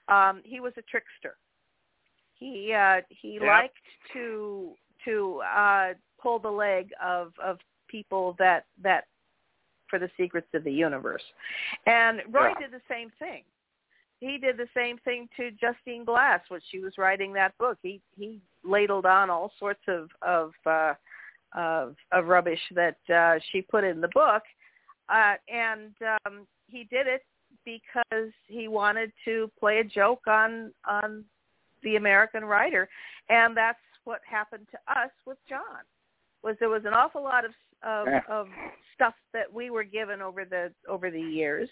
um 0.08 0.40
he 0.44 0.60
was 0.60 0.72
a 0.78 0.82
trickster. 0.82 1.36
He 2.34 2.72
uh 2.72 3.00
he 3.08 3.34
Yep. 3.34 3.42
liked 3.42 3.76
to 4.12 4.74
to 5.04 5.42
uh 5.54 5.88
pull 6.20 6.38
the 6.38 6.50
leg 6.50 6.90
of 7.02 7.32
of 7.42 7.58
people 7.88 8.34
that 8.38 8.64
that 8.82 9.04
for 9.91 9.99
the 9.99 10.11
secrets 10.16 10.49
of 10.55 10.64
the 10.64 10.72
universe. 10.72 11.24
And 11.86 12.22
Roy 12.30 12.49
Yeah. 12.49 12.61
did 12.61 12.70
the 12.70 12.82
same 12.88 13.11
thing 13.18 13.45
he 14.20 14.36
did 14.36 14.57
the 14.57 14.68
same 14.74 14.99
thing 14.99 15.28
to 15.36 15.51
Justine 15.51 16.05
Glass 16.05 16.41
when 16.49 16.61
she 16.70 16.78
was 16.78 16.93
writing 16.99 17.32
that 17.32 17.57
book. 17.59 17.78
He 17.82 18.01
he 18.16 18.41
ladled 18.62 19.07
on 19.07 19.30
all 19.30 19.51
sorts 19.59 19.80
of 19.88 20.11
of 20.22 20.53
uh, 20.66 20.95
of, 21.55 21.97
of 22.12 22.26
rubbish 22.26 22.61
that 22.74 22.97
uh, 23.12 23.41
she 23.51 23.62
put 23.62 23.82
in 23.82 24.01
the 24.01 24.09
book, 24.09 24.43
uh, 25.09 25.34
and 25.53 25.93
um, 26.26 26.47
he 26.68 26.84
did 26.84 27.07
it 27.07 27.24
because 27.64 28.30
he 28.47 28.68
wanted 28.68 29.11
to 29.24 29.51
play 29.59 29.78
a 29.78 29.84
joke 29.84 30.26
on 30.28 30.72
on 30.88 31.24
the 31.82 31.97
American 31.97 32.45
writer, 32.45 32.88
and 33.30 33.57
that's 33.57 33.78
what 34.05 34.20
happened 34.28 34.66
to 34.70 35.01
us 35.01 35.11
with 35.26 35.38
John. 35.49 35.82
Was 36.43 36.57
there 36.61 36.68
was 36.68 36.84
an 36.84 36.93
awful 36.95 37.24
lot 37.24 37.47
of 37.47 37.53
of, 37.82 38.06
of 38.28 38.48
stuff 38.94 39.14
that 39.32 39.52
we 39.52 39.70
were 39.70 39.84
given 39.84 40.20
over 40.20 40.44
the 40.44 40.72
over 40.88 41.10
the 41.10 41.20
years 41.20 41.68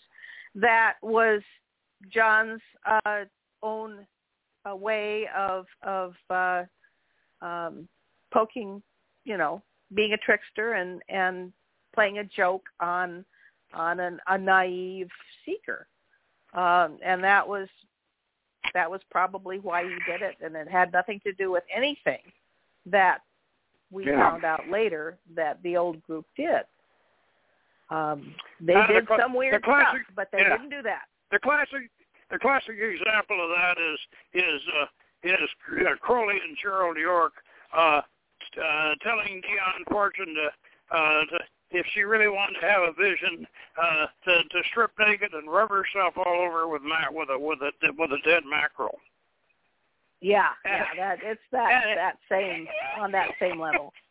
that 0.54 0.94
was 1.02 1.42
John's 2.12 2.60
uh, 2.86 3.24
own 3.62 4.06
uh, 4.68 4.74
way 4.74 5.28
of 5.36 5.66
of 5.82 6.14
uh, 6.30 6.64
um, 7.42 7.88
poking, 8.32 8.82
you 9.24 9.36
know, 9.36 9.62
being 9.94 10.12
a 10.12 10.18
trickster 10.18 10.74
and 10.74 11.02
and 11.08 11.52
playing 11.94 12.18
a 12.18 12.24
joke 12.24 12.64
on 12.80 13.24
on 13.74 14.00
an, 14.00 14.18
a 14.28 14.38
naive 14.38 15.08
seeker, 15.44 15.86
um, 16.54 16.98
and 17.04 17.22
that 17.22 17.46
was 17.46 17.68
that 18.74 18.90
was 18.90 19.00
probably 19.10 19.58
why 19.58 19.82
he 19.82 19.96
did 20.10 20.22
it, 20.22 20.36
and 20.40 20.54
it 20.56 20.68
had 20.68 20.92
nothing 20.92 21.20
to 21.24 21.32
do 21.32 21.50
with 21.50 21.64
anything 21.74 22.20
that 22.86 23.18
we 23.90 24.04
Yeah. 24.06 24.18
found 24.30 24.44
out 24.44 24.68
later 24.68 25.18
that 25.34 25.62
the 25.62 25.76
old 25.76 26.02
group 26.04 26.26
did. 26.36 26.62
Um, 27.90 28.34
they 28.60 28.74
Uh, 28.74 28.86
the 28.86 28.92
did 28.94 29.06
cla- 29.06 29.18
some 29.18 29.32
weird 29.34 29.54
the 29.54 29.60
classic- 29.60 30.02
stuff, 30.04 30.14
but 30.14 30.30
they 30.30 30.40
yeah. 30.42 30.50
didn't 30.50 30.68
do 30.68 30.82
that. 30.82 31.08
The 31.30 31.38
classic 31.38 31.90
the 32.30 32.38
classic 32.38 32.78
example 32.78 33.42
of 33.42 33.48
that 33.56 33.78
is 33.78 33.98
is 34.34 34.68
uh, 34.68 34.86
is 35.22 35.48
uh, 35.86 35.96
Crowley 35.96 36.38
and 36.40 36.56
Gerald 36.58 36.98
Yorke 36.98 37.42
uh, 37.72 38.02
uh, 38.62 38.94
telling 39.02 39.40
Dion 39.40 39.84
Fortune 39.90 40.34
to, 40.34 40.52
uh, 40.90 41.24
to 41.24 41.38
if 41.70 41.86
she 41.86 42.02
really 42.02 42.28
wanted 42.28 42.60
to 42.60 42.66
have 42.68 42.82
a 42.82 42.92
vision 42.92 43.46
uh, 43.80 44.06
to 44.24 44.42
to 44.44 44.62
strip 44.64 44.90
naked 44.98 45.32
and 45.32 45.50
rub 45.50 45.70
herself 45.70 46.18
all 46.18 46.40
over 46.40 46.68
with 46.68 46.82
ma- 46.82 47.10
with 47.10 47.30
a 47.30 47.38
with 47.38 47.60
a 47.62 47.72
with 47.96 48.12
a 48.12 48.18
dead 48.24 48.44
mackerel. 48.44 49.00
Yeah, 50.20 50.48
yeah, 50.64 50.84
that 50.96 51.18
it's 51.22 51.40
that 51.52 51.82
that 51.96 52.16
same 52.28 52.66
on 52.98 53.12
that 53.12 53.30
same 53.40 53.60
level. 53.60 53.92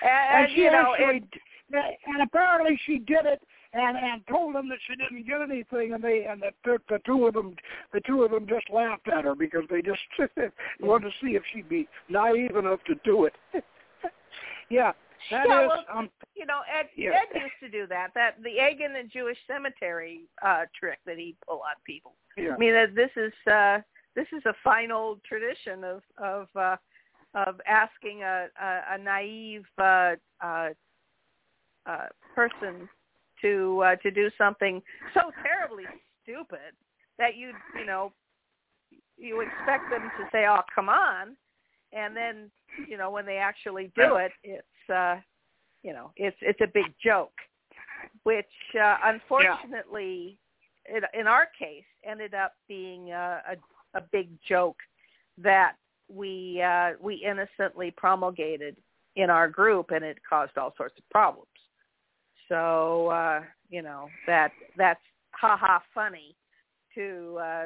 And, 0.00 0.46
And, 0.46 0.56
you 0.56 0.70
know, 0.70 0.94
actually, 0.96 1.24
it, 1.72 1.98
and 2.06 2.22
apparently 2.22 2.78
she 2.86 2.98
did 2.98 3.26
it, 3.26 3.42
and 3.72 3.96
and 3.96 4.24
told 4.28 4.54
them 4.54 4.68
that 4.68 4.78
she 4.86 4.94
didn't 4.94 5.26
get 5.26 5.42
anything, 5.42 5.92
and 5.92 6.04
they 6.04 6.24
and 6.26 6.40
the 6.40 6.78
the, 6.88 7.00
two 7.04 7.26
of 7.26 7.34
them, 7.34 7.56
the 7.92 8.00
two 8.02 8.22
of 8.22 8.30
them 8.30 8.46
just 8.46 8.70
laughed 8.70 9.08
at 9.08 9.24
her 9.24 9.34
because 9.34 9.64
they 9.68 9.82
just 9.82 10.00
wanted 10.80 11.10
to 11.10 11.14
see 11.20 11.34
if 11.34 11.42
she'd 11.52 11.68
be 11.68 11.88
naive 12.08 12.54
enough 12.54 12.78
to 12.84 12.94
do 13.04 13.24
it. 13.24 13.34
yeah, 14.70 14.92
that 15.32 15.46
is. 15.46 15.50
Yeah, 15.50 15.66
well, 15.66 15.84
um, 15.92 16.10
you 16.36 16.46
know, 16.46 16.60
Ed 16.72 16.86
Yeah. 16.94 17.10
Ed 17.34 17.40
used 17.40 17.54
to 17.60 17.68
do 17.68 17.86
that. 17.88 18.12
That 18.14 18.40
the 18.44 18.60
egg 18.60 18.80
in 18.80 18.92
the 18.92 19.02
Jewish 19.12 19.38
cemetery 19.48 20.20
uh 20.44 20.66
trick 20.78 21.00
that 21.06 21.18
he'd 21.18 21.36
pull 21.46 21.56
on 21.62 21.74
people. 21.84 22.14
yeah. 22.36 22.54
I 22.54 22.58
mean, 22.58 22.72
that 22.74 22.94
this 22.94 23.10
is 23.16 23.32
uh 23.50 23.80
this 24.16 24.26
is 24.36 24.42
a 24.46 24.54
fine 24.64 24.90
old 24.90 25.20
tradition 25.22 25.84
of 25.84 26.02
of 26.18 26.48
uh 26.56 26.76
of 27.34 27.60
asking 27.66 28.22
a 28.22 28.46
a, 28.60 28.80
a 28.94 28.98
naive 28.98 29.66
uh 29.78 30.14
uh 30.42 30.70
uh 31.86 32.06
person 32.34 32.88
to 33.40 33.82
uh 33.84 33.96
to 33.96 34.10
do 34.10 34.30
something 34.36 34.82
so 35.14 35.30
terribly 35.42 35.84
stupid 36.22 36.72
that 37.18 37.36
you 37.36 37.52
you 37.78 37.86
know 37.86 38.10
you 39.18 39.40
expect 39.40 39.90
them 39.90 40.10
to 40.18 40.24
say 40.32 40.46
oh 40.48 40.60
come 40.74 40.88
on. 40.88 41.36
And 41.92 42.16
then 42.16 42.50
you 42.88 42.98
know 42.98 43.10
when 43.10 43.24
they 43.24 43.36
actually 43.36 43.92
do 43.94 44.16
it 44.16 44.32
it's 44.42 44.90
uh 44.92 45.16
you 45.82 45.92
know 45.92 46.10
it's 46.16 46.36
it's 46.40 46.60
a 46.60 46.66
big 46.66 46.92
joke 47.02 47.32
which 48.24 48.44
uh 48.78 48.96
unfortunately 49.04 50.38
it, 50.84 51.04
in 51.18 51.26
our 51.26 51.48
case 51.58 51.84
ended 52.04 52.34
up 52.34 52.52
being 52.68 53.12
a, 53.12 53.40
a 53.50 53.56
a 53.96 54.02
big 54.12 54.28
joke 54.48 54.76
that 55.38 55.72
we 56.08 56.62
uh 56.62 56.92
we 57.00 57.14
innocently 57.16 57.90
promulgated 57.96 58.76
in 59.16 59.30
our 59.30 59.48
group 59.48 59.90
and 59.90 60.04
it 60.04 60.18
caused 60.28 60.56
all 60.56 60.72
sorts 60.76 60.96
of 60.98 61.08
problems. 61.10 61.48
So 62.48 63.08
uh 63.08 63.40
you 63.68 63.82
know 63.82 64.08
that 64.26 64.52
that's 64.76 65.00
ha 65.32 65.56
ha 65.56 65.82
funny 65.94 66.36
to 66.94 67.38
uh 67.40 67.64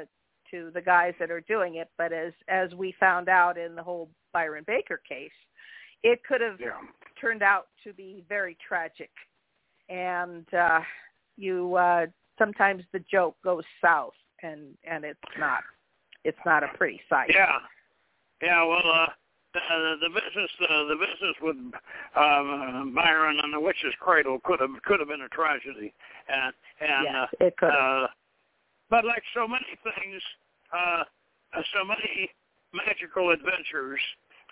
to 0.50 0.70
the 0.74 0.80
guys 0.80 1.14
that 1.20 1.30
are 1.30 1.42
doing 1.42 1.76
it. 1.76 1.88
But 1.98 2.12
as 2.12 2.32
as 2.48 2.72
we 2.74 2.94
found 2.98 3.28
out 3.28 3.58
in 3.58 3.74
the 3.74 3.82
whole 3.82 4.08
Byron 4.32 4.64
Baker 4.66 5.00
case 5.08 5.30
it 6.02 6.24
could 6.24 6.40
have 6.40 6.58
Yeah. 6.58 6.80
turned 7.20 7.42
out 7.42 7.66
to 7.84 7.92
be 7.92 8.24
very 8.28 8.56
tragic. 8.66 9.10
And 9.90 10.46
uh 10.54 10.80
you 11.36 11.74
uh 11.74 12.06
sometimes 12.38 12.84
the 12.92 13.04
joke 13.10 13.36
goes 13.44 13.64
south 13.82 14.14
and 14.42 14.78
and 14.84 15.04
it's 15.04 15.20
not 15.38 15.62
it's 16.24 16.38
not 16.44 16.62
a 16.62 16.68
pretty 16.76 17.00
sight 17.08 17.30
Yeah, 17.32 17.58
yeah. 18.42 18.64
Well, 18.64 18.82
uh, 18.84 19.06
the, 19.54 19.94
the 20.00 20.08
business, 20.08 20.50
uh, 20.62 20.84
the 20.84 20.96
business 20.96 21.36
with 21.42 21.56
um, 22.16 22.94
Byron 22.94 23.38
and 23.42 23.52
the 23.52 23.60
Witch's 23.60 23.94
Cradle 24.00 24.38
could 24.44 24.60
have 24.60 24.70
could 24.84 25.00
have 25.00 25.08
been 25.08 25.22
a 25.22 25.28
tragedy, 25.28 25.92
and 26.28 26.52
and 26.80 27.04
yes, 27.04 27.28
uh, 27.40 27.46
it 27.46 27.56
could 27.56 27.70
uh, 27.70 28.06
but 28.90 29.04
like 29.04 29.22
so 29.34 29.46
many 29.46 29.78
things, 29.82 30.22
uh, 30.74 31.04
uh, 31.56 31.62
so 31.72 31.84
many 31.84 32.28
magical 32.74 33.30
adventures, 33.30 34.00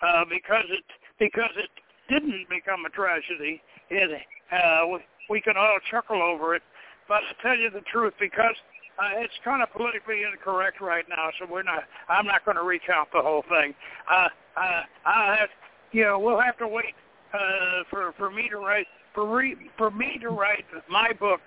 uh, 0.01 0.23
because 0.29 0.65
it 0.69 0.83
because 1.19 1.51
it 1.57 1.69
didn't 2.09 2.47
become 2.49 2.85
a 2.85 2.89
tragedy, 2.89 3.61
it 3.89 4.21
uh, 4.51 4.87
we, 4.87 4.99
we 5.29 5.41
can 5.41 5.55
all 5.57 5.77
chuckle 5.91 6.21
over 6.21 6.55
it. 6.55 6.63
But 7.07 7.21
to 7.21 7.35
tell 7.41 7.57
you 7.57 7.69
the 7.69 7.83
truth, 7.91 8.13
because 8.19 8.55
uh, 8.99 9.11
it's 9.15 9.33
kind 9.43 9.63
of 9.63 9.71
politically 9.71 10.23
incorrect 10.23 10.81
right 10.81 11.05
now, 11.07 11.29
so 11.39 11.45
we're 11.49 11.63
not. 11.63 11.83
I'm 12.09 12.25
not 12.25 12.43
going 12.43 12.57
to 12.57 12.63
recount 12.63 13.09
the 13.13 13.21
whole 13.21 13.43
thing. 13.49 13.73
Uh, 14.11 14.27
uh, 14.57 14.81
I 15.05 15.35
have, 15.39 15.49
you 15.91 16.03
know, 16.03 16.19
we'll 16.19 16.41
have 16.41 16.57
to 16.57 16.67
wait 16.67 16.95
uh, 17.33 17.83
for 17.89 18.13
for 18.17 18.29
me 18.29 18.49
to 18.49 18.57
write 18.57 18.87
for 19.13 19.25
re, 19.25 19.55
for 19.77 19.91
me 19.91 20.17
to 20.21 20.29
write 20.29 20.65
my 20.89 21.11
book, 21.13 21.41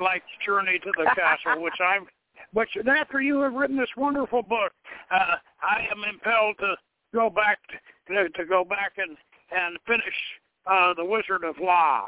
like 0.00 0.22
Journey 0.44 0.78
to 0.80 0.92
the 0.96 1.10
Castle, 1.14 1.62
which 1.62 1.80
I'm 1.80 2.06
but 2.52 2.68
after 2.86 3.20
you 3.20 3.40
have 3.40 3.54
written 3.54 3.76
this 3.76 3.90
wonderful 3.96 4.42
book, 4.42 4.72
uh, 5.10 5.36
I 5.60 5.86
am 5.90 6.04
impelled 6.08 6.56
to 6.58 6.76
go 7.12 7.28
back 7.28 7.58
to, 8.08 8.28
to 8.28 8.44
go 8.44 8.64
back 8.64 8.92
and 8.96 9.16
and 9.50 9.78
finish 9.86 10.14
uh, 10.66 10.94
the 10.94 11.04
Wizard 11.04 11.44
of 11.44 11.56
Law, 11.60 12.06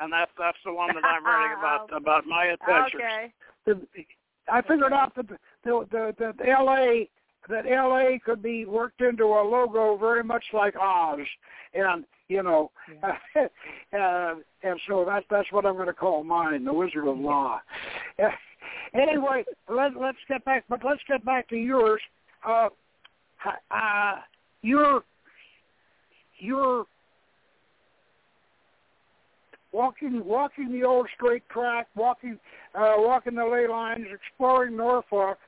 and 0.00 0.12
that's 0.12 0.30
that's 0.38 0.58
the 0.64 0.72
one 0.72 0.94
that 0.94 1.04
I'm 1.04 1.24
writing 1.24 1.56
about 1.58 1.90
about 1.96 2.26
my 2.26 2.46
adventures. 2.46 3.00
Okay. 3.00 3.32
I 4.52 4.62
figured 4.62 4.92
out 4.92 5.14
that 5.16 5.28
the, 5.28 5.36
the, 5.64 6.14
the, 6.18 6.34
the 6.38 6.48
L.A. 6.48 7.08
that 7.48 7.66
L.A. 7.66 8.20
could 8.24 8.42
be 8.42 8.64
worked 8.64 9.00
into 9.00 9.24
a 9.24 9.42
logo 9.42 9.96
very 9.96 10.22
much 10.24 10.44
like 10.52 10.74
Oz, 10.76 11.18
and 11.74 12.04
you 12.28 12.42
know, 12.42 12.70
yeah. 13.34 13.46
uh, 13.98 14.34
and 14.62 14.80
so 14.88 15.04
that's 15.06 15.26
that's 15.30 15.50
what 15.52 15.66
I'm 15.66 15.74
going 15.74 15.86
to 15.86 15.92
call 15.92 16.22
mine, 16.22 16.64
the 16.64 16.72
Wizard 16.72 17.08
of 17.08 17.18
Law. 17.18 17.60
anyway, 18.94 19.44
let 19.68 19.96
let's 20.00 20.18
get 20.28 20.44
back, 20.44 20.64
but 20.68 20.80
let's 20.84 21.02
get 21.08 21.24
back 21.24 21.48
to 21.48 21.56
yours. 21.56 22.00
Uh, 22.46 22.68
uh, 23.70 24.14
your 24.62 25.02
your 26.38 26.84
walking 29.72 30.24
walking 30.24 30.72
the 30.72 30.84
old 30.84 31.06
straight 31.16 31.48
track, 31.48 31.88
walking 31.94 32.38
uh, 32.74 32.94
walking 32.96 33.34
the 33.34 33.44
ley 33.44 33.66
lines, 33.66 34.06
exploring 34.12 34.76
Norfolk. 34.76 35.38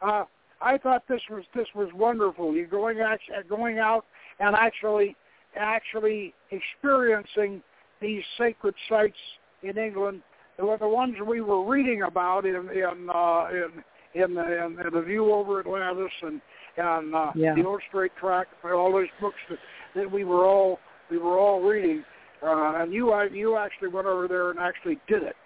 Uh, 0.00 0.24
I 0.60 0.78
thought 0.78 1.02
this 1.08 1.22
was 1.30 1.44
this 1.54 1.68
was 1.74 1.88
wonderful. 1.94 2.54
You 2.54 2.66
going 2.66 3.00
out 3.00 3.18
going 3.48 3.78
out 3.78 4.04
and 4.40 4.54
actually 4.54 5.16
actually 5.56 6.34
experiencing 6.50 7.62
these 8.00 8.22
sacred 8.38 8.74
sites 8.88 9.16
in 9.62 9.78
England. 9.78 10.22
They 10.56 10.64
were 10.64 10.78
the 10.78 10.88
ones 10.88 11.16
we 11.26 11.40
were 11.40 11.64
reading 11.64 12.02
about 12.02 12.44
in 12.44 12.54
in 12.70 13.08
uh, 13.12 13.48
in 13.50 13.82
in 14.14 14.34
the, 14.34 14.64
in 14.64 14.76
the 14.92 15.02
View 15.02 15.32
over 15.32 15.60
Atlantis 15.60 16.12
and 16.22 16.40
and 16.76 17.14
uh, 17.14 17.32
yeah. 17.34 17.54
the 17.54 17.64
Old 17.64 17.82
Straight 17.88 18.12
Track, 18.18 18.48
all 18.64 18.92
those 18.92 19.08
books 19.20 19.36
that, 19.50 19.58
that 19.94 20.10
we 20.10 20.24
were 20.24 20.44
all 20.46 20.78
we 21.10 21.18
were 21.18 21.38
all 21.38 21.60
reading. 21.60 22.04
Uh, 22.44 22.82
and 22.82 22.92
you 22.92 23.12
uh, 23.12 23.24
you 23.24 23.56
actually 23.56 23.88
went 23.88 24.06
over 24.06 24.26
there 24.26 24.50
and 24.50 24.58
actually 24.58 24.98
did 25.08 25.22
it. 25.22 25.36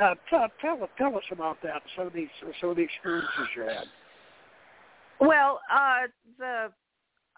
Uh, 0.00 0.14
tell, 0.28 0.48
tell 0.60 0.88
tell 0.98 1.16
us 1.16 1.24
about 1.30 1.58
that. 1.62 1.82
Some 1.96 2.06
of 2.06 2.12
these 2.12 2.28
some 2.60 2.70
of 2.70 2.76
the 2.76 2.82
experiences 2.82 3.48
you 3.56 3.62
had. 3.62 3.84
Well, 5.20 5.60
uh, 5.72 6.08
the 6.38 6.72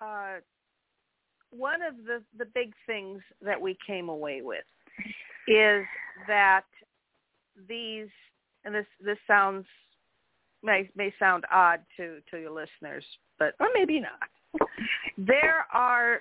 uh, 0.01 0.40
one 1.51 1.82
of 1.82 1.94
the 2.07 2.22
the 2.38 2.47
big 2.55 2.72
things 2.86 3.20
that 3.42 3.61
we 3.61 3.76
came 3.86 4.09
away 4.09 4.40
with 4.42 4.64
is 5.47 5.84
that 6.26 6.64
these 7.68 8.09
and 8.64 8.74
this 8.74 8.86
this 9.05 9.18
sounds 9.26 9.66
may 10.62 10.88
may 10.97 11.12
sound 11.18 11.44
odd 11.53 11.80
to 11.97 12.20
to 12.30 12.38
your 12.38 12.51
listeners, 12.51 13.05
but 13.38 13.55
or 13.61 13.68
maybe 13.74 14.01
not. 14.01 14.68
There 15.18 15.66
are 15.72 16.20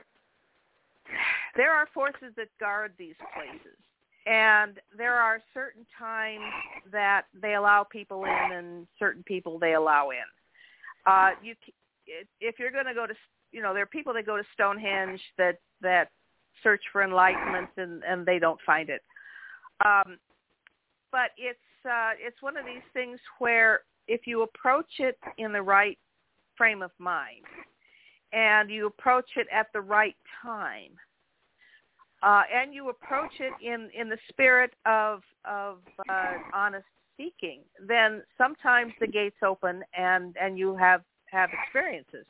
there 1.56 1.72
are 1.72 1.88
forces 1.94 2.34
that 2.36 2.48
guard 2.60 2.94
these 2.98 3.16
places. 3.34 3.78
And 4.26 4.80
there 4.98 5.16
are 5.16 5.40
certain 5.54 5.86
times 5.98 6.44
that 6.92 7.26
they 7.40 7.54
allow 7.56 7.84
people 7.84 8.26
in 8.26 8.52
and 8.54 8.88
certain 8.98 9.24
people 9.24 9.60
they 9.60 9.74
allow 9.74 10.10
in. 10.10 10.26
Uh 11.06 11.32
you 11.44 11.56
if 12.42 12.58
you're 12.58 12.72
going 12.72 12.86
to 12.86 12.94
go 12.94 13.06
to 13.06 13.14
you 13.52 13.62
know 13.62 13.74
there 13.74 13.84
are 13.84 13.88
people 13.88 14.14
that 14.14 14.26
go 14.26 14.38
to 14.38 14.44
stonehenge 14.54 15.22
that 15.38 15.60
that 15.82 16.10
search 16.64 16.82
for 16.92 17.04
enlightenment 17.04 17.70
and 17.78 18.04
and 18.04 18.26
they 18.26 18.40
don't 18.40 18.60
find 18.66 18.90
it. 18.90 19.04
Um 19.86 20.18
but 21.12 21.30
it's 21.38 21.60
uh 21.88 22.12
it's 22.20 22.42
one 22.42 22.58
of 22.58 22.66
these 22.66 22.84
things 22.94 23.20
where 23.38 23.82
if 24.08 24.26
you 24.26 24.42
approach 24.42 25.00
it 25.00 25.20
in 25.38 25.54
the 25.54 25.62
right 25.62 26.00
frame 26.58 26.82
of 26.82 26.92
mind 26.98 27.46
and 28.34 28.72
you 28.72 28.88
approach 28.88 29.30
it 29.36 29.48
at 29.52 29.68
the 29.74 29.82
right 29.82 30.16
time 30.42 30.92
uh, 32.24 32.44
and 32.54 32.74
you 32.74 32.90
approach 32.90 33.34
it 33.40 33.54
in 33.62 33.90
in 34.00 34.10
the 34.10 34.18
spirit 34.30 34.74
of 34.86 35.22
of 35.46 35.80
uh, 36.10 36.34
honest 36.54 36.86
seeking, 37.18 37.62
then 37.86 38.24
sometimes 38.38 38.94
the 39.00 39.08
gates 39.08 39.38
open 39.46 39.84
and 39.98 40.36
and 40.42 40.58
you 40.58 40.76
have 40.76 41.02
have 41.32 41.50
experiences. 41.64 42.26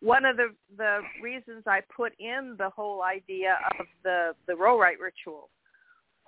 One 0.00 0.24
of 0.24 0.36
the 0.36 0.54
the 0.76 1.00
reasons 1.22 1.64
I 1.66 1.80
put 1.94 2.12
in 2.18 2.54
the 2.58 2.70
whole 2.70 3.02
idea 3.02 3.58
of 3.78 3.86
the 4.02 4.34
the 4.46 4.54
Rollright 4.54 4.98
ritual, 5.00 5.50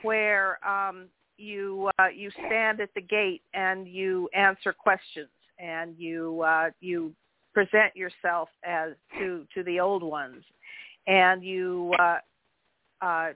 where 0.03 0.59
um, 0.67 1.07
you 1.37 1.91
uh, 1.99 2.09
you 2.15 2.31
stand 2.47 2.81
at 2.81 2.91
the 2.95 3.01
gate 3.01 3.43
and 3.55 3.89
you 3.89 4.29
answer 4.35 4.73
questions 4.73 5.29
and 5.59 5.95
you 5.99 6.43
uh, 6.43 6.71
you 6.81 7.13
present 7.55 7.95
yourself 7.95 8.49
as 8.65 8.93
to 9.19 9.47
to 9.55 9.63
the 9.65 9.81
old 9.81 10.03
ones 10.03 10.45
and 11.07 11.45
you 11.45 11.93
uh, 11.99 12.19
uh, 13.03 13.31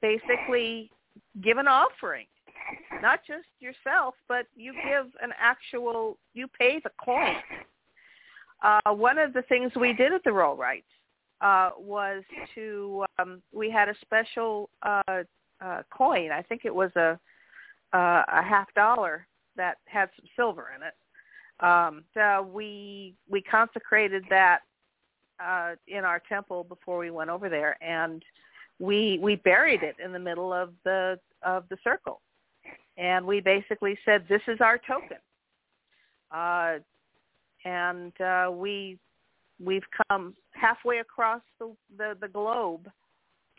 basically 0.00 0.90
give 1.42 1.58
an 1.58 1.68
offering, 1.68 2.26
not 3.02 3.20
just 3.26 3.46
yourself, 3.60 4.14
but 4.28 4.46
you 4.56 4.72
give 4.72 5.06
an 5.22 5.32
actual, 5.38 6.18
you 6.34 6.46
pay 6.58 6.80
the 6.82 6.90
coin. 7.02 7.36
Uh, 8.62 8.92
one 8.92 9.18
of 9.18 9.32
the 9.32 9.42
things 9.42 9.72
we 9.76 9.92
did 9.92 10.12
at 10.12 10.24
the 10.24 10.30
Rollrights 10.30 10.82
uh, 11.40 11.70
was 11.78 12.24
to, 12.54 13.04
um, 13.18 13.40
we 13.52 13.70
had 13.70 13.88
a 13.88 13.94
special 14.00 14.68
uh, 14.82 15.22
uh, 15.60 15.82
coin. 15.90 16.30
I 16.32 16.42
think 16.42 16.62
it 16.64 16.74
was 16.74 16.90
a 16.96 17.18
uh, 17.92 18.22
a 18.28 18.42
half 18.42 18.72
dollar 18.74 19.26
that 19.56 19.78
had 19.86 20.10
some 20.16 20.26
silver 20.36 20.68
in 20.76 20.82
it. 20.82 20.94
Um, 21.60 22.04
so 22.14 22.48
we 22.52 23.14
we 23.28 23.42
consecrated 23.42 24.24
that 24.30 24.60
uh, 25.42 25.74
in 25.88 26.04
our 26.04 26.22
temple 26.28 26.64
before 26.64 26.98
we 26.98 27.10
went 27.10 27.30
over 27.30 27.48
there, 27.48 27.82
and 27.82 28.22
we 28.78 29.18
we 29.20 29.36
buried 29.36 29.82
it 29.82 29.96
in 30.02 30.12
the 30.12 30.18
middle 30.18 30.52
of 30.52 30.72
the 30.84 31.18
of 31.42 31.64
the 31.68 31.76
circle, 31.82 32.20
and 32.96 33.26
we 33.26 33.40
basically 33.40 33.98
said, 34.04 34.24
"This 34.28 34.42
is 34.46 34.60
our 34.60 34.78
token," 34.78 35.18
uh, 36.30 36.78
and 37.64 38.12
uh, 38.20 38.50
we 38.52 38.98
we've 39.62 39.86
come 40.08 40.34
halfway 40.52 40.98
across 40.98 41.42
the 41.58 41.74
the, 41.96 42.16
the 42.20 42.28
globe 42.28 42.88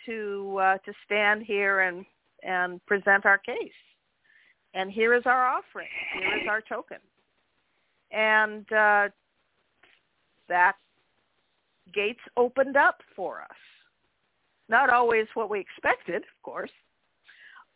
to 0.06 0.58
uh, 0.62 0.78
to 0.80 0.94
stand 1.06 1.44
here 1.44 1.82
and 1.82 2.06
and 2.44 2.86
present 2.86 3.26
our 3.26 3.38
case. 3.38 3.72
And 4.74 4.92
here 4.92 5.16
is 5.16 5.24
our 5.26 5.48
offering. 5.48 5.88
Here 6.14 6.38
is 6.38 6.48
our 6.48 6.62
token. 6.62 7.00
And 8.12 8.72
uh, 8.72 9.10
that 10.48 10.76
gates 11.92 12.20
opened 12.38 12.78
up 12.78 13.02
for 13.16 13.42
us 13.42 13.58
not 14.70 14.90
always 14.90 15.26
what 15.34 15.50
we 15.50 15.60
expected, 15.60 16.18
of 16.18 16.44
course, 16.44 16.72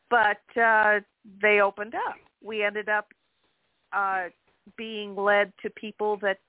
but 0.09 0.41
uh, 0.59 0.99
they 1.41 1.59
opened 1.59 1.95
up. 1.95 2.15
We 2.41 2.63
ended 2.63 2.87
up 2.87 3.07
uh, 3.91 4.25
being 4.77 5.15
led 5.15 5.51
to 5.61 5.69
people 5.71 6.17
that 6.17 6.39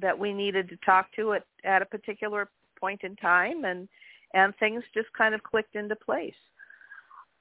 that 0.00 0.18
we 0.18 0.32
needed 0.32 0.68
to 0.68 0.76
talk 0.84 1.06
to 1.14 1.34
at, 1.34 1.44
at 1.62 1.80
a 1.80 1.86
particular 1.86 2.48
point 2.78 3.02
in 3.04 3.16
time, 3.16 3.64
and 3.64 3.88
and 4.34 4.54
things 4.56 4.82
just 4.92 5.12
kind 5.16 5.34
of 5.34 5.42
clicked 5.42 5.76
into 5.76 5.96
place. 5.96 6.34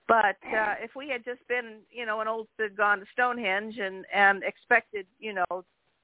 But 0.08 0.38
uh, 0.46 0.76
if 0.82 0.96
we 0.96 1.10
had 1.10 1.24
just 1.24 1.48
been, 1.48 1.78
you 1.90 2.06
know, 2.06 2.22
an 2.22 2.28
old 2.28 2.48
gone 2.76 3.00
to 3.00 3.06
Stonehenge 3.14 3.78
and 3.80 4.06
and 4.14 4.44
expected, 4.44 5.08
you 5.20 5.34
know, 5.34 5.64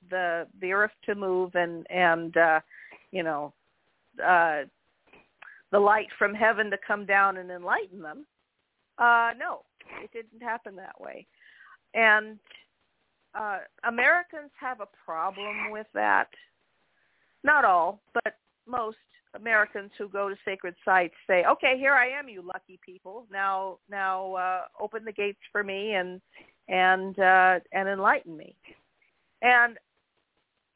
the 0.10 0.48
the 0.62 0.72
earth 0.72 0.92
to 1.06 1.16
move 1.16 1.56
and 1.56 1.86
and 1.90 2.36
uh, 2.38 2.60
you 3.12 3.24
know 3.24 3.54
uh, 4.26 4.64
the 5.72 5.80
light 5.80 6.08
from 6.18 6.34
heaven 6.34 6.72
to 6.72 6.78
come 6.86 7.06
down 7.06 7.38
and 7.38 7.52
enlighten 7.52 8.02
them. 8.02 8.26
Uh, 8.98 9.32
no, 9.38 9.62
it 10.04 10.12
didn't 10.12 10.42
happen 10.42 10.76
that 10.76 11.00
way. 11.00 11.26
And 11.94 12.38
uh, 13.34 13.60
Americans 13.88 14.52
have 14.60 14.82
a 14.82 14.88
problem 15.06 15.72
with 15.72 15.88
that. 15.94 16.30
Not 17.44 17.64
all, 17.66 18.02
but 18.14 18.38
most 18.68 18.98
Americans 19.36 19.92
who 19.98 20.10
go 20.10 20.28
to 20.28 20.36
sacred 20.44 20.76
sites 20.84 21.14
say, 21.28 21.46
"Okay, 21.46 21.78
here 21.78 21.94
I 21.94 22.08
am, 22.10 22.28
you 22.28 22.42
lucky 22.42 22.80
people. 22.84 23.28
Now, 23.32 23.78
now 23.90 24.34
uh, 24.34 24.62
open 24.80 25.06
the 25.06 25.12
gates 25.12 25.40
for 25.52 25.64
me 25.64 25.94
and 25.94 26.20
and 26.68 27.18
uh, 27.20 27.60
and 27.72 27.88
enlighten 27.88 28.36
me." 28.36 28.56
And 29.42 29.78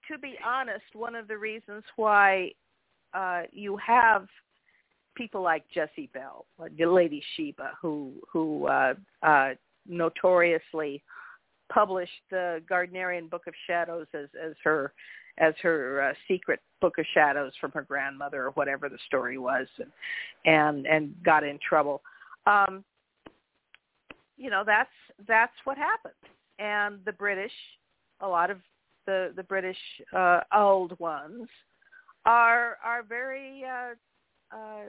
to 0.10 0.18
be 0.18 0.36
honest, 0.46 0.86
one 0.94 1.16
of 1.16 1.28
the 1.28 1.38
reasons 1.38 1.84
why 1.96 2.52
uh, 3.14 3.44
you 3.52 3.78
have 3.78 4.28
people 5.16 5.42
like 5.42 5.64
Jessie 5.74 6.10
Bell, 6.14 6.46
the 6.78 6.86
Lady 6.86 7.24
Sheba, 7.36 7.72
who 7.82 8.14
who 8.32 8.68
uh, 8.68 8.94
uh, 9.22 9.50
notoriously 9.88 11.04
published 11.72 12.12
the 12.30 12.62
Gardnerian 12.70 13.30
Book 13.30 13.48
of 13.48 13.54
Shadows 13.68 14.08
as 14.14 14.30
as 14.42 14.54
her 14.64 14.94
as 15.38 15.54
her 15.62 16.10
uh, 16.10 16.14
secret 16.28 16.60
book 16.80 16.98
of 17.00 17.06
shadows 17.14 17.54
from 17.60 17.72
her 17.72 17.82
grandmother 17.82 18.44
or 18.44 18.52
whatever 18.52 18.90
the 18.90 19.00
story 19.08 19.38
was, 19.38 19.68
and 19.80 19.92
and, 20.46 20.86
and 20.86 21.16
got 21.24 21.44
in 21.44 21.60
trouble. 21.68 22.02
Um, 22.46 22.84
you 24.38 24.50
know 24.50 24.64
that's 24.66 24.90
that's 25.28 25.54
what 25.64 25.78
happened, 25.78 26.14
and 26.60 27.00
the 27.06 27.14
British 27.14 27.52
a 28.22 28.28
lot 28.28 28.50
of 28.50 28.60
the 29.06 29.34
the 29.36 29.44
British 29.44 29.78
uh, 30.16 30.42
old 30.54 30.98
ones 31.00 31.48
are 32.26 32.78
are 32.84 33.04
very 33.04 33.64
uh, 33.66 33.94
uh, 34.56 34.84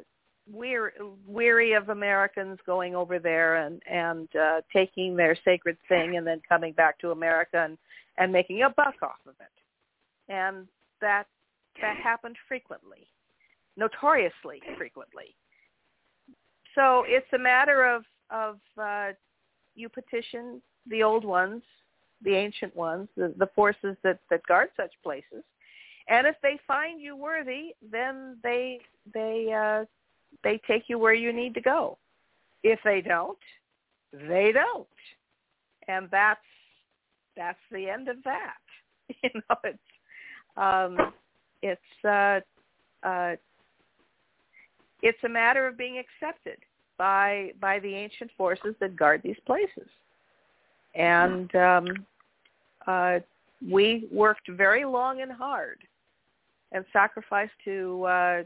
weary 0.50 0.92
weary 1.26 1.72
of 1.72 1.88
Americans 1.88 2.58
going 2.66 2.94
over 2.94 3.18
there 3.18 3.56
and 3.56 3.82
and 3.90 4.28
uh, 4.36 4.60
taking 4.72 5.16
their 5.16 5.36
sacred 5.44 5.76
thing 5.88 6.16
and 6.16 6.26
then 6.26 6.40
coming 6.48 6.72
back 6.72 6.98
to 7.00 7.10
America 7.10 7.64
and 7.64 7.78
and 8.18 8.32
making 8.32 8.62
a 8.62 8.70
buck 8.70 8.94
off 9.02 9.20
of 9.26 9.34
it, 9.40 10.32
and 10.32 10.66
that 11.00 11.24
that 11.80 11.96
happened 11.96 12.36
frequently, 12.46 13.08
notoriously 13.76 14.60
frequently. 14.76 15.34
So 16.74 17.04
it's 17.06 17.26
a 17.32 17.38
matter 17.38 17.84
of 17.84 18.04
of 18.30 18.58
uh, 18.80 19.12
you 19.74 19.88
petition 19.88 20.60
the 20.86 21.02
old 21.02 21.24
ones, 21.24 21.62
the 22.22 22.34
ancient 22.34 22.74
ones, 22.76 23.08
the, 23.16 23.34
the 23.38 23.48
forces 23.54 23.96
that 24.02 24.20
that 24.30 24.46
guard 24.46 24.68
such 24.76 24.92
places, 25.02 25.42
and 26.08 26.26
if 26.26 26.36
they 26.42 26.58
find 26.66 27.00
you 27.00 27.16
worthy, 27.16 27.74
then 27.90 28.36
they 28.42 28.80
they 29.12 29.52
uh, 29.52 29.84
they 30.42 30.60
take 30.66 30.84
you 30.88 30.98
where 30.98 31.14
you 31.14 31.32
need 31.32 31.54
to 31.54 31.60
go. 31.60 31.98
If 32.62 32.80
they 32.84 33.00
don't, 33.00 33.38
they 34.12 34.52
don't, 34.52 34.86
and 35.88 36.08
that's 36.10 36.40
that's 37.36 37.58
the 37.70 37.88
end 37.88 38.08
of 38.08 38.16
that. 38.24 38.54
You 39.22 39.28
know, 39.34 39.56
it's 39.64 39.78
um, 40.56 41.12
it's 41.60 42.04
uh, 42.04 42.40
uh, 43.06 43.36
it's 45.02 45.18
a 45.24 45.28
matter 45.28 45.66
of 45.66 45.76
being 45.76 45.98
accepted 45.98 46.56
by 46.96 47.52
by 47.60 47.80
the 47.80 47.94
ancient 47.94 48.30
forces 48.36 48.74
that 48.80 48.96
guard 48.96 49.20
these 49.22 49.36
places, 49.44 49.90
and 50.94 51.54
um, 51.54 51.86
uh, 52.86 53.18
we 53.70 54.08
worked 54.10 54.48
very 54.48 54.86
long 54.86 55.20
and 55.20 55.30
hard 55.30 55.80
and 56.72 56.84
sacrificed 56.92 57.52
to 57.64 58.04
uh, 58.04 58.42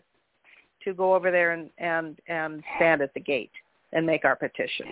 to 0.89 0.95
go 0.95 1.15
over 1.15 1.31
there 1.31 1.53
and 1.53 1.71
and 1.79 2.19
and 2.29 2.63
stand 2.77 3.03
at 3.03 3.13
the 3.15 3.21
gate 3.21 3.53
and 3.93 4.05
make 4.05 4.25
our 4.25 4.37
petition, 4.37 4.87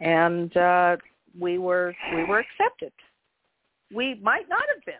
and 0.00 0.56
uh, 0.56 0.96
we 1.38 1.58
were 1.58 1.94
we 2.14 2.24
were 2.24 2.38
accepted. 2.40 2.92
We 3.94 4.20
might 4.22 4.48
not 4.48 4.62
have 4.74 4.84
been. 4.84 4.94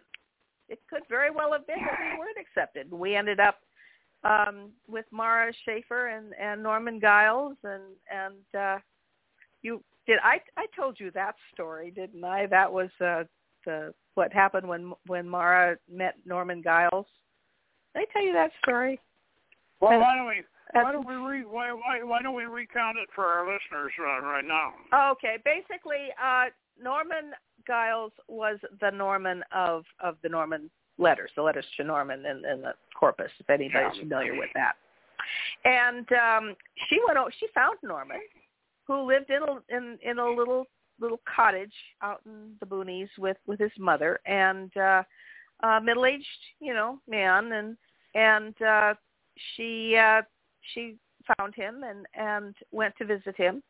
It 0.68 0.80
could 0.88 1.02
very 1.08 1.30
well 1.30 1.52
have 1.52 1.66
been 1.66 1.78
that 1.78 1.98
we 1.98 2.18
weren't 2.18 2.38
accepted. 2.38 2.90
We 2.92 3.16
ended 3.16 3.40
up 3.40 3.58
um, 4.24 4.70
with 4.88 5.06
Mara 5.10 5.52
Schaefer 5.64 6.08
and, 6.08 6.32
and 6.40 6.62
Norman 6.62 7.00
Giles 7.00 7.56
and 7.64 7.82
and 8.12 8.60
uh, 8.60 8.78
you 9.62 9.82
did 10.06 10.18
I 10.22 10.40
I 10.56 10.66
told 10.76 10.98
you 10.98 11.10
that 11.12 11.34
story, 11.52 11.90
didn't 11.90 12.24
I? 12.24 12.46
That 12.46 12.72
was 12.72 12.90
uh, 13.00 13.24
the 13.64 13.92
what 14.14 14.32
happened 14.32 14.68
when 14.68 14.92
when 15.06 15.28
Mara 15.28 15.76
met 15.90 16.16
Norman 16.24 16.62
Giles. 16.62 17.06
Did 17.94 18.02
I 18.02 18.12
tell 18.12 18.24
you 18.24 18.32
that 18.32 18.50
story? 18.62 19.00
Well, 19.80 19.98
why 19.98 20.14
don't 20.16 20.26
we 20.26 20.42
why 20.72 20.92
don't 20.92 21.06
we 21.06 21.14
re, 21.14 21.44
why, 21.44 21.72
why 21.72 22.02
why 22.02 22.22
don't 22.22 22.34
we 22.34 22.44
recount 22.44 22.98
it 22.98 23.08
for 23.14 23.24
our 23.24 23.46
listeners 23.46 23.92
uh, 23.98 24.22
right 24.22 24.44
now? 24.44 24.74
Okay, 25.12 25.36
basically, 25.44 26.08
uh, 26.22 26.46
Norman 26.80 27.32
Giles 27.66 28.12
was 28.28 28.58
the 28.80 28.90
Norman 28.90 29.42
of 29.52 29.84
of 30.02 30.16
the 30.22 30.28
Norman 30.28 30.70
letters, 30.98 31.30
the 31.34 31.42
letters 31.42 31.64
to 31.76 31.84
Norman 31.84 32.24
in, 32.26 32.44
in 32.44 32.60
the 32.60 32.74
corpus, 32.98 33.30
if 33.38 33.48
anybody's 33.48 33.96
yeah. 33.96 34.02
familiar 34.02 34.36
with 34.36 34.50
that. 34.54 34.74
And 35.64 36.06
um, 36.12 36.56
she 36.88 36.98
went. 37.06 37.18
Over, 37.18 37.32
she 37.38 37.46
found 37.54 37.78
Norman, 37.82 38.20
who 38.86 39.06
lived 39.06 39.30
in 39.30 39.42
a 39.42 39.76
in 39.76 39.98
in 40.02 40.18
a 40.18 40.28
little 40.28 40.66
little 41.00 41.20
cottage 41.34 41.72
out 42.02 42.20
in 42.26 42.52
the 42.60 42.66
boonies 42.66 43.08
with 43.18 43.38
with 43.46 43.58
his 43.58 43.72
mother 43.78 44.20
and 44.26 44.70
uh, 44.76 45.02
uh, 45.62 45.80
middle 45.80 46.06
aged, 46.06 46.26
you 46.60 46.74
know, 46.74 47.00
man, 47.08 47.52
and 47.52 47.76
and 48.14 48.62
uh, 48.62 48.94
she 49.54 49.96
uh, 49.96 50.22
she 50.74 50.96
found 51.36 51.54
him 51.54 51.82
and 51.84 52.06
and 52.14 52.54
went 52.72 52.94
to 52.98 53.04
visit 53.04 53.36
him, 53.36 53.62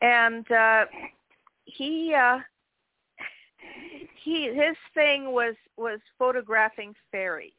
and 0.00 0.50
uh, 0.50 0.84
he 1.64 2.14
uh, 2.14 2.38
he 4.24 4.52
his 4.54 4.76
thing 4.94 5.32
was 5.32 5.54
was 5.76 6.00
photographing 6.18 6.94
fairies. 7.10 7.52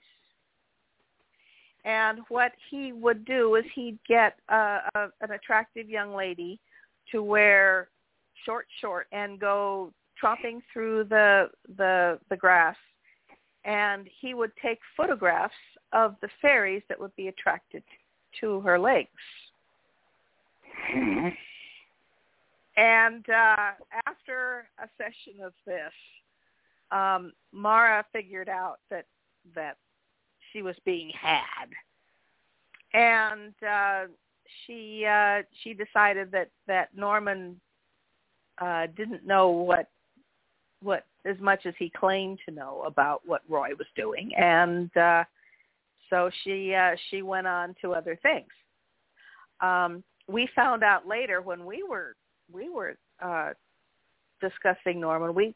And 1.85 2.19
what 2.27 2.51
he 2.69 2.91
would 2.91 3.23
do 3.23 3.55
is 3.55 3.63
he'd 3.73 3.97
get 4.05 4.35
a, 4.49 4.79
a, 4.95 5.07
an 5.21 5.31
attractive 5.31 5.89
young 5.89 6.13
lady 6.13 6.59
to 7.09 7.23
wear 7.23 7.87
short 8.45 8.67
short 8.81 9.07
and 9.11 9.39
go 9.39 9.93
tromping 10.21 10.61
through 10.71 11.05
the 11.05 11.49
the 11.77 12.19
the 12.29 12.37
grass 12.37 12.75
and 13.65 14.07
he 14.19 14.33
would 14.33 14.51
take 14.61 14.79
photographs 14.95 15.53
of 15.93 16.15
the 16.21 16.29
fairies 16.41 16.83
that 16.89 16.99
would 16.99 17.15
be 17.15 17.27
attracted 17.27 17.83
to 18.39 18.59
her 18.61 18.79
legs. 18.79 19.09
Mm-hmm. 20.95 21.29
And 22.77 23.25
uh, 23.29 23.71
after 24.07 24.67
a 24.81 24.87
session 24.97 25.43
of 25.43 25.53
this, 25.65 25.91
um, 26.91 27.33
Mara 27.51 28.05
figured 28.13 28.49
out 28.49 28.79
that 28.89 29.05
that 29.55 29.77
she 30.51 30.61
was 30.61 30.75
being 30.85 31.11
had, 31.19 31.67
and 32.93 33.53
uh, 33.67 34.05
she 34.65 35.05
uh, 35.05 35.43
she 35.61 35.73
decided 35.73 36.31
that 36.31 36.49
that 36.67 36.95
Norman 36.95 37.59
uh, 38.59 38.87
didn't 38.95 39.25
know 39.25 39.49
what 39.49 39.89
what 40.81 41.05
as 41.25 41.37
much 41.39 41.65
as 41.65 41.73
he 41.77 41.89
claimed 41.89 42.39
to 42.47 42.53
know 42.53 42.83
about 42.85 43.21
what 43.25 43.41
Roy 43.49 43.69
was 43.77 43.87
doing, 43.95 44.31
and 44.35 44.95
uh, 44.97 45.23
so 46.09 46.29
she 46.43 46.73
uh, 46.73 46.95
she 47.09 47.21
went 47.21 47.47
on 47.47 47.75
to 47.81 47.93
other 47.93 48.17
things. 48.21 48.47
Um, 49.61 50.03
we 50.27 50.47
found 50.55 50.83
out 50.83 51.07
later 51.07 51.41
when 51.41 51.65
we 51.65 51.83
were 51.83 52.15
we 52.51 52.69
were 52.69 52.97
uh, 53.21 53.51
discussing 54.41 54.99
Norman. 54.99 55.33
We 55.33 55.55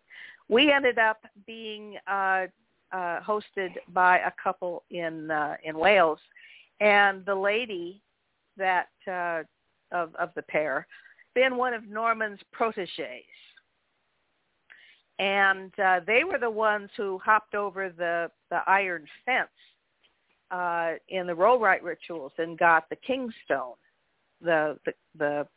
we 0.49 0.71
ended 0.71 0.99
up 0.99 1.23
being 1.47 1.97
uh, 2.07 2.47
uh, 2.91 3.19
hosted 3.21 3.71
by 3.93 4.19
a 4.19 4.31
couple 4.41 4.83
in 4.91 5.31
uh, 5.31 5.55
in 5.63 5.77
Wales, 5.77 6.19
and 6.79 7.25
the 7.25 7.35
lady 7.35 8.01
that 8.57 8.89
uh, 9.07 9.43
of 9.91 10.13
of 10.15 10.29
the 10.35 10.43
pair 10.43 10.85
been 11.33 11.57
one 11.57 11.73
of 11.73 11.87
Norman's 11.87 12.39
proteges 12.51 13.25
and 15.19 15.71
uh, 15.79 15.99
they 16.05 16.23
were 16.23 16.39
the 16.39 16.49
ones 16.49 16.89
who 16.97 17.19
hopped 17.23 17.55
over 17.55 17.89
the 17.89 18.29
the 18.49 18.59
iron 18.67 19.05
fence 19.25 19.49
uh, 20.51 20.93
in 21.09 21.27
the 21.27 21.33
Rollright 21.33 21.83
rituals 21.83 22.31
and 22.37 22.57
got 22.57 22.89
the 22.89 22.95
kingstone, 22.95 23.75
the 24.41 24.77
the 24.85 24.93
the, 25.17 25.47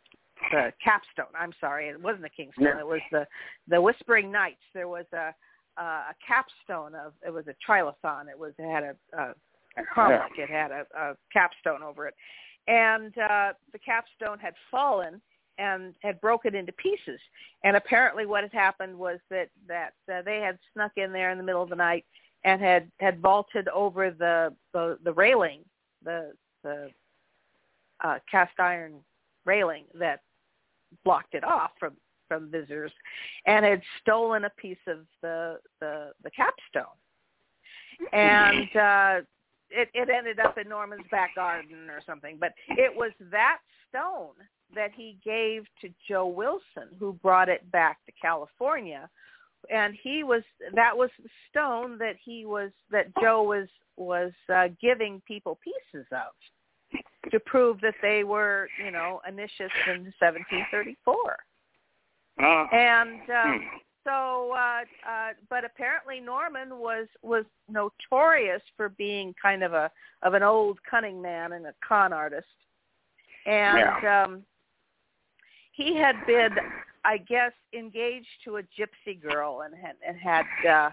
the 0.51 0.73
capstone. 0.83 1.33
I'm 1.39 1.53
sorry, 1.61 1.89
it 1.89 2.01
wasn't 2.01 2.23
the 2.23 2.31
kingstone. 2.31 2.79
It 2.79 2.87
was 2.87 3.01
the 3.11 3.27
the 3.69 3.81
Whispering 3.81 4.31
Knights. 4.31 4.63
There 4.75 4.89
was 4.89 5.07
a 5.13 5.35
a 5.79 6.15
capstone 6.27 6.95
of 6.95 7.13
it 7.27 7.31
was 7.31 7.47
a 7.49 7.55
trilithon. 7.67 8.29
It 8.31 8.39
was 8.39 8.53
it 8.59 8.71
had 8.71 8.83
a, 8.83 8.95
a, 9.19 9.23
a 9.79 9.85
harmonic. 9.91 10.33
It 10.39 10.51
had 10.51 10.71
a, 10.71 10.87
a 10.99 11.15
capstone 11.33 11.83
over 11.83 12.07
it, 12.09 12.15
and 12.67 13.17
uh, 13.19 13.53
the 13.73 13.79
capstone 13.79 14.39
had 14.39 14.55
fallen 14.71 15.21
and 15.59 15.95
had 16.03 16.21
broken 16.21 16.55
into 16.55 16.73
pieces. 16.73 17.21
And 17.65 17.77
apparently, 17.77 18.27
what 18.27 18.43
had 18.43 18.53
happened 18.53 18.97
was 18.97 19.19
that 19.31 19.49
that 19.69 19.95
uh, 20.13 20.23
they 20.23 20.41
had 20.41 20.59
snuck 20.73 20.93
in 20.97 21.13
there 21.13 21.31
in 21.31 21.39
the 21.39 21.45
middle 21.45 21.63
of 21.63 21.71
the 21.71 21.77
night 21.77 22.05
and 22.45 22.61
had 22.61 22.91
had 22.99 23.21
vaulted 23.21 23.69
over 23.69 24.11
the 24.11 24.55
the, 24.73 24.99
the 25.05 25.13
railing, 25.13 25.61
the 26.05 26.33
the 26.63 26.91
uh, 28.05 28.19
cast 28.31 28.59
iron 28.59 28.95
railing 29.45 29.85
that 29.95 30.21
blocked 31.05 31.35
it 31.35 31.45
off 31.45 31.71
from 31.79 31.95
from 32.29 32.51
visitors, 32.51 32.93
and 33.47 33.65
had 33.65 33.83
stolen 34.01 34.45
a 34.45 34.51
piece 34.51 34.77
of 34.87 35.01
the 35.23 35.59
the 35.81 36.13
the 36.23 36.31
capstone. 36.31 36.85
And 38.13 38.77
uh, 38.77 39.21
it, 39.71 39.89
it 39.95 40.11
ended 40.11 40.39
up 40.39 40.59
in 40.59 40.69
Norman's 40.69 41.07
back 41.11 41.35
garden 41.35 41.89
or 41.91 42.01
something. 42.05 42.37
But 42.39 42.53
it 42.69 42.95
was 42.95 43.13
that 43.31 43.59
stone 43.89 44.35
that 44.75 44.91
he 44.95 45.17
gave 45.25 45.65
to 45.81 45.89
Joe 46.09 46.27
Wilson, 46.27 46.95
who 46.99 47.13
brought 47.15 47.49
it 47.49 47.71
back 47.71 47.99
to 48.07 48.13
California, 48.21 49.09
and 49.71 49.97
he 50.03 50.23
was 50.23 50.43
that 50.75 50.97
was 50.97 51.11
the 51.23 51.29
stone 51.51 51.99
that 51.99 52.17
he 52.23 52.47
was 52.47 52.71
that 52.91 53.07
Joe 53.21 53.43
was 53.43 53.69
was 53.97 54.33
uh, 54.53 54.69
giving 54.81 55.23
people 55.27 55.59
pieces 55.63 56.07
of 56.13 56.33
to 57.31 57.41
prove 57.41 57.81
that 57.81 57.95
they 58.03 58.25
were 58.25 58.69
you 58.85 58.91
know 58.91 59.21
initiates 59.27 59.75
in 59.87 60.13
1734. 60.21 61.37
Uh, 62.39 62.67
and 62.71 63.21
um, 63.31 63.61
hmm. 63.61 63.77
so, 64.05 64.53
uh, 64.53 64.83
uh, 65.09 65.31
but 65.49 65.65
apparently 65.65 66.21
Norman 66.21 66.79
was 66.79 67.07
was 67.23 67.45
notorious 67.69 68.63
for 68.77 68.91
being 68.91 69.35
kind 69.41 69.63
of 69.63 69.73
a 69.73 69.91
of 70.23 70.35
an 70.35 70.43
old 70.43 70.79
cunning 70.89 71.21
man 71.21 71.53
and 71.53 71.67
a 71.67 71.75
con 71.87 72.13
artist, 72.13 72.47
and 73.47 73.79
yeah. 74.03 74.25
um, 74.25 74.43
he 75.77 75.97
had 75.97 76.17
been 76.27 76.57
I 77.07 77.19
guess, 77.19 77.53
engaged 77.73 78.27
to 78.45 78.57
a 78.57 78.63
gypsy 78.63 79.21
girl 79.21 79.63
and 79.65 79.73
had 79.75 79.95
and 80.07 80.19
had 80.19 80.45
uh, 80.69 80.91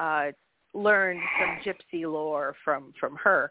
uh, 0.00 0.32
learned 0.74 1.22
some 1.40 1.58
gypsy 1.64 2.02
lore 2.04 2.54
from 2.62 2.92
from 3.00 3.16
her. 3.24 3.50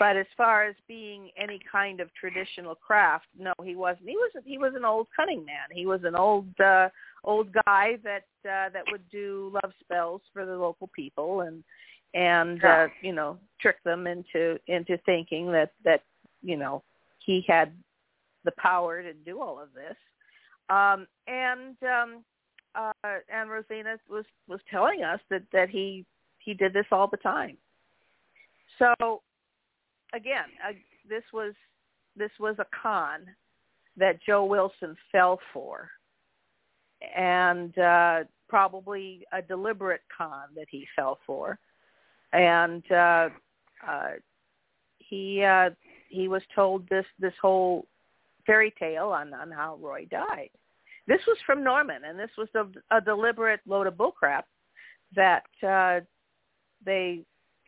But 0.00 0.16
as 0.16 0.26
far 0.36 0.64
as 0.64 0.74
being 0.88 1.30
any 1.36 1.60
kind 1.70 2.00
of 2.00 2.12
traditional 2.14 2.74
craft, 2.74 3.26
no, 3.38 3.52
he 3.62 3.76
wasn't. 3.76 4.08
He 4.08 4.16
was 4.16 4.32
he 4.44 4.58
was 4.58 4.72
an 4.74 4.84
old 4.84 5.06
cunning 5.14 5.44
man. 5.44 5.68
He 5.70 5.86
was 5.86 6.00
an 6.02 6.16
old 6.16 6.48
uh, 6.58 6.88
old 7.22 7.52
guy 7.64 7.98
that 8.02 8.24
uh, 8.44 8.70
that 8.70 8.82
would 8.90 9.08
do 9.08 9.52
love 9.62 9.72
spells 9.80 10.22
for 10.32 10.44
the 10.44 10.56
local 10.56 10.88
people 10.88 11.42
and 11.42 11.62
and 12.14 12.64
uh, 12.64 12.88
you 13.02 13.12
know 13.12 13.38
trick 13.60 13.76
them 13.84 14.08
into 14.08 14.58
into 14.66 14.98
thinking 15.06 15.52
that 15.52 15.70
that 15.84 16.02
you 16.42 16.56
know 16.56 16.82
he 17.24 17.44
had 17.46 17.72
the 18.46 18.52
power 18.56 19.02
to 19.02 19.12
do 19.12 19.42
all 19.42 19.60
of 19.60 19.68
this. 19.74 19.96
Um, 20.70 21.06
and 21.26 21.76
um, 21.82 22.24
uh, 22.74 23.18
and 23.28 23.50
Rosina 23.50 23.98
was 24.08 24.24
was 24.48 24.60
telling 24.70 25.02
us 25.02 25.20
that 25.30 25.42
that 25.52 25.68
he 25.68 26.06
he 26.38 26.54
did 26.54 26.72
this 26.72 26.86
all 26.90 27.08
the 27.08 27.18
time. 27.18 27.58
So 28.78 29.22
again, 30.14 30.46
uh, 30.66 30.72
this 31.08 31.22
was 31.32 31.54
this 32.16 32.30
was 32.40 32.56
a 32.58 32.66
con 32.82 33.20
that 33.96 34.18
Joe 34.24 34.44
Wilson 34.44 34.96
fell 35.12 35.38
for, 35.52 35.90
and 37.16 37.76
uh, 37.78 38.24
probably 38.48 39.24
a 39.32 39.42
deliberate 39.42 40.02
con 40.16 40.48
that 40.54 40.66
he 40.70 40.86
fell 40.96 41.18
for, 41.26 41.58
and 42.32 42.82
uh, 42.90 43.28
uh, 43.86 44.10
he 44.98 45.42
uh, 45.42 45.70
he 46.08 46.28
was 46.28 46.42
told 46.54 46.88
this 46.88 47.06
this 47.18 47.34
whole 47.40 47.86
fairy 48.46 48.72
tale 48.78 49.08
on 49.08 49.34
on 49.34 49.50
how 49.50 49.78
Roy 49.80 50.06
died. 50.10 50.50
This 51.06 51.20
was 51.26 51.36
from 51.46 51.62
Norman, 51.62 52.04
and 52.04 52.18
this 52.18 52.30
was 52.36 52.48
a, 52.54 52.96
a 52.96 53.00
deliberate 53.00 53.60
load 53.66 53.86
of 53.86 53.94
bullcrap 53.94 54.42
that 55.14 55.44
uh, 55.66 56.00
they 56.84 57.24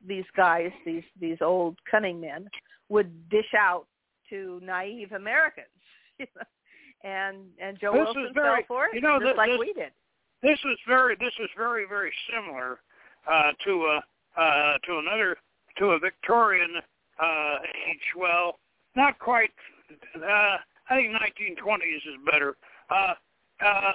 these 0.06 0.24
guys, 0.36 0.70
these 0.84 1.04
these 1.20 1.38
old 1.40 1.76
cunning 1.90 2.20
men, 2.20 2.48
would 2.88 3.28
dish 3.28 3.52
out 3.56 3.86
to 4.30 4.60
naive 4.62 5.12
Americans. 5.12 5.66
and 7.04 7.38
and 7.60 7.78
Joe 7.80 7.92
this 7.92 8.04
Wilson 8.04 8.30
very, 8.34 8.60
fell 8.60 8.64
for 8.68 8.86
it, 8.86 8.94
you 8.94 9.00
know, 9.00 9.18
just 9.18 9.30
this, 9.30 9.36
like 9.36 9.50
this, 9.50 9.58
we 9.58 9.72
did. 9.72 9.92
This 10.42 10.58
is 10.64 10.78
very 10.86 11.16
this 11.16 11.32
is 11.40 11.48
very 11.56 11.86
very 11.88 12.12
similar 12.32 12.80
uh, 13.30 13.52
to 13.64 13.70
a 13.70 14.40
uh, 14.40 14.78
to 14.86 14.98
another 14.98 15.36
to 15.78 15.86
a 15.90 15.98
Victorian 15.98 16.74
uh, 17.22 17.56
age. 17.88 18.02
Well, 18.16 18.58
not 18.96 19.18
quite. 19.18 19.50
Uh, 20.16 20.56
I 20.90 20.96
think 20.96 21.12
1920s 21.12 21.96
is 21.96 22.18
better. 22.30 22.56
Uh, 22.90 23.14
uh, 23.64 23.92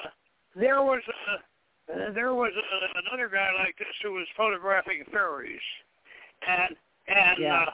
there 0.56 0.82
was 0.82 1.02
a, 1.08 2.12
there 2.14 2.34
was 2.34 2.52
a, 2.56 3.00
another 3.08 3.30
guy 3.30 3.50
like 3.58 3.78
this 3.78 3.88
who 4.02 4.14
was 4.14 4.28
photographing 4.38 5.04
fairies, 5.12 5.62
and 6.48 6.76
and 7.08 7.38
yeah. 7.40 7.64
uh, 7.64 7.72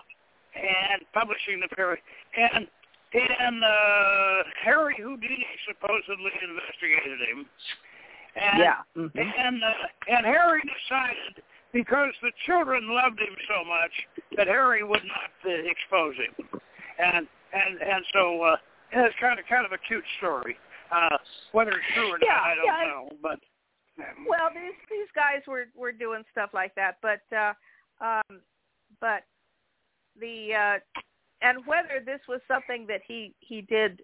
and 0.56 1.02
publishing 1.14 1.60
the 1.60 1.68
fairy 1.76 2.00
and 2.38 2.68
and 3.14 3.64
uh, 3.64 4.44
Harry 4.64 4.96
Houdini 4.98 5.46
supposedly 5.68 6.32
investigated 6.44 7.20
him. 7.20 7.46
And, 8.36 8.60
yeah. 8.60 8.76
Mm-hmm. 8.96 9.18
And 9.18 9.64
uh, 9.64 10.16
and 10.16 10.26
Harry 10.26 10.62
decided 10.62 11.44
because 11.74 12.14
the 12.22 12.32
children 12.46 12.88
loved 12.90 13.20
him 13.20 13.36
so 13.48 13.68
much 13.68 13.92
that 14.38 14.48
Harry 14.48 14.84
would 14.84 15.04
not 15.04 15.32
uh, 15.46 15.50
expose 15.66 16.16
him, 16.16 16.62
and 17.00 17.28
and 17.54 17.82
and 17.82 18.06
so 18.14 18.42
uh, 18.44 18.56
it's 18.92 19.16
kind 19.20 19.40
of 19.40 19.46
kind 19.48 19.66
of 19.66 19.72
a 19.72 19.78
cute 19.88 20.04
story. 20.18 20.58
Uh, 20.92 21.18
whether 21.52 21.72
it's 21.72 21.86
true 21.94 22.10
or 22.10 22.18
yeah, 22.22 22.34
not, 22.34 22.44
I 22.44 22.56
don't 22.56 22.66
yeah. 22.66 22.84
know. 22.90 23.10
But 23.22 23.40
well, 24.28 24.50
these 24.54 24.78
these 24.90 25.08
guys 25.16 25.42
were 25.48 25.68
were 25.76 25.92
doing 25.92 26.24
stuff 26.32 26.52
like 26.54 26.74
that, 26.76 26.98
but 27.02 27.22
uh, 27.36 27.54
um, 28.02 28.42
but 29.00 29.24
the 30.20 30.54
uh, 30.54 31.02
and 31.42 31.66
whether 31.66 32.04
this 32.04 32.22
was 32.28 32.42
something 32.48 32.86
that 32.88 33.02
he 33.08 33.34
he 33.40 33.62
did 33.62 34.02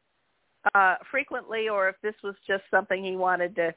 uh, 0.74 0.96
frequently 1.12 1.70
or 1.70 1.89
if 1.89 1.96
this 2.02 2.16
was 2.24 2.36
just 2.48 2.64
something 2.72 3.04
he 3.04 3.16
wanted 3.16 3.56
to 3.56 3.74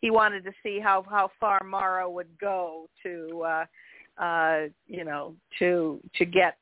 he 0.00 0.10
wanted 0.10 0.44
to 0.44 0.52
see 0.62 0.80
how 0.80 1.04
how 1.08 1.30
far 1.38 1.60
Mara 1.64 2.08
would 2.08 2.28
go 2.40 2.88
to 3.02 3.42
uh, 3.46 4.22
uh, 4.22 4.60
you 4.86 5.04
know 5.04 5.34
to 5.58 6.00
to 6.16 6.24
get 6.24 6.56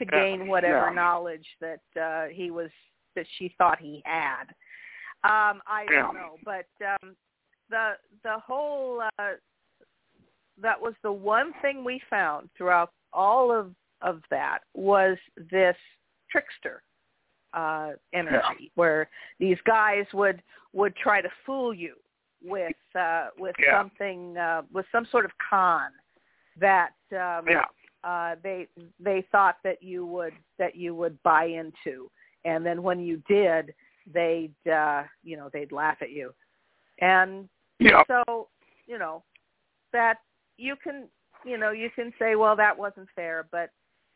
to 0.00 0.06
Yeah, 0.06 0.22
gain 0.22 0.48
whatever 0.48 0.88
yeah. 0.88 0.94
knowledge 0.94 1.46
that 1.60 2.00
uh, 2.00 2.26
he 2.32 2.50
was 2.50 2.70
that 3.14 3.26
she 3.38 3.54
thought 3.58 3.78
he 3.80 4.02
had. 4.04 4.44
Um, 5.22 5.60
I 5.66 5.86
Yeah. 5.90 6.02
don't 6.02 6.14
know, 6.14 6.36
but 6.44 6.66
um, 6.84 7.16
the 7.68 7.92
the 8.24 8.38
whole 8.38 9.02
uh, 9.18 9.34
that 10.60 10.80
was 10.80 10.94
the 11.02 11.12
one 11.12 11.52
thing 11.62 11.84
we 11.84 12.00
found 12.10 12.50
throughout 12.56 12.92
all 13.12 13.52
of 13.52 13.74
of 14.02 14.22
that 14.30 14.60
was 14.74 15.18
this 15.50 15.76
trickster 16.30 16.82
uh, 17.52 17.92
energy, 18.14 18.72
where 18.74 19.08
these 19.38 19.58
guys 19.66 20.06
would 20.14 20.42
would 20.72 20.96
try 20.96 21.20
to 21.20 21.28
fool 21.44 21.74
you 21.74 21.96
with 22.42 22.72
uh, 22.98 23.28
with 23.38 23.54
Yeah. 23.58 23.78
something 23.78 24.36
uh, 24.36 24.62
with 24.72 24.86
some 24.92 25.06
sort 25.10 25.24
of 25.24 25.32
con 25.50 25.90
that 26.58 26.94
um, 27.12 27.44
yeah, 27.46 27.64
uh, 28.04 28.36
they 28.42 28.66
they 28.98 29.24
thought 29.30 29.56
that 29.64 29.82
you 29.82 30.06
would 30.06 30.32
that 30.58 30.76
you 30.76 30.94
would 30.94 31.20
buy 31.22 31.44
into, 31.44 32.10
and 32.44 32.64
then 32.64 32.82
when 32.82 33.00
you 33.00 33.22
did, 33.28 33.74
they'd 34.12 34.54
uh, 34.70 35.02
you 35.22 35.36
know 35.36 35.50
they'd 35.52 35.72
laugh 35.72 35.98
at 36.00 36.10
you, 36.10 36.32
and 37.00 37.48
yeah, 37.78 38.02
so 38.06 38.48
you 38.86 38.98
know 38.98 39.22
that 39.92 40.18
you 40.56 40.76
can 40.82 41.08
you 41.44 41.58
know 41.58 41.70
you 41.70 41.90
can 41.94 42.12
say 42.18 42.36
well 42.36 42.56
that 42.56 42.76
wasn't 42.76 43.08
fair, 43.14 43.46
but 43.50 43.70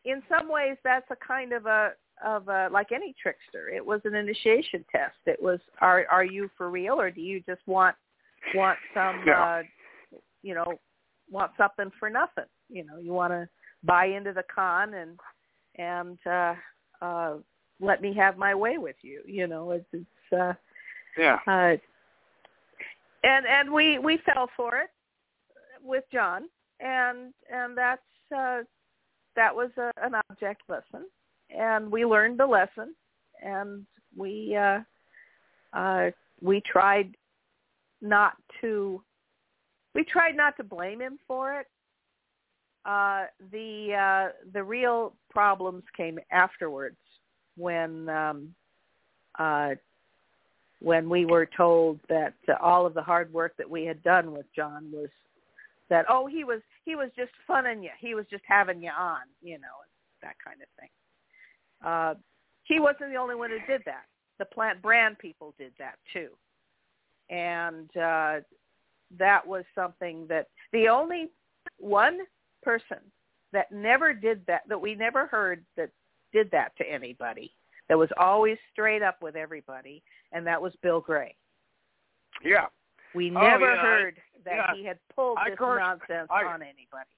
in 0.05 0.23
some 0.29 0.49
ways 0.49 0.77
that's 0.85 1.11
a 1.11 1.17
kind 1.17 1.53
of 1.53 1.67
a 1.67 1.93
of 2.25 2.49
a 2.49 2.69
like 2.71 2.93
any 2.93 3.15
trickster. 3.21 3.69
It 3.69 3.85
was 3.85 4.01
an 4.05 4.15
initiation 4.15 4.85
test. 4.91 5.17
It 5.27 5.43
was 5.43 5.61
are 5.81 6.07
are 6.11 6.25
you 6.25 6.51
for 6.57 6.71
real 6.71 7.01
or 7.01 7.11
do 7.11 7.21
you 7.21 7.43
just 7.47 7.63
want 7.67 7.97
want 8.55 8.79
some 8.95 9.23
Yeah. 9.27 9.43
uh, 9.43 9.63
you 10.43 10.55
know 10.55 10.79
want 11.31 11.53
something 11.57 11.91
for 11.99 12.09
nothing? 12.11 12.45
You 12.69 12.85
know 12.85 12.99
you 12.99 13.13
want 13.13 13.33
to 13.33 13.49
buy 13.85 14.07
into 14.07 14.33
the 14.33 14.45
con 14.55 14.95
and 14.95 15.19
and 15.77 16.19
uh, 16.27 16.55
uh, 17.03 17.35
let 17.81 18.01
me 18.01 18.15
have 18.15 18.39
my 18.39 18.55
way 18.55 18.79
with 18.79 18.97
you. 19.03 19.23
You 19.27 19.47
know 19.47 19.71
it's 19.73 19.87
it's. 19.93 20.33
Uh, 20.33 20.53
yeah. 21.17 21.39
uh, 21.47 21.77
and 23.25 23.47
and 23.47 23.73
we 23.73 23.99
we 23.99 24.19
fell 24.19 24.49
for 24.57 24.77
it 24.77 24.91
with 25.83 26.05
John, 26.13 26.49
and 26.81 27.33
and 27.53 27.77
that's 27.77 28.03
uh, 28.37 28.63
that 29.37 29.55
was 29.55 29.71
a, 29.77 29.91
an 30.03 30.15
object 30.31 30.63
lesson, 30.69 31.07
and 31.51 31.91
we 31.91 32.05
learned 32.05 32.39
the 32.39 32.47
lesson, 32.47 32.95
and 33.43 33.87
we 34.17 34.57
uh, 34.57 34.81
uh, 35.73 36.11
we 36.41 36.61
tried 36.61 37.17
not 38.01 38.35
to 38.61 39.03
we 39.95 40.05
tried 40.05 40.37
not 40.37 40.57
to 40.57 40.65
blame 40.65 41.01
him 41.01 41.19
for 41.27 41.59
it. 41.59 41.67
Uh, 42.85 43.25
the 43.51 43.95
uh, 43.95 44.33
the 44.53 44.63
real 44.63 45.15
problems 45.31 45.83
came 45.97 46.19
afterwards 46.31 46.97
when 47.57 48.09
um, 48.11 48.55
uh, 49.39 49.71
when 50.81 51.09
we 51.09 51.25
were 51.25 51.49
told 51.57 51.99
that 52.11 52.35
uh, 52.49 52.53
all 52.61 52.85
of 52.85 52.93
the 52.93 53.03
hard 53.03 53.33
work 53.33 53.57
that 53.57 53.69
we 53.69 53.85
had 53.85 54.03
done 54.03 54.33
with 54.33 54.45
John 54.55 54.91
was 54.93 55.09
that 55.89 56.05
oh 56.11 56.27
he 56.27 56.45
was 56.45 56.61
he 56.85 56.95
was 56.95 57.09
just 57.17 57.33
funning 57.47 57.83
you 57.83 57.91
he 57.99 58.15
was 58.15 58.27
just 58.31 58.45
having 58.47 58.83
you 58.83 58.91
on 58.91 59.23
you 59.43 59.55
know 59.55 59.83
that 60.23 60.35
kind 60.45 60.61
of 60.61 60.69
thing. 60.79 60.91
Uh, 61.85 62.15
he 62.65 62.81
wasn't 62.81 63.11
the 63.11 63.17
only 63.17 63.35
one 63.35 63.51
who 63.51 63.59
did 63.67 63.83
that. 63.87 64.05
The 64.39 64.47
Plant 64.47 64.83
Bran 64.83 65.15
people 65.15 65.55
did 65.59 65.73
that 65.79 65.97
too, 66.13 66.31
and 67.31 67.89
uh, 67.97 68.41
that 69.19 69.47
was 69.47 69.65
something 69.75 70.27
that 70.29 70.49
the 70.73 70.89
only 70.89 71.31
one 71.79 72.21
person 72.65 72.99
that 73.53 73.71
never 73.71 74.13
did 74.13 74.45
that 74.47 74.63
that 74.69 74.81
we 74.81 74.95
never 74.95 75.27
heard 75.27 75.65
that 75.77 75.91
did 76.33 76.51
that 76.51 76.77
to 76.77 76.85
anybody 76.85 77.53
that 77.89 77.99
was 77.99 78.09
always 78.19 78.59
straight 78.73 79.03
up 79.03 79.21
with 79.23 79.37
everybody 79.37 80.03
and 80.33 80.47
that 80.47 80.61
was 80.61 80.73
Bill 80.83 81.01
Gray. 81.01 81.37
Yeah. 82.43 82.67
We 83.15 83.31
Oh, 83.31 83.41
never 83.41 83.73
yeah, 83.75 83.81
I- 83.81 83.85
heard 83.85 84.23
that 84.45 84.55
yeah. 84.57 84.75
he 84.75 84.85
had 84.85 84.99
pulled 85.15 85.39
this 85.47 85.57
course- 85.59 85.79
nonsense 85.81 86.29
I- 86.31 86.45
on 86.45 86.63
anybody. 86.63 87.09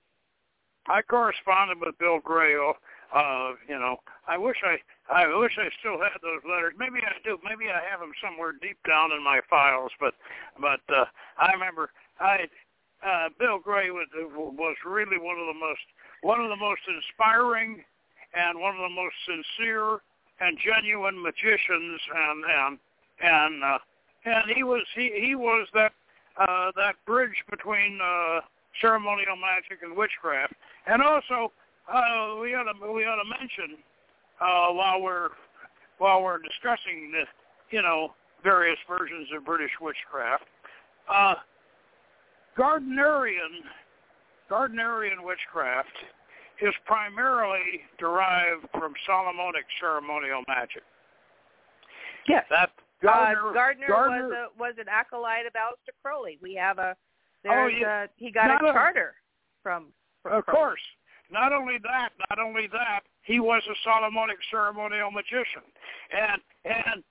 I 0.89 1.03
corresponded 1.03 1.81
with 1.81 1.99
Bill 1.99 2.21
Gray. 2.21 2.55
Uh, 3.13 3.55
you 3.69 3.77
know, 3.79 3.97
I 4.29 4.39
wish 4.39 4.63
I, 4.63 4.79
I 5.13 5.27
wish 5.37 5.59
I 5.59 5.69
still 5.81 5.99
had 5.99 6.13
those 6.23 6.43
letters. 6.49 6.75
Maybe 6.79 7.01
I 7.05 7.13
do. 7.25 7.39
Maybe 7.43 7.69
I 7.71 7.81
have 7.91 7.99
them 7.99 8.13
somewhere 8.23 8.53
deep 8.53 8.79
down 8.87 9.11
in 9.11 9.21
my 9.23 9.41
files. 9.51 9.91
But, 9.99 10.15
but 10.61 10.81
uh, 10.95 11.07
I 11.39 11.51
remember 11.53 11.91
I, 12.21 12.47
uh, 13.05 13.29
Bill 13.39 13.59
Gray 13.59 13.91
was 13.91 14.07
was 14.15 14.77
really 14.87 15.19
one 15.19 15.39
of 15.39 15.47
the 15.47 15.59
most 15.59 15.85
one 16.23 16.41
of 16.41 16.49
the 16.49 16.57
most 16.57 16.81
inspiring 16.89 17.83
and 18.35 18.59
one 18.59 18.75
of 18.75 18.83
the 18.83 18.95
most 18.95 19.15
sincere 19.27 20.01
and 20.41 20.59
genuine 20.65 21.21
magicians 21.21 22.01
and 22.15 22.45
and 22.45 22.79
and 23.23 23.65
uh, 23.65 23.79
and 24.25 24.51
he 24.55 24.63
was 24.63 24.83
he 24.95 25.13
he 25.21 25.35
was 25.35 25.67
that 25.75 25.93
uh, 26.39 26.73
that 26.77 26.95
bridge 27.07 27.37
between 27.51 27.99
uh, 28.03 28.41
ceremonial 28.81 29.37
magic 29.37 29.83
and 29.83 29.97
witchcraft. 29.97 30.55
And 30.87 31.03
also, 31.03 31.53
uh, 31.93 32.37
we 32.41 32.55
ought 32.55 32.71
to 32.71 32.93
we 32.93 33.05
ought 33.05 33.23
to 33.23 33.29
mention 33.29 33.79
uh, 34.41 34.69
while 34.73 35.01
we're 35.01 35.31
while 35.99 36.23
we're 36.23 36.39
discussing 36.39 37.13
the 37.13 37.25
you 37.71 37.83
know 37.83 38.15
various 38.43 38.79
versions 38.89 39.29
of 39.35 39.45
British 39.45 39.73
witchcraft, 39.81 40.45
uh, 41.09 41.35
Gardnerian 42.59 43.63
Gardnerian 44.51 45.23
witchcraft 45.25 45.89
is 46.63 46.73
primarily 46.87 47.83
derived 47.99 48.67
from 48.73 48.95
Solomonic 49.07 49.65
ceremonial 49.81 50.43
magic. 50.49 50.83
Yes. 52.29 52.45
That 52.51 52.71
Gardner, 53.03 53.51
uh, 53.51 53.53
Gardner, 53.53 53.87
Gardner 53.89 54.29
was 54.29 54.33
a, 54.33 54.59
was 54.59 54.75
an 54.79 54.87
acolyte 54.89 55.47
of 55.47 55.53
Aleister 55.53 55.93
Crowley. 56.03 56.39
We 56.41 56.55
have 56.55 56.79
a 56.79 56.97
there's 57.45 57.73
oh, 57.75 57.79
yeah. 57.79 58.05
a, 58.05 58.07
he 58.17 58.31
got 58.33 58.49
not 58.49 58.65
a 58.65 58.73
charter 58.73 59.15
a, 59.15 59.63
from, 59.63 59.87
from 60.23 60.39
Of 60.39 60.47
Crowley. 60.47 60.57
course. 60.57 60.81
Not 61.31 61.53
only 61.53 61.77
that, 61.83 62.11
not 62.31 62.39
only 62.39 62.69
that, 62.69 63.01
he 63.23 63.41
was 63.41 63.63
a 63.69 63.75
Solomonic 63.85 64.39
ceremonial 64.51 65.11
magician. 65.11 65.63
And 66.13 66.41
and 66.65 67.05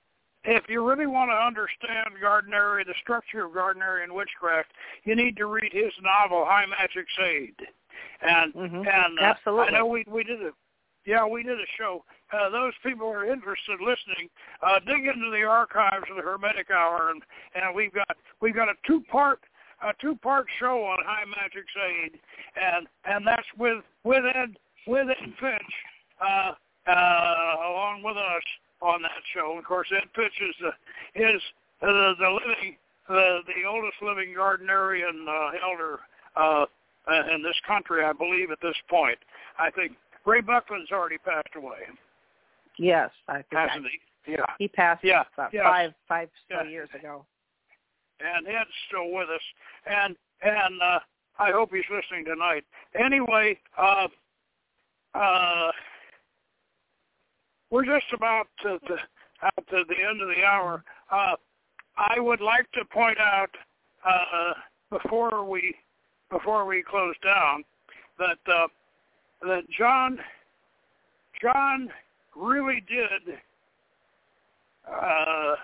if 0.46 0.64
you 0.68 0.86
really 0.86 1.06
want 1.06 1.30
to 1.30 1.34
understand 1.34 2.08
Gardnerian, 2.22 2.86
the 2.86 2.94
structure 3.00 3.44
of 3.44 3.52
Gardnerian 3.52 4.12
witchcraft, 4.12 4.72
you 5.04 5.16
need 5.16 5.36
to 5.36 5.46
read 5.46 5.72
his 5.72 5.92
novel 6.02 6.44
High 6.46 6.66
Magic's 6.66 7.12
Aid. 7.22 7.54
And 8.22 8.54
mm-hmm. 8.54 8.76
and 8.76 9.18
uh, 9.20 9.22
Absolutely. 9.22 9.66
I 9.66 9.70
know 9.78 9.86
we 9.86 10.04
we 10.08 10.24
did 10.24 10.42
a 10.42 10.50
yeah 11.04 11.26
we 11.26 11.42
did 11.42 11.58
a 11.58 11.70
show 11.78 12.04
uh, 12.32 12.50
those 12.50 12.72
people 12.82 13.06
who 13.06 13.12
are 13.12 13.24
interested 13.24 13.78
listening, 13.80 14.28
uh, 14.62 14.80
dig 14.80 15.06
into 15.06 15.30
the 15.30 15.44
archives 15.44 16.04
of 16.10 16.16
the 16.16 16.22
Hermetic 16.22 16.70
Hour, 16.70 17.10
and, 17.10 17.22
and 17.54 17.74
we've 17.74 17.92
got 17.92 18.16
we've 18.40 18.54
got 18.54 18.68
a 18.68 18.74
two 18.86 19.02
part 19.10 19.40
a 19.82 19.92
two 20.00 20.16
part 20.16 20.46
show 20.58 20.82
on 20.82 20.98
High 21.04 21.24
Magic's 21.24 21.72
Aid, 21.76 22.18
and 22.60 22.86
and 23.04 23.26
that's 23.26 23.46
with 23.58 23.84
with 24.04 24.24
Ed 24.34 24.56
with 24.86 25.08
Ed 25.08 25.32
Finch 25.40 25.74
uh, 26.20 26.52
uh, 26.88 27.54
along 27.70 28.02
with 28.04 28.16
us 28.16 28.42
on 28.80 29.02
that 29.02 29.22
show. 29.34 29.56
Of 29.58 29.64
course, 29.64 29.88
Ed 29.90 30.08
Finch 30.14 30.34
is 30.40 30.54
the 30.60 30.72
is 31.20 31.42
the, 31.80 32.14
the 32.18 32.30
living 32.30 32.76
the 33.08 33.40
the 33.46 33.68
oldest 33.68 33.96
living 34.02 34.34
Gardnerian 34.36 35.26
uh, 35.28 35.50
elder 35.64 36.00
uh, 36.36 36.66
in 37.34 37.42
this 37.42 37.56
country, 37.66 38.04
I 38.04 38.12
believe, 38.12 38.50
at 38.50 38.58
this 38.62 38.76
point. 38.88 39.18
I 39.58 39.70
think 39.70 39.92
Ray 40.24 40.40
Buckland's 40.40 40.90
already 40.90 41.18
passed 41.18 41.54
away. 41.56 41.86
Yes, 42.78 43.10
I 43.28 43.36
think 43.36 43.52
Hasn't 43.52 43.86
he? 43.86 44.32
Yeah. 44.32 44.44
He 44.58 44.68
passed 44.68 45.04
yeah. 45.04 45.22
about 45.34 45.52
yes. 45.52 45.64
five 45.64 45.94
five 46.08 46.28
so 46.50 46.62
yeah. 46.62 46.70
years 46.70 46.88
ago. 46.98 47.24
And 48.20 48.46
Ed's 48.46 48.70
still 48.88 49.12
with 49.12 49.28
us, 49.28 49.42
and 49.86 50.16
and 50.42 50.82
uh, 50.82 50.98
I 51.38 51.50
hope 51.50 51.70
he's 51.72 51.84
listening 51.90 52.24
tonight. 52.24 52.64
Anyway, 52.98 53.58
uh, 53.78 54.08
uh, 55.14 55.70
we're 57.70 57.84
just 57.84 58.06
about 58.14 58.46
to, 58.62 58.78
to 58.86 58.96
out 59.42 59.66
to 59.70 59.84
the 59.88 60.08
end 60.08 60.20
of 60.20 60.28
the 60.28 60.44
hour. 60.44 60.84
Uh, 61.10 61.36
I 61.96 62.20
would 62.20 62.40
like 62.40 62.70
to 62.72 62.84
point 62.84 63.18
out 63.18 63.50
uh, 64.06 64.52
before 64.90 65.44
we 65.44 65.74
before 66.30 66.66
we 66.66 66.82
close 66.82 67.14
down 67.24 67.64
that 68.18 68.38
uh, 68.52 68.66
that 69.42 69.62
John 69.76 70.18
John 71.40 71.88
really 72.34 72.82
did 72.88 73.36
uh, 74.90 75.54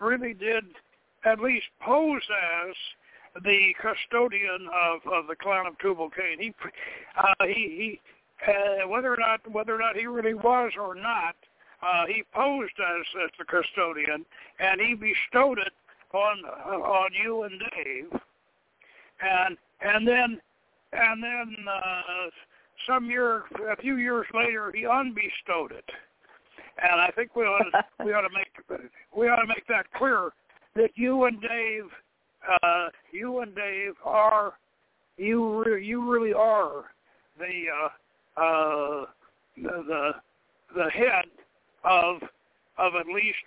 really 0.00 0.34
did 0.34 0.64
at 1.24 1.40
least 1.40 1.66
pose 1.80 2.22
as 2.66 2.74
the 3.42 3.74
custodian 3.80 4.68
of, 4.74 5.00
of 5.12 5.26
the 5.26 5.36
clan 5.36 5.66
of 5.66 5.78
Tubal 5.78 6.10
Cain. 6.10 6.38
He 6.40 6.54
uh, 7.18 7.46
he 7.46 8.00
uh, 8.46 8.88
whether 8.88 9.12
or 9.12 9.16
not 9.18 9.40
whether 9.50 9.74
or 9.74 9.78
not 9.78 9.96
he 9.96 10.06
really 10.06 10.34
was 10.34 10.72
or 10.78 10.94
not, 10.94 11.36
uh, 11.82 12.06
he 12.06 12.24
posed 12.34 12.74
as, 12.78 13.04
as 13.24 13.30
the 13.38 13.44
custodian, 13.44 14.24
and 14.58 14.80
he 14.80 14.94
bestowed 14.94 15.58
it 15.58 15.72
on 16.12 16.42
uh, 16.44 16.78
on 16.78 17.10
you 17.12 17.44
and 17.44 17.60
Dave, 17.74 18.20
and 19.22 19.56
and 19.80 20.06
then 20.06 20.40
and 20.92 21.22
then 21.22 21.56
uh, 21.68 22.30
some 22.86 23.10
year, 23.10 23.44
a 23.68 23.76
few 23.76 23.96
years 23.96 24.26
later, 24.34 24.72
he 24.74 24.86
unbestowed 24.86 25.72
it. 25.72 25.84
And 26.82 27.00
I 27.00 27.10
think 27.16 27.34
we 27.34 27.44
ought 27.44 27.64
to, 27.72 27.84
we 28.04 28.12
ought 28.12 28.22
to 28.22 28.34
make 28.34 28.80
we 29.16 29.28
ought 29.28 29.40
to 29.40 29.46
make 29.46 29.66
that 29.68 29.86
clear 29.92 30.30
that 30.74 30.90
you 30.94 31.24
and 31.24 31.40
Dave, 31.40 31.84
uh, 32.62 32.88
you 33.12 33.40
and 33.40 33.54
Dave 33.54 33.94
are 34.04 34.54
you 35.16 35.64
re- 35.64 35.84
you 35.84 36.10
really 36.10 36.34
are 36.34 36.84
the 37.38 37.64
uh, 37.84 37.88
uh, 38.36 39.04
the, 39.56 39.84
the 39.86 40.10
the 40.74 40.90
head 40.90 41.26
of 41.84 42.16
of 42.78 42.94
at 42.94 43.06
least 43.06 43.38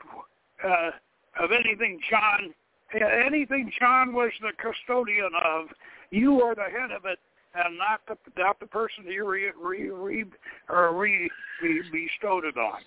uh, 0.64 0.92
of 1.40 1.52
anything 1.52 2.00
John 2.10 2.54
anything 2.94 3.72
John 3.80 4.14
was 4.14 4.32
the 4.42 4.52
custodian 4.58 5.32
of. 5.46 5.68
You 6.12 6.42
are 6.42 6.56
the 6.56 6.64
head 6.64 6.92
of 6.92 7.06
it, 7.06 7.20
and 7.54 7.78
not 7.78 8.02
the 8.08 8.18
not 8.42 8.60
the 8.60 8.66
person 8.66 9.06
you 9.06 9.30
re, 9.30 9.52
re, 9.60 9.90
re 9.90 10.26
or 10.70 10.96
re, 10.96 11.30
re 11.62 11.84
bestowed 11.92 12.46
it 12.46 12.58
on. 12.58 12.82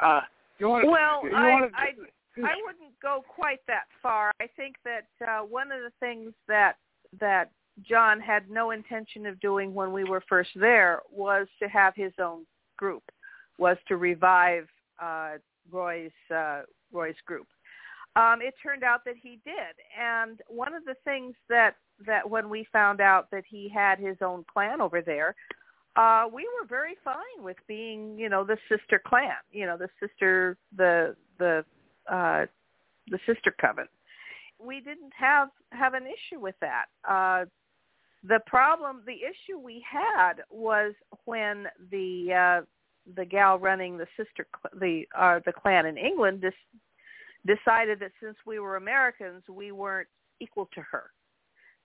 Uh, 0.00 0.20
you 0.58 0.68
want 0.68 0.86
well, 0.86 1.20
you 1.22 1.36
I, 1.36 1.50
want 1.50 1.72
I 1.74 1.88
I 2.42 2.54
wouldn't 2.64 2.98
go 3.02 3.24
quite 3.28 3.60
that 3.66 3.84
far. 4.02 4.32
I 4.40 4.46
think 4.56 4.76
that 4.84 5.06
uh, 5.26 5.40
one 5.40 5.70
of 5.70 5.80
the 5.80 5.92
things 6.00 6.32
that 6.48 6.76
that 7.20 7.50
John 7.82 8.20
had 8.20 8.50
no 8.50 8.70
intention 8.70 9.26
of 9.26 9.38
doing 9.40 9.74
when 9.74 9.92
we 9.92 10.04
were 10.04 10.22
first 10.28 10.50
there 10.56 11.00
was 11.10 11.46
to 11.60 11.68
have 11.68 11.94
his 11.94 12.12
own 12.18 12.46
group, 12.76 13.02
was 13.58 13.76
to 13.88 13.96
revive 13.96 14.66
uh, 15.00 15.34
Roy's 15.70 16.10
uh, 16.34 16.62
Roy's 16.92 17.16
group. 17.26 17.46
Um, 18.16 18.40
it 18.40 18.54
turned 18.62 18.82
out 18.82 19.04
that 19.04 19.16
he 19.22 19.40
did, 19.44 19.76
and 20.00 20.40
one 20.48 20.72
of 20.74 20.84
the 20.84 20.94
things 21.04 21.34
that 21.48 21.76
that 22.06 22.28
when 22.28 22.48
we 22.48 22.66
found 22.72 23.00
out 23.00 23.30
that 23.30 23.44
he 23.48 23.68
had 23.68 23.98
his 23.98 24.16
own 24.22 24.44
clan 24.52 24.80
over 24.80 25.02
there, 25.02 25.34
uh, 25.96 26.24
we 26.32 26.44
were 26.44 26.66
very 26.68 26.94
fine 27.04 27.42
with 27.42 27.56
being, 27.66 28.18
you 28.18 28.28
know, 28.28 28.44
the 28.44 28.58
sister 28.68 29.00
clan, 29.04 29.36
you 29.50 29.66
know, 29.66 29.76
the 29.76 29.88
sister, 30.00 30.56
the 30.76 31.14
the 31.38 31.64
uh, 32.10 32.46
the 33.08 33.18
sister 33.26 33.54
coven. 33.60 33.86
We 34.58 34.80
didn't 34.80 35.12
have 35.18 35.48
have 35.72 35.94
an 35.94 36.04
issue 36.04 36.40
with 36.40 36.54
that. 36.60 36.86
Uh, 37.06 37.44
the 38.28 38.40
problem, 38.46 39.02
the 39.06 39.12
issue 39.12 39.58
we 39.58 39.84
had 39.88 40.34
was 40.50 40.94
when 41.24 41.66
the 41.90 42.32
uh, 42.32 42.64
the 43.16 43.24
gal 43.24 43.58
running 43.58 43.96
the 43.96 44.06
sister 44.16 44.46
the 44.80 45.04
uh, 45.16 45.40
the 45.46 45.52
clan 45.52 45.86
in 45.86 45.96
England 45.96 46.40
dis- 46.40 47.56
decided 47.56 48.00
that 48.00 48.12
since 48.20 48.36
we 48.46 48.58
were 48.58 48.76
Americans, 48.76 49.42
we 49.48 49.72
weren't 49.72 50.08
equal 50.40 50.68
to 50.74 50.80
her 50.80 51.10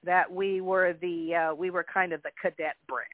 that 0.04 0.32
we 0.32 0.62
were 0.62 0.94
the 1.02 1.36
uh, 1.36 1.56
we 1.56 1.70
were 1.70 1.86
kind 1.92 2.14
of 2.14 2.22
the 2.24 2.32
cadet 2.42 2.76
branch 2.88 3.08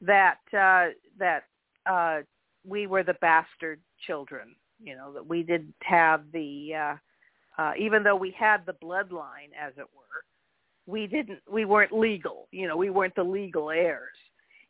that 0.00 0.38
uh, 0.52 0.92
that 1.18 1.44
uh, 1.86 2.20
we 2.66 2.86
were 2.86 3.02
the 3.02 3.14
bastard 3.14 3.80
children 4.06 4.54
you 4.82 4.94
know 4.94 5.12
that 5.12 5.26
we 5.26 5.42
didn't 5.42 5.74
have 5.80 6.22
the 6.32 6.72
uh, 6.74 7.62
uh, 7.62 7.72
even 7.78 8.02
though 8.02 8.16
we 8.16 8.30
had 8.30 8.64
the 8.66 8.74
bloodline 8.82 9.50
as 9.60 9.72
it 9.76 9.86
were 9.94 10.24
we 10.86 11.06
didn't 11.06 11.40
we 11.50 11.64
weren't 11.64 11.92
legal 11.92 12.46
you 12.50 12.66
know 12.68 12.76
we 12.76 12.90
weren't 12.90 13.14
the 13.14 13.24
legal 13.24 13.70
heirs. 13.70 14.16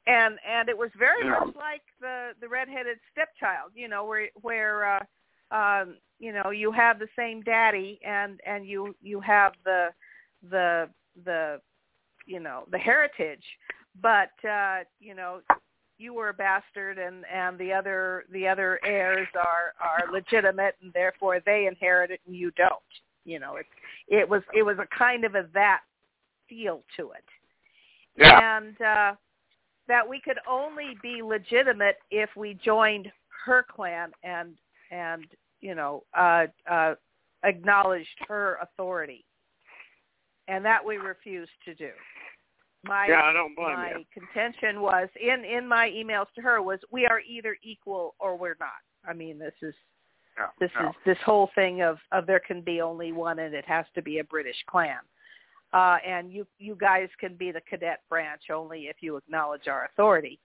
And 0.06 0.38
and 0.46 0.68
it 0.68 0.76
was 0.76 0.90
very 0.98 1.24
yeah. 1.24 1.40
much 1.40 1.56
like 1.56 1.82
the 2.00 2.32
the 2.40 2.48
redheaded 2.48 2.98
stepchild 3.12 3.72
you 3.74 3.88
know 3.88 4.04
where 4.04 4.28
where 4.42 4.96
uh 4.96 5.04
um 5.50 5.96
you 6.18 6.32
know 6.32 6.50
you 6.50 6.72
have 6.72 6.98
the 6.98 7.08
same 7.16 7.42
daddy 7.42 7.98
and 8.06 8.40
and 8.46 8.66
you 8.66 8.94
you 9.02 9.20
have 9.20 9.52
the 9.64 9.88
the 10.50 10.88
the 11.24 11.60
you 12.26 12.40
know 12.40 12.64
the 12.70 12.78
heritage. 12.78 13.44
But 14.00 14.32
uh 14.48 14.80
you 15.00 15.14
know 15.14 15.40
you 15.98 16.12
were 16.12 16.30
a 16.30 16.34
bastard 16.34 16.98
and 16.98 17.24
and 17.32 17.58
the 17.58 17.72
other 17.72 18.24
the 18.32 18.46
other 18.46 18.80
heirs 18.84 19.28
are 19.36 19.74
are 19.80 20.12
legitimate 20.12 20.76
and 20.82 20.92
therefore 20.92 21.40
they 21.44 21.66
inherit 21.66 22.10
it 22.10 22.20
and 22.26 22.36
you 22.36 22.50
don't. 22.52 22.74
You 23.24 23.38
know 23.40 23.56
it 23.56 23.66
it 24.08 24.28
was 24.28 24.42
it 24.52 24.62
was 24.62 24.76
a 24.78 24.96
kind 24.96 25.24
of 25.24 25.34
a 25.34 25.46
that 25.54 25.80
feel 26.55 26.82
to 26.96 27.11
it 27.11 27.24
yeah. 28.16 28.59
and 28.59 28.80
uh 28.80 29.12
that 29.86 30.09
we 30.09 30.20
could 30.20 30.38
only 30.48 30.96
be 31.02 31.22
legitimate 31.22 31.96
if 32.11 32.30
we 32.36 32.55
joined 32.64 33.11
her 33.44 33.64
clan 33.74 34.11
and 34.22 34.55
and 34.90 35.24
you 35.61 35.74
know 35.74 36.02
uh 36.16 36.46
uh 36.70 36.94
acknowledged 37.44 38.16
her 38.28 38.59
authority 38.62 39.24
and 40.48 40.64
that 40.64 40.84
we 40.84 40.96
refused 40.96 41.52
to 41.64 41.74
do. 41.74 41.90
My, 42.84 43.07
yeah, 43.09 43.22
I 43.22 43.32
don't 43.32 43.57
blame 43.57 43.76
my 43.76 43.90
you. 43.90 44.05
contention 44.12 44.82
was 44.82 45.09
in 45.18 45.42
in 45.44 45.66
my 45.66 45.88
emails 45.88 46.26
to 46.34 46.42
her 46.42 46.61
was 46.61 46.78
we 46.90 47.07
are 47.07 47.20
either 47.20 47.57
equal 47.62 48.14
or 48.18 48.36
we're 48.36 48.57
not. 48.61 48.68
I 49.09 49.14
mean, 49.14 49.38
this 49.38 49.55
is 49.62 49.74
yeah, 50.36 50.48
this 50.61 50.70
yeah. 50.78 50.90
is 50.90 50.94
this 51.07 51.18
whole 51.24 51.50
thing 51.55 51.80
of 51.80 51.96
of 52.12 52.26
there 52.26 52.40
can 52.40 52.61
be 52.61 52.82
only 52.82 53.12
one 53.12 53.38
and 53.38 53.55
it 53.55 53.64
has 53.66 53.86
to 53.94 54.02
be 54.02 54.18
a 54.18 54.24
British 54.24 54.57
clan. 54.68 54.98
Uh, 55.75 55.97
and 56.07 56.33
you 56.33 56.47
you 56.59 56.77
guys 56.77 57.09
can 57.18 57.35
be 57.35 57.51
the 57.51 57.61
cadet 57.62 58.01
branch 58.09 58.43
only 58.53 58.83
if 58.83 58.97
you 59.01 59.16
acknowledge 59.16 59.66
our 59.66 59.87
authority. 59.87 60.39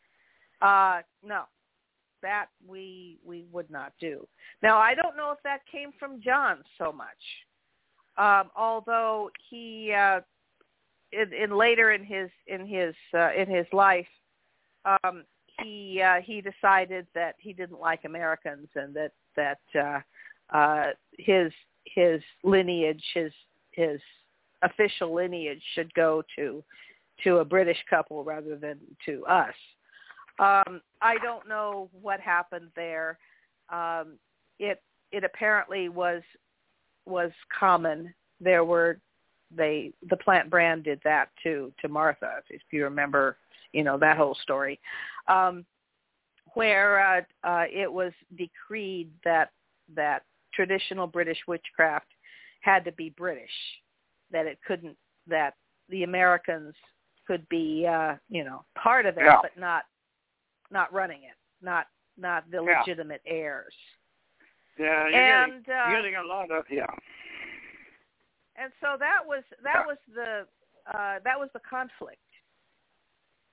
Uh, 0.62 1.02
no, 1.24 1.44
that 2.24 2.48
we 2.68 3.20
we 3.24 3.46
would 3.52 3.70
not 3.70 3.94
do. 4.00 4.28
Now 4.64 4.80
I 4.80 4.96
don't 4.96 5.16
know 5.16 5.32
if 5.32 5.38
that 5.44 5.60
came 5.72 5.92
from 6.00 6.20
John 6.20 6.64
so 6.80 6.92
much, 6.92 7.08
um, 8.18 8.50
although 8.58 9.30
he 9.50 9.94
uh, 9.96 10.22
in, 11.12 11.32
in 11.32 11.56
later 11.56 11.92
in 11.92 12.04
his 12.04 12.30
in 12.48 12.66
his 12.66 12.96
uh, 13.14 13.32
in 13.34 13.48
his 13.48 13.68
life 13.72 14.08
um, 14.86 15.26
he 15.62 16.02
uh, 16.02 16.22
he 16.24 16.42
decided 16.42 17.06
that 17.14 17.36
he 17.38 17.54
didn't 17.54 17.80
like 17.80 18.06
Americans 18.06 18.68
and 18.76 18.96
that 18.96 19.12
that 19.36 19.60
uh, 19.80 20.58
uh, 20.58 20.88
his 21.18 21.52
his 21.86 22.22
lineage 22.44 23.04
his 23.14 23.32
his 23.72 24.00
official 24.62 25.14
lineage 25.14 25.62
should 25.74 25.94
go 25.94 26.24
to 26.38 26.64
to 27.24 27.38
a 27.38 27.46
British 27.46 27.78
couple 27.90 28.24
rather 28.24 28.56
than 28.56 28.80
to 29.06 29.26
us. 29.26 29.54
Um, 30.40 30.82
I 31.02 31.18
don't 31.22 31.48
know 31.50 31.90
what 32.02 32.22
happened 32.22 32.70
there. 32.76 33.18
Um, 33.70 34.18
it 34.58 34.82
it 35.12 35.24
apparently 35.24 35.90
was 35.90 36.22
was 37.06 37.32
common. 37.58 38.14
There 38.40 38.64
were 38.64 39.00
they 39.56 39.92
the 40.10 40.18
Plant 40.18 40.50
Bran 40.50 40.82
did 40.82 41.02
that 41.04 41.30
too 41.42 41.74
to 41.82 41.88
Martha, 41.88 42.42
if 42.50 42.62
you 42.72 42.84
remember, 42.84 43.38
you 43.74 43.84
know 43.84 43.98
that 43.98 44.18
whole 44.18 44.38
story, 44.44 44.80
um, 45.28 45.66
where 46.54 47.00
uh, 47.00 47.22
uh, 47.48 47.66
it 47.72 47.92
was 47.92 48.14
decreed 48.38 49.10
that 49.24 49.52
that 49.96 50.24
traditional 50.54 51.08
British 51.08 51.40
witchcraft 51.48 52.08
had 52.62 52.86
to 52.86 52.92
be 52.94 53.10
British, 53.10 53.50
that 54.32 54.46
it 54.46 54.60
couldn't 54.66 54.98
that 55.28 55.56
the 55.90 56.04
Americans 56.04 56.74
could 57.28 57.48
be 57.50 57.86
uh, 57.88 58.16
you 58.30 58.44
know 58.44 58.64
part 58.76 59.06
of 59.06 59.18
it, 59.18 59.24
Yeah. 59.26 59.40
but 59.42 59.58
not 59.58 59.84
not 60.72 60.92
running 60.94 61.24
it, 61.24 61.38
not 61.62 61.88
not 62.18 62.50
the 62.52 62.62
Yeah. 62.62 62.80
legitimate 62.80 63.22
heirs. 63.26 63.74
Yeah, 64.78 65.08
you're 65.10 65.22
And 65.22 65.66
getting, 65.66 65.76
uh, 65.76 65.90
getting 65.90 66.16
a 66.16 66.24
lot 66.24 66.52
of 66.52 66.66
yeah. 66.70 66.86
and 68.56 68.72
so 68.82 68.98
that 69.00 69.26
was 69.26 69.44
that 69.64 69.82
Yeah. 69.82 69.86
was 69.86 69.98
the 70.14 70.48
uh 70.94 71.20
that 71.24 71.40
was 71.40 71.50
the 71.54 71.60
conflict 71.60 72.22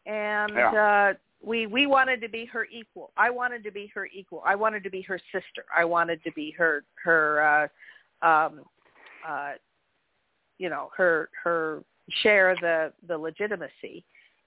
and 0.04 0.54
Yeah. 0.54 0.70
uh 0.70 1.14
we 1.40 1.66
we 1.66 1.86
wanted 1.86 2.20
to 2.20 2.28
be 2.28 2.44
her 2.46 2.64
equal 2.66 3.12
i 3.16 3.30
wanted 3.30 3.62
to 3.64 3.70
be 3.70 3.86
her 3.88 4.06
equal 4.06 4.42
i 4.44 4.54
wanted 4.54 4.82
to 4.84 4.90
be 4.90 5.02
her 5.02 5.18
sister 5.32 5.64
i 5.74 5.84
wanted 5.84 6.22
to 6.24 6.32
be 6.32 6.50
her 6.52 6.84
her 7.02 7.70
uh 8.22 8.26
um 8.26 8.64
uh 9.26 9.54
you 10.58 10.68
know 10.68 10.90
her 10.96 11.28
her 11.42 11.82
share 12.22 12.54
the 12.60 12.92
the 13.08 13.16
legitimacy. 13.16 14.04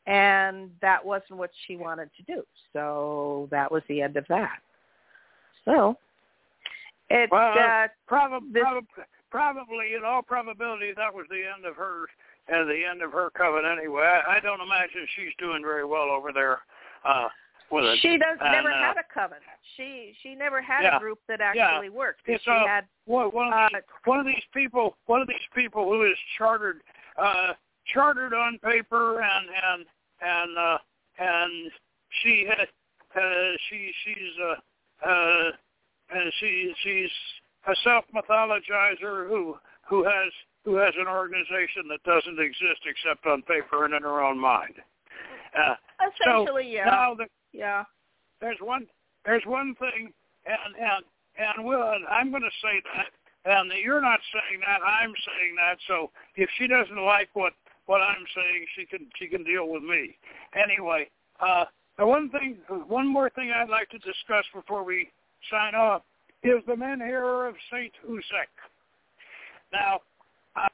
And 0.07 0.71
that 0.81 1.05
wasn't 1.05 1.37
what 1.37 1.51
she 1.67 1.75
wanted 1.75 2.09
to 2.17 2.23
do. 2.23 2.43
So 2.73 3.47
that 3.51 3.71
was 3.71 3.83
the 3.87 4.01
end 4.01 4.17
of 4.17 4.25
that. 4.29 4.57
So 5.65 5.97
it 7.09 7.29
Well, 7.31 7.53
uh 7.57 7.87
Probably, 8.07 8.49
This- 8.51 8.63
probably, 8.63 8.87
probably, 9.29 9.93
in 9.95 10.03
all 10.03 10.23
probability, 10.23 10.93
that 10.95 11.13
was 11.13 11.25
the 11.29 11.43
end 11.55 11.65
of 11.65 11.75
her 11.75 12.07
and 12.47 12.67
the 12.67 12.83
end 12.83 13.03
of 13.03 13.11
her 13.11 13.29
coven. 13.29 13.65
Anyway, 13.65 14.01
I, 14.01 14.37
I 14.37 14.39
don't 14.39 14.61
imagine 14.61 15.05
she's 15.15 15.33
doing 15.37 15.61
very 15.61 15.85
well 15.85 16.09
over 16.09 16.31
there 16.33 16.59
uh, 17.05 17.29
with 17.71 17.85
it. 17.85 17.99
She 18.01 18.17
does 18.17 18.37
And, 18.39 18.51
never 18.51 18.71
uh, 18.71 18.81
had 18.81 18.97
a 18.97 19.03
coven. 19.13 19.37
She 19.75 20.15
she 20.21 20.35
never 20.35 20.61
had 20.61 20.83
Yeah. 20.83 20.97
a 20.97 20.99
group 20.99 21.19
that 21.27 21.39
Yeah. 21.39 21.67
actually 21.67 21.89
worked. 21.89 22.21
It's, 22.25 22.43
she 22.43 22.51
uh, 22.51 22.67
had 22.67 22.87
One, 23.05 23.27
one, 23.31 23.47
of 23.47 23.53
uh, 23.53 23.69
these, 23.73 23.81
one 24.05 24.19
of 24.19 24.25
these 24.25 24.43
people, 24.53 24.97
one 25.05 25.21
of 25.21 25.27
these 25.27 25.47
people 25.53 25.85
who 25.85 26.03
is 26.03 26.17
chartered, 26.37 26.81
uh, 27.17 27.53
chartered 27.85 28.33
on 28.33 28.59
paper, 28.59 29.21
and 29.21 29.49
and 29.49 29.85
and 30.21 30.57
uh, 30.57 30.77
and 31.17 31.71
she 32.21 32.45
had, 32.47 32.67
uh, 33.15 33.57
she 33.69 33.91
she's 34.03 34.33
uh, 34.43 35.09
uh, 35.09 35.51
and 36.11 36.33
she 36.39 36.73
she's 36.83 37.11
a 37.67 37.75
self 37.83 38.05
mythologizer 38.13 39.27
who 39.27 39.57
who 39.87 40.03
has 40.03 40.31
who 40.65 40.75
has 40.75 40.93
an 40.99 41.07
organization 41.07 41.87
that 41.89 42.03
doesn't 42.03 42.39
exist 42.39 42.81
except 42.85 43.25
on 43.25 43.41
paper 43.43 43.85
and 43.85 43.93
in 43.93 44.03
her 44.03 44.21
own 44.21 44.37
mind. 44.37 44.75
Uh, 45.57 45.75
essentially 46.07 46.71
yeah. 46.71 46.85
now 46.85 47.15
the, 47.15 47.25
Yeah. 47.51 47.83
there's 48.41 48.57
one 48.61 48.87
there's 49.25 49.43
one 49.45 49.75
thing 49.75 50.13
and 50.45 50.75
and 50.75 51.03
and 51.37 51.65
will 51.65 51.81
and 51.91 52.05
I'm 52.07 52.29
going 52.31 52.43
to 52.43 52.49
say 52.61 52.81
that 52.95 53.07
and 53.45 53.71
you're 53.83 54.01
not 54.01 54.19
saying 54.33 54.61
that 54.61 54.81
I'm 54.85 55.13
saying 55.25 55.55
that 55.57 55.77
so 55.87 56.11
if 56.35 56.49
she 56.57 56.67
doesn't 56.67 57.03
like 57.03 57.29
what 57.33 57.53
what 57.85 58.01
I'm 58.01 58.25
saying 58.35 58.65
she 58.75 58.85
can 58.85 59.07
she 59.17 59.27
can 59.27 59.43
deal 59.43 59.67
with 59.69 59.83
me. 59.83 60.17
Anyway 60.55 61.09
uh 61.39 61.65
the 61.97 62.05
one 62.05 62.29
thing 62.29 62.57
one 62.87 63.07
more 63.07 63.29
thing 63.31 63.51
I'd 63.51 63.69
like 63.69 63.89
to 63.89 63.99
discuss 63.99 64.45
before 64.53 64.83
we 64.83 65.09
sign 65.49 65.75
off 65.75 66.03
is 66.43 66.61
the 66.67 66.73
menhir 66.73 67.47
of 67.49 67.55
Saint 67.71 67.93
Uzec 68.09 68.49
now 69.73 69.99
uh, 70.55 70.67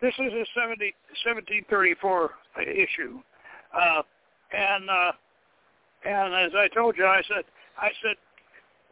this 0.00 0.12
is 0.18 0.32
a 0.32 0.44
70, 0.54 0.92
1734 1.24 2.30
issue. 2.60 3.20
Uh 3.72 4.02
and 4.52 4.90
uh 4.90 5.12
and 6.04 6.34
as 6.34 6.52
I 6.54 6.68
told 6.68 6.96
you, 6.98 7.06
I 7.06 7.22
said, 7.28 7.44
I 7.78 7.88
said, 8.02 8.16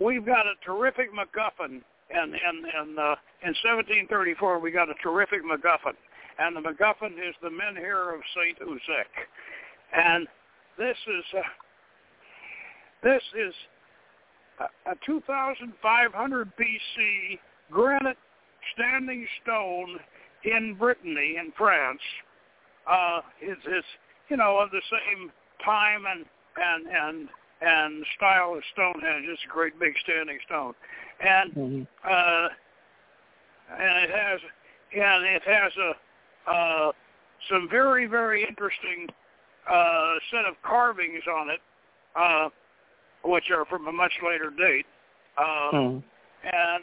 we've 0.01 0.25
got 0.25 0.47
a 0.47 0.55
terrific 0.65 1.11
MacGuffin, 1.13 1.83
and 2.11 2.35
and 2.35 2.65
and 2.75 2.99
uh, 2.99 3.17
in 3.43 3.55
1734 3.63 4.59
we 4.59 4.71
got 4.71 4.89
a 4.89 4.95
terrific 5.03 5.43
MacGuffin, 5.45 5.95
and 6.39 6.57
the 6.57 6.61
MacGuffin 6.61 7.13
is 7.13 7.35
the 7.43 7.51
Menhir 7.51 8.15
of 8.15 8.21
Saint 8.35 8.59
Uzec, 8.61 9.13
and 9.95 10.27
this 10.79 10.97
is 11.07 11.25
uh, 11.37 11.43
this 13.03 13.23
is 13.37 13.55
a, 14.61 14.93
a 14.93 14.95
2,500 15.05 16.53
BC 16.57 17.39
granite 17.71 18.17
standing 18.75 19.27
stone 19.43 19.99
in 20.45 20.77
Brittany, 20.79 21.37
in 21.39 21.53
France. 21.59 22.01
Uh, 22.91 23.21
it's, 23.41 23.61
it's 23.67 23.87
you 24.29 24.37
know 24.37 24.59
of 24.59 24.71
the 24.71 24.81
same 24.91 25.31
time 25.65 26.05
and 26.07 26.25
and 26.57 26.87
and 26.87 27.29
and 27.61 28.05
style 28.17 28.55
of 28.55 28.63
Stonehenge. 28.73 29.27
It's 29.29 29.43
a 29.49 29.53
great 29.53 29.79
big 29.79 29.95
standing 30.03 30.39
stone, 30.47 30.75
and 31.21 31.87
uh, 32.09 32.49
and 33.79 34.05
it 34.05 34.11
has 34.11 34.41
and 34.95 35.25
it 35.25 35.43
has 35.47 35.73
a 35.77 36.51
uh, 36.51 36.93
some 37.51 37.69
very 37.71 38.07
very 38.07 38.43
interesting 38.47 39.09
uh, 39.71 40.15
set 40.31 40.45
of 40.45 40.55
carvings 40.63 41.23
on 41.33 41.51
it, 41.51 41.61
uh, 42.17 42.49
which 43.25 43.51
are 43.51 43.65
from 43.67 43.87
a 43.89 43.93
much 43.93 44.13
later 44.27 44.51
date. 44.51 44.87
Uh, 45.39 45.71
Hmm. 45.71 45.99
And 46.45 46.83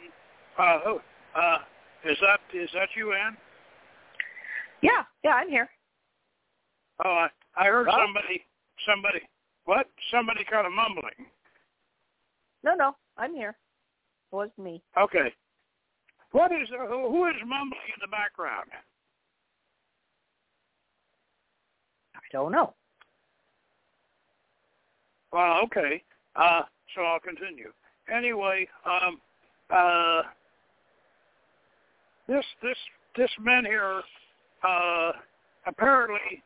uh, 0.58 0.78
who- 0.80 1.00
uh, 1.38 1.58
is 2.04 2.16
that 2.22 2.40
is 2.54 2.70
that 2.72 2.88
you, 2.96 3.12
Ann? 3.12 3.36
Yeah, 4.82 5.02
yeah, 5.22 5.34
I'm 5.34 5.48
here. 5.50 5.68
Oh, 7.04 7.10
I, 7.10 7.28
I 7.56 7.64
heard 7.66 7.86
Well- 7.86 7.98
somebody 7.98 8.42
somebody 8.88 9.20
what 9.64 9.86
somebody 10.10 10.44
kind 10.50 10.66
of 10.66 10.72
mumbling. 10.72 11.26
No, 12.62 12.74
no, 12.74 12.96
I'm 13.16 13.34
here. 13.34 13.56
It 14.32 14.36
was 14.36 14.50
me. 14.58 14.82
Okay. 14.98 15.32
What 16.32 16.52
is 16.52 16.68
uh, 16.72 16.86
who, 16.86 17.08
who 17.08 17.26
is 17.26 17.34
mumbling 17.46 17.80
in 17.88 18.00
the 18.00 18.08
background? 18.08 18.70
I 22.14 22.20
don't 22.32 22.52
know. 22.52 22.74
Well, 25.32 25.60
okay. 25.64 26.02
Uh, 26.36 26.62
so 26.94 27.02
I'll 27.02 27.20
continue. 27.20 27.72
Anyway, 28.12 28.68
um, 28.84 29.20
uh, 29.70 30.22
this 32.28 32.44
this 32.62 32.76
this 33.16 33.30
menhir 33.40 34.00
uh, 34.66 35.12
apparently 35.66 36.42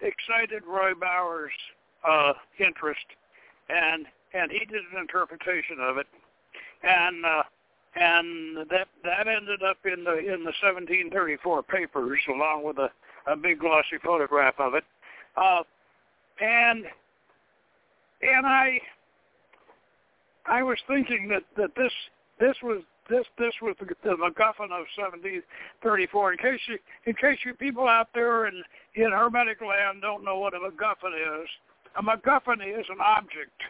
excited 0.00 0.62
Roy 0.66 0.94
Bowers' 0.94 1.52
uh, 2.06 2.32
interest, 2.58 3.06
and 3.68 4.06
and 4.34 4.50
he 4.50 4.60
did 4.66 4.82
an 4.92 5.00
interpretation 5.00 5.78
of 5.80 5.98
it, 5.98 6.06
and 6.82 7.24
uh, 7.24 7.42
and 7.96 8.56
that 8.70 8.88
that 9.04 9.26
ended 9.26 9.62
up 9.62 9.78
in 9.84 10.04
the 10.04 10.18
in 10.18 10.44
the 10.44 10.54
1734 10.62 11.62
papers 11.62 12.20
along 12.28 12.64
with 12.64 12.78
a, 12.78 12.90
a 13.30 13.36
big 13.36 13.60
glossy 13.60 13.98
photograph 14.04 14.54
of 14.58 14.74
it, 14.74 14.84
uh, 15.36 15.62
and 16.40 16.84
and 18.22 18.46
I 18.46 18.80
I 20.46 20.62
was 20.62 20.78
thinking 20.86 21.28
that 21.28 21.42
that 21.56 21.74
this 21.76 21.92
this 22.38 22.56
was 22.62 22.82
this 23.08 23.24
this 23.38 23.54
was 23.62 23.74
the, 23.80 23.86
the 24.04 24.16
MacGuffin 24.16 24.70
of 24.70 24.86
1734. 24.96 26.32
In 26.32 26.38
case 26.38 26.60
you 26.68 26.78
in 27.06 27.14
case 27.14 27.38
you 27.44 27.54
people 27.54 27.88
out 27.88 28.08
there 28.14 28.46
in 28.46 28.62
in 28.98 29.12
Hermetic 29.12 29.60
land 29.60 30.02
don't 30.02 30.24
know 30.24 30.38
what 30.38 30.54
a 30.54 30.58
MacGuffin 30.58 31.42
is, 31.42 31.48
a 31.96 32.02
MacGuffin 32.02 32.60
is 32.62 32.86
an 32.90 33.00
object 33.00 33.62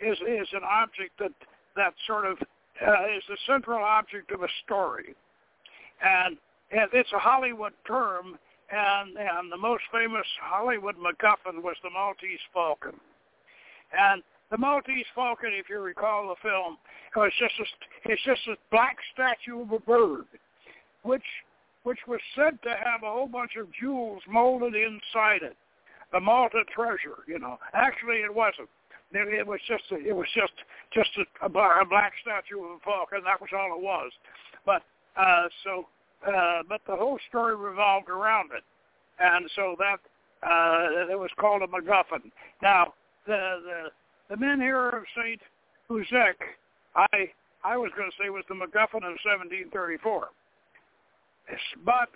is 0.00 0.18
is 0.28 0.48
an 0.52 0.64
object 0.64 1.18
that 1.18 1.32
that 1.76 1.94
sort 2.06 2.26
of 2.26 2.38
uh, 2.86 3.16
is 3.16 3.22
the 3.28 3.36
central 3.46 3.82
object 3.82 4.30
of 4.32 4.42
a 4.42 4.48
story, 4.64 5.14
and, 6.02 6.36
and 6.70 6.90
it's 6.92 7.12
a 7.12 7.18
Hollywood 7.18 7.72
term, 7.86 8.38
and 8.70 9.16
and 9.16 9.50
the 9.50 9.56
most 9.56 9.84
famous 9.92 10.26
Hollywood 10.42 10.96
MacGuffin 10.96 11.62
was 11.62 11.76
the 11.82 11.90
Maltese 11.90 12.44
Falcon, 12.52 12.98
and 13.96 14.22
the 14.50 14.58
Maltese 14.58 15.06
Falcon, 15.14 15.50
if 15.52 15.68
you 15.70 15.80
recall 15.80 16.28
the 16.28 16.48
film, 16.48 16.76
was 17.16 17.32
just 17.38 17.54
a, 17.58 18.12
it's 18.12 18.22
just 18.24 18.46
a 18.48 18.56
black 18.70 18.96
statue 19.14 19.62
of 19.62 19.72
a 19.72 19.78
bird, 19.78 20.26
which 21.02 21.24
which 21.86 22.00
was 22.08 22.18
said 22.34 22.60
to 22.64 22.70
have 22.70 23.04
a 23.04 23.12
whole 23.12 23.28
bunch 23.28 23.52
of 23.54 23.68
jewels 23.72 24.20
molded 24.28 24.74
inside 24.74 25.42
it, 25.42 25.56
the 26.10 26.18
Malta 26.18 26.64
treasure. 26.74 27.22
You 27.28 27.38
know, 27.38 27.58
actually 27.74 28.16
it 28.26 28.34
wasn't. 28.34 28.68
It, 29.12 29.46
was 29.46 29.60
just 29.68 29.84
a, 29.92 29.94
it 30.04 30.14
was 30.14 30.26
just 30.34 30.52
just 30.92 31.10
a, 31.16 31.46
a 31.46 31.48
black 31.48 32.12
statue 32.20 32.58
of 32.58 32.70
a 32.72 32.78
falcon. 32.84 33.20
That 33.24 33.40
was 33.40 33.50
all 33.56 33.78
it 33.78 33.80
was. 33.80 34.10
But 34.66 34.82
uh, 35.16 35.46
so, 35.62 35.86
uh, 36.26 36.62
but 36.68 36.80
the 36.88 36.96
whole 36.96 37.20
story 37.28 37.54
revolved 37.54 38.08
around 38.08 38.50
it, 38.50 38.64
and 39.20 39.48
so 39.54 39.76
that 39.78 40.00
uh, 40.42 41.12
it 41.12 41.16
was 41.16 41.30
called 41.38 41.62
a 41.62 41.68
MacGuffin. 41.68 42.32
Now 42.62 42.94
the 43.28 43.60
the 44.28 44.34
the 44.34 44.44
menhir 44.44 44.92
of 44.92 45.04
Saint 45.16 45.40
Huzek, 45.88 46.34
I 46.96 47.30
I 47.62 47.76
was 47.76 47.92
going 47.96 48.10
to 48.10 48.16
say 48.20 48.28
was 48.28 48.44
the 48.48 48.56
MacGuffin 48.56 49.06
of 49.06 49.14
1734. 49.22 50.30
But 51.84 52.08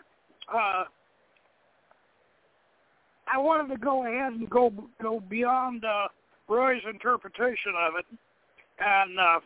uh, 0.53 0.85
I 3.33 3.39
wanted 3.39 3.73
to 3.75 3.81
go 3.81 4.07
ahead 4.07 4.33
and 4.33 4.51
go 4.51 4.73
go 5.01 5.21
beyond 5.21 5.85
uh, 5.85 6.09
Roy's 6.49 6.83
interpretation 6.89 7.73
of 7.79 7.95
it 7.99 8.07
and 8.85 9.19
uh, 9.19 9.41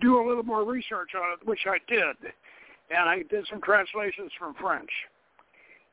do 0.00 0.20
a 0.20 0.26
little 0.26 0.42
more 0.42 0.64
research 0.64 1.10
on 1.14 1.32
it, 1.32 1.46
which 1.46 1.60
I 1.66 1.78
did, 1.88 2.32
and 2.90 3.08
I 3.08 3.22
did 3.30 3.46
some 3.50 3.60
translations 3.62 4.30
from 4.38 4.54
French, 4.60 4.90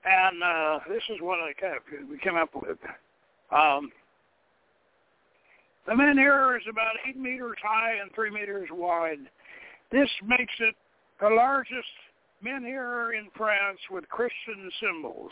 and 0.04 0.44
uh, 0.44 0.80
this 0.90 1.04
is 1.10 1.22
what 1.22 1.40
I 1.40 1.54
kept, 1.54 1.86
we 2.10 2.18
came 2.20 2.36
up 2.36 2.50
with. 2.54 2.78
Um, 3.56 3.92
the 5.86 5.94
menhir 5.94 6.58
is 6.58 6.64
about 6.70 6.96
eight 7.08 7.18
meters 7.18 7.58
high 7.64 7.96
and 8.02 8.12
three 8.16 8.32
meters 8.32 8.70
wide. 8.72 9.20
This 9.92 10.10
makes 10.26 10.54
it 10.60 10.76
the 11.19 11.30
largest 11.30 11.88
menhir 12.45 13.18
in 13.18 13.30
France 13.35 13.80
with 13.91 14.07
Christian 14.10 14.69
symbols. 14.81 15.31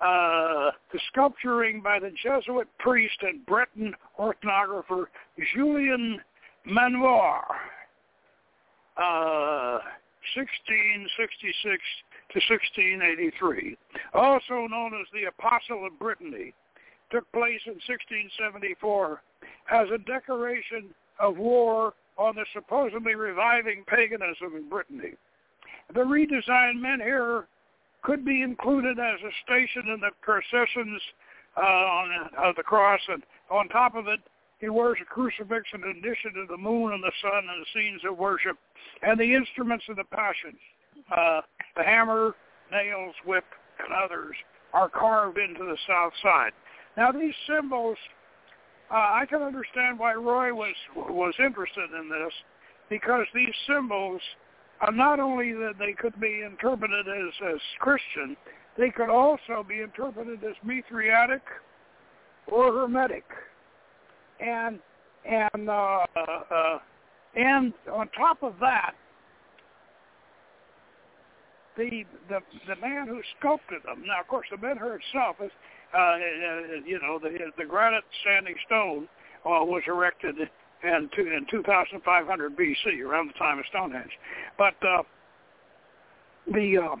Uh, 0.00 0.70
the 0.92 1.00
sculpturing 1.10 1.80
by 1.80 1.98
the 1.98 2.10
Jesuit 2.22 2.68
priest 2.78 3.16
and 3.22 3.44
Breton 3.46 3.94
orthographer 4.18 5.06
Julien 5.54 6.20
Maunoir, 6.68 7.44
uh, 8.98 9.78
1666 10.34 11.82
to 12.32 12.40
1683, 12.52 13.76
also 14.12 14.66
known 14.68 14.92
as 15.00 15.06
the 15.14 15.28
Apostle 15.28 15.86
of 15.86 15.98
Brittany, 15.98 16.52
took 17.10 17.30
place 17.32 17.60
in 17.66 17.78
1674 17.86 19.22
as 19.70 19.88
a 19.94 19.98
decoration 19.98 20.92
of 21.20 21.38
war 21.38 21.94
on 22.18 22.34
the 22.34 22.44
supposedly 22.52 23.14
reviving 23.14 23.84
paganism 23.86 24.56
in 24.56 24.68
Brittany. 24.68 25.14
The 25.94 26.00
redesigned 26.00 26.80
menhir 26.80 27.44
could 28.02 28.24
be 28.24 28.42
included 28.42 28.98
as 28.98 29.20
a 29.20 29.32
station 29.44 29.90
in 29.92 30.00
the 30.00 30.10
processions 30.22 31.00
uh, 31.56 31.60
on, 31.60 32.30
of 32.38 32.56
the 32.56 32.62
cross, 32.62 33.00
and 33.08 33.22
on 33.50 33.68
top 33.68 33.94
of 33.94 34.06
it, 34.08 34.20
he 34.58 34.68
wears 34.68 34.98
a 35.02 35.04
crucifix 35.04 35.66
in 35.74 35.82
addition 35.82 36.32
to 36.34 36.46
the 36.48 36.56
moon 36.56 36.92
and 36.92 37.02
the 37.02 37.12
sun 37.20 37.44
and 37.50 37.62
the 37.62 37.66
scenes 37.74 38.00
of 38.08 38.16
worship 38.16 38.56
and 39.02 39.18
the 39.18 39.34
instruments 39.34 39.84
of 39.88 39.96
the 39.96 40.04
passions. 40.04 40.60
Uh, 41.14 41.40
the 41.76 41.82
hammer, 41.82 42.34
nails, 42.72 43.14
whip, 43.26 43.44
and 43.78 43.92
others 43.92 44.34
are 44.72 44.88
carved 44.88 45.38
into 45.38 45.64
the 45.64 45.76
south 45.86 46.12
side. 46.22 46.52
Now 46.96 47.12
these 47.12 47.34
symbols, 47.46 47.98
uh, 48.90 48.94
I 48.94 49.26
can 49.28 49.42
understand 49.42 49.98
why 49.98 50.14
Roy 50.14 50.54
was 50.54 50.74
was 50.96 51.34
interested 51.38 51.90
in 51.98 52.08
this, 52.08 52.32
because 52.88 53.26
these 53.34 53.54
symbols 53.66 54.20
are 54.80 54.92
not 54.92 55.20
only 55.20 55.52
that 55.52 55.74
they 55.78 55.92
could 55.92 56.18
be 56.20 56.42
interpreted 56.42 57.06
as 57.08 57.54
as 57.54 57.60
Christian, 57.80 58.36
they 58.78 58.90
could 58.90 59.10
also 59.10 59.64
be 59.66 59.80
interpreted 59.80 60.42
as 60.44 60.54
Mithriatic 60.64 61.40
or 62.46 62.72
Hermetic, 62.72 63.24
and 64.40 64.78
and 65.24 65.68
uh, 65.68 66.06
uh, 66.16 66.78
and 67.34 67.72
on 67.92 68.08
top 68.16 68.42
of 68.42 68.54
that, 68.60 68.94
the 71.76 72.04
the 72.28 72.40
the 72.68 72.76
man 72.76 73.08
who 73.08 73.20
sculpted 73.38 73.82
them. 73.84 74.04
Now, 74.06 74.20
of 74.20 74.28
course, 74.28 74.46
the 74.50 74.56
menhir 74.56 74.98
itself 74.98 75.36
is, 75.42 75.50
uh, 75.94 75.98
uh, 75.98 76.18
you 76.84 77.00
know, 77.00 77.18
the 77.18 77.30
the 77.56 77.64
granite 77.64 78.04
standing 78.22 78.54
stone 78.66 79.08
uh, 79.44 79.64
was 79.64 79.82
erected 79.86 80.36
in, 80.82 81.08
in 81.18 81.46
2,500 81.50 82.56
BC, 82.56 83.00
around 83.04 83.28
the 83.28 83.38
time 83.38 83.58
of 83.58 83.64
Stonehenge. 83.68 84.10
But 84.58 84.74
uh, 84.86 85.02
the 86.52 86.78
uh, 86.78 86.96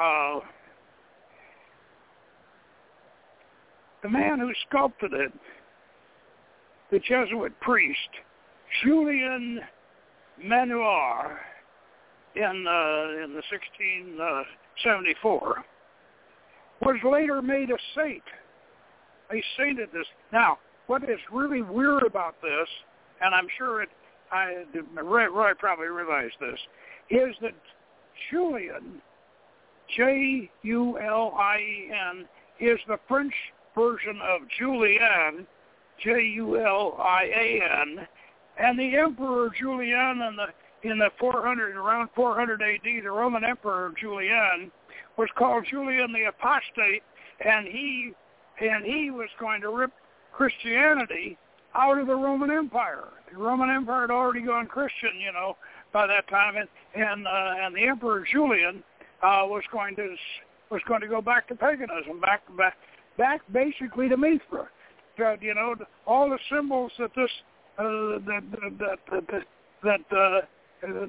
uh, 0.00 0.40
the 4.02 4.08
man 4.08 4.40
who 4.40 4.50
sculpted 4.68 5.12
it, 5.12 5.32
the 6.90 6.98
Jesuit 7.00 7.52
priest 7.60 8.08
Julien 8.82 9.60
Maunoir, 10.44 11.36
in 12.34 12.66
uh, 12.66 13.24
in 13.24 13.34
the 13.34 13.42
1674 13.50 15.64
was 16.80 16.96
later 17.04 17.42
made 17.42 17.70
a 17.70 17.76
saint. 17.96 18.22
They 19.30 19.42
sainted 19.56 19.90
this. 19.92 20.06
Now, 20.32 20.58
what 20.86 21.04
is 21.04 21.20
really 21.32 21.62
weird 21.62 22.02
about 22.02 22.34
this, 22.42 22.68
and 23.20 23.32
I'm 23.34 23.46
sure 23.56 23.82
it, 23.82 23.88
I 24.32 24.64
Roy, 25.02 25.28
Roy 25.28 25.52
probably 25.58 25.88
realized 25.88 26.34
this, 26.40 26.58
is 27.10 27.34
that 27.42 27.54
Julian, 28.30 29.02
J-U-L-I-E-N, 29.96 30.54
is 32.60 32.78
the 32.88 32.98
French 33.08 33.34
version 33.74 34.20
of 34.22 34.42
Julian, 34.58 35.46
J-U-L-I-A-N, 36.02 38.06
and 38.58 38.78
the 38.78 38.96
Emperor 38.96 39.50
Julian 39.58 40.22
and 40.22 40.38
the 40.38 40.46
in 40.82 40.98
the 40.98 41.10
400 41.18 41.76
around 41.76 42.08
400 42.14 42.62
AD, 42.62 42.80
the 42.82 43.10
Roman 43.10 43.44
Emperor 43.44 43.92
Julian 44.00 44.72
was 45.20 45.28
called 45.36 45.66
Julian 45.70 46.14
the 46.14 46.24
Apostate, 46.24 47.02
and 47.44 47.66
he 47.66 48.12
and 48.58 48.84
he 48.84 49.10
was 49.10 49.28
going 49.38 49.60
to 49.60 49.68
rip 49.68 49.92
Christianity 50.32 51.36
out 51.74 51.98
of 51.98 52.06
the 52.06 52.14
Roman 52.14 52.50
Empire. 52.50 53.04
The 53.30 53.38
Roman 53.38 53.68
Empire 53.68 54.02
had 54.02 54.10
already 54.10 54.40
gone 54.40 54.66
Christian, 54.66 55.20
you 55.22 55.30
know, 55.32 55.58
by 55.92 56.06
that 56.06 56.26
time, 56.28 56.56
and 56.56 56.68
and 56.94 57.26
uh, 57.26 57.54
and 57.60 57.76
the 57.76 57.86
Emperor 57.86 58.24
Julian 58.32 58.82
uh, 59.22 59.44
was 59.44 59.62
going 59.70 59.94
to 59.96 60.16
was 60.70 60.80
going 60.88 61.02
to 61.02 61.08
go 61.08 61.20
back 61.20 61.48
to 61.48 61.54
paganism, 61.54 62.18
back 62.20 62.40
back 62.56 62.76
back 63.18 63.42
basically 63.52 64.08
to 64.08 64.16
Mithra. 64.16 64.68
That 65.18 65.42
you 65.42 65.54
know 65.54 65.74
all 66.06 66.30
the 66.30 66.38
symbols 66.50 66.92
that 66.98 67.10
this 67.14 67.30
uh, 67.78 67.84
that 68.24 68.42
that 68.78 68.98
that 69.10 69.44
that, 69.82 70.16
uh, 70.16 70.40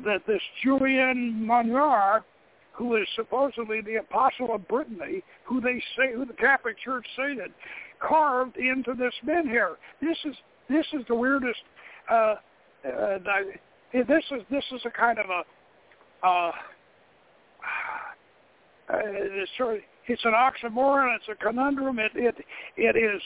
that 0.04 0.22
this 0.28 0.42
Julien 0.62 1.48
Maunoir, 1.50 2.24
who 2.74 2.96
is 2.96 3.08
supposedly 3.16 3.82
the 3.82 3.96
apostle 3.96 4.54
of 4.54 4.68
Brittany, 4.68 5.24
who 5.44 5.62
they 5.62 5.82
say, 5.98 6.14
who 6.16 6.26
the 6.26 6.34
Catholic 6.34 6.78
Church 6.80 7.06
sainted, 7.16 7.52
carved 8.00 8.58
into 8.58 8.94
this 8.94 9.14
menhir. 9.26 9.76
This 10.02 10.18
is 10.26 10.36
this 10.70 10.86
is 10.94 11.02
the 11.08 11.16
weirdest. 11.16 11.60
Uh, 12.10 12.36
uh, 12.86 13.18
this 13.94 14.24
is 14.32 14.42
this 14.50 14.64
is 14.72 14.82
a 14.86 14.90
kind 14.90 15.20
of 15.20 15.26
a. 15.30 15.44
Uh, 16.26 16.52
uh, 18.90 18.98
it's 19.04 19.52
sort 19.58 19.76
of, 19.76 19.82
it's 20.08 20.24
an 20.26 20.34
oxymoron. 20.34 21.16
It's 21.16 21.28
a 21.30 21.36
conundrum. 21.36 22.00
It 22.00 22.12
it 22.16 22.36
it 22.78 22.96
is. 22.96 23.22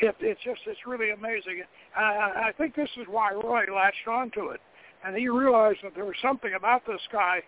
It, 0.00 0.14
it's 0.20 0.40
just 0.44 0.60
it's 0.66 0.86
really 0.86 1.10
amazing. 1.10 1.62
I, 1.96 2.48
I 2.48 2.52
think 2.56 2.74
this 2.74 2.90
is 2.96 3.06
why 3.08 3.32
Roy 3.32 3.64
latched 3.74 4.06
onto 4.08 4.50
it, 4.50 4.60
and 5.04 5.16
he 5.16 5.28
realized 5.28 5.80
that 5.82 5.94
there 5.94 6.04
was 6.04 6.14
something 6.22 6.54
about 6.54 6.86
this 6.86 7.00
guy, 7.10 7.40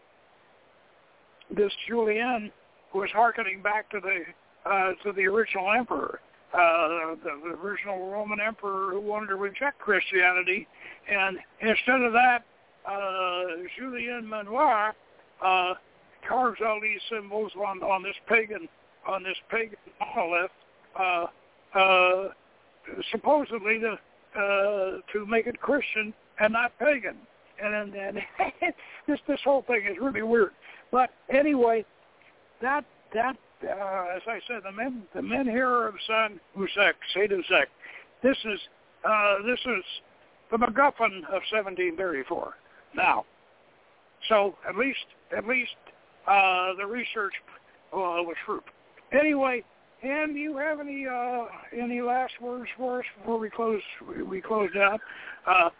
this 1.55 1.72
Julien, 1.89 2.51
who 2.93 3.01
was 3.01 3.10
harkening 3.12 3.62
back 3.62 3.90
to 3.90 4.01
the 4.01 4.70
uh, 4.70 4.93
to 5.05 5.12
the 5.12 5.27
original 5.27 5.72
emperor 5.72 6.20
uh, 6.52 7.14
the, 7.22 7.40
the 7.44 7.56
original 7.62 8.10
Roman 8.10 8.40
emperor 8.40 8.90
who 8.90 9.01
wanted 9.01 9.28
to 9.28 9.36
reject 9.36 9.78
Christianity, 9.78 10.66
and 11.09 11.39
instead 11.60 12.01
of 12.02 12.12
that, 12.12 12.44
uh, 12.89 13.62
Julien 13.78 14.24
Maunoir 14.24 14.93
uh, 15.44 15.74
carves 16.28 16.60
all 16.64 16.81
these 16.81 17.01
symbols 17.10 17.52
on 17.56 17.82
on 17.82 18.02
this 18.02 18.16
pagan 18.28 18.68
on 19.06 19.22
this 19.22 19.36
pagan 19.51 19.77
monolith. 20.01 20.51
Uh, 20.98 21.27
uh, 21.72 22.28
supposedly 23.12 23.78
to 23.78 23.93
uh, 24.36 24.98
to 25.12 25.27
make 25.27 25.47
it 25.47 25.60
Christian 25.60 26.12
and 26.40 26.52
not 26.52 26.77
pagan. 26.81 27.16
And, 27.62 27.74
and, 27.74 27.95
and 27.95 28.19
this 29.07 29.19
this 29.28 29.41
whole 29.45 29.62
thing 29.62 29.82
is 29.91 29.97
really 30.01 30.23
weird. 30.23 30.53
But 30.91 31.11
anyway, 31.32 31.85
that 32.62 32.85
that 33.15 33.37
uh, 33.62 34.16
as 34.16 34.23
I 34.27 34.41
said, 34.47 34.62
the 34.65 34.73
men 34.73 35.03
the 35.15 35.20
menhir 35.20 35.66
are 35.66 35.89
of 35.89 35.95
San 36.07 36.41
Husek, 36.57 36.95
Saint 37.15 37.31
Husek. 37.31 37.66
This 38.23 38.37
is 38.45 38.61
uh, 39.05 39.37
this 39.47 39.61
is 39.61 39.85
the 40.51 40.57
MacGuffin 40.57 41.19
of 41.28 41.43
1734. 41.53 42.55
Now, 42.95 43.24
so 44.28 44.55
at 44.69 44.77
least 44.77 44.99
at 45.37 45.47
least 45.47 45.70
uh, 46.27 46.74
the 46.78 46.87
research 46.87 47.32
uh, 47.93 48.23
was 48.23 48.37
fruit. 48.47 48.65
Anyway, 49.12 49.65
and 50.03 50.35
do 50.35 50.41
you 50.41 50.57
have 50.57 50.81
any 50.81 51.07
uh, 51.07 51.45
any 51.77 52.01
last 52.01 52.32
words 52.41 52.69
for 52.77 53.01
us 53.01 53.05
before 53.19 53.39
we 53.39 53.51
close 53.51 53.82
we, 54.09 54.23
we 54.23 54.41
close 54.41 54.70
out? 54.77 55.01
Uh, 55.47 55.70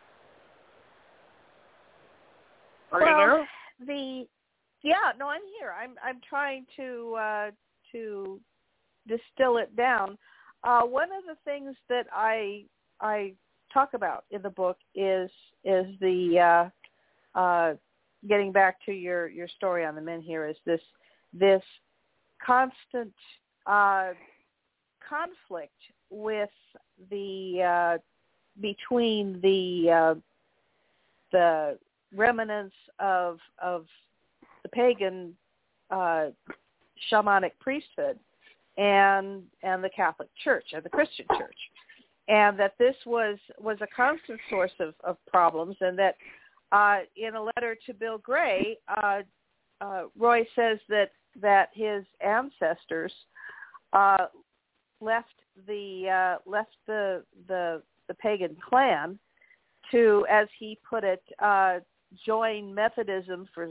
are 2.93 3.01
well, 3.01 3.21
you 3.21 3.27
there? 3.27 3.49
The 3.87 4.27
yeah, 4.83 5.13
no, 5.19 5.29
I'm 5.29 5.43
here. 5.59 5.75
I'm 5.79 5.95
I'm 6.03 6.21
trying 6.29 6.67
to 6.77 7.17
uh, 7.19 7.51
to 7.93 8.41
distill 9.07 9.59
it 9.59 9.75
down. 9.77 10.17
Uh, 10.65 10.83
one 10.83 11.09
of 11.13 11.25
the 11.27 11.37
things 11.45 11.77
that 11.89 12.07
I 12.13 12.65
I 13.01 13.35
talk 13.73 13.95
about 13.95 14.25
in 14.31 14.43
the 14.43 14.51
book 14.51 14.79
is 14.95 15.31
is 15.65 15.87
the 16.01 16.71
uh, 17.35 17.39
uh, 17.39 17.75
getting 18.29 18.53
back 18.53 18.85
to 18.87 18.93
your 18.93 19.29
your 19.29 19.49
story 19.49 19.85
on 19.85 19.95
the 19.95 20.01
menhir 20.01 20.51
is 20.51 20.57
this 20.65 20.81
this 21.33 21.63
constant 22.45 23.13
uh, 23.67 24.11
conflict 25.07 25.73
with 26.11 26.51
the 27.11 27.63
uh, 27.63 27.99
between 28.61 29.41
the 29.43 29.91
uh, 29.91 30.15
the 31.33 31.79
remnants 32.15 32.75
of 32.99 33.39
of 33.63 33.87
the 34.63 34.69
pagan 34.69 35.35
uh, 35.91 36.27
shamanic 37.11 37.53
priesthood 37.61 38.19
and 38.77 39.43
and 39.63 39.83
the 39.83 39.91
Catholic 39.95 40.29
Church 40.43 40.67
and 40.73 40.83
the 40.83 40.89
Christian 40.89 41.27
Church, 41.37 41.59
and 42.29 42.59
that 42.59 42.75
this 42.79 42.97
was 43.07 43.39
was 43.59 43.79
a 43.81 43.87
constant 43.95 44.41
source 44.49 44.73
of, 44.81 44.95
of 45.05 45.17
problems, 45.27 45.77
and 45.81 45.99
that 45.99 46.17
uh, 46.73 47.01
in 47.17 47.35
a 47.35 47.43
letter 47.43 47.77
to 47.87 47.95
Bill 47.95 48.19
Gray, 48.19 48.77
uh, 49.03 49.21
uh, 49.81 50.05
Roy 50.19 50.47
says 50.55 50.79
that 50.89 51.11
that 51.41 51.71
his 51.73 52.05
ancestors 52.21 53.13
uh, 53.93 54.27
left 55.01 55.35
the 55.67 56.09
uh, 56.09 56.51
left 56.51 56.77
the 56.87 57.25
the 57.49 57.83
the 58.09 58.15
pagan 58.15 58.57
clan 58.69 59.19
to, 59.91 60.27
as 60.31 60.49
he 60.59 60.79
put 60.89 61.05
it, 61.05 61.23
uh, 61.41 61.79
join 62.25 62.75
Methodism 62.75 63.49
for 63.55 63.71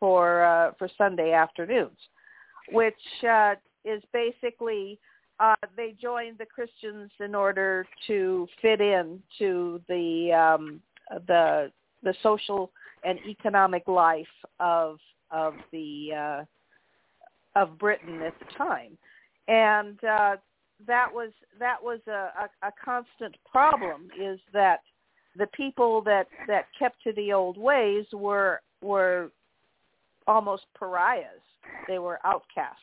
for 0.00 0.44
uh, 0.44 0.72
for 0.78 0.88
Sunday 0.98 1.32
afternoons, 1.32 1.98
which 2.70 2.94
uh, 3.28 3.54
is 3.84 4.02
basically 4.12 4.98
uh, 5.40 5.54
they 5.76 5.94
joined 6.00 6.38
the 6.38 6.46
Christians 6.46 7.10
in 7.20 7.34
order 7.34 7.86
to 8.06 8.46
fit 8.60 8.80
in 8.80 9.20
to 9.38 9.80
the 9.88 10.32
um, 10.32 10.80
the 11.26 11.70
the 12.02 12.14
social 12.22 12.70
and 13.04 13.18
economic 13.28 13.86
life 13.88 14.26
of 14.60 14.98
of 15.30 15.54
the 15.72 16.10
uh, 16.16 17.60
of 17.60 17.78
Britain 17.78 18.22
at 18.22 18.34
the 18.38 18.54
time, 18.56 18.96
and 19.48 20.02
uh, 20.04 20.36
that 20.86 21.08
was 21.12 21.30
that 21.58 21.82
was 21.82 22.00
a, 22.06 22.10
a, 22.62 22.68
a 22.68 22.72
constant 22.84 23.36
problem. 23.50 24.08
Is 24.20 24.38
that 24.52 24.80
the 25.36 25.46
people 25.48 26.02
that 26.02 26.26
that 26.46 26.66
kept 26.78 27.02
to 27.04 27.12
the 27.12 27.32
old 27.32 27.56
ways 27.56 28.04
were 28.12 28.60
were 28.82 29.30
almost 30.26 30.64
pariahs. 30.78 31.40
They 31.88 31.98
were 31.98 32.18
outcasts, 32.24 32.80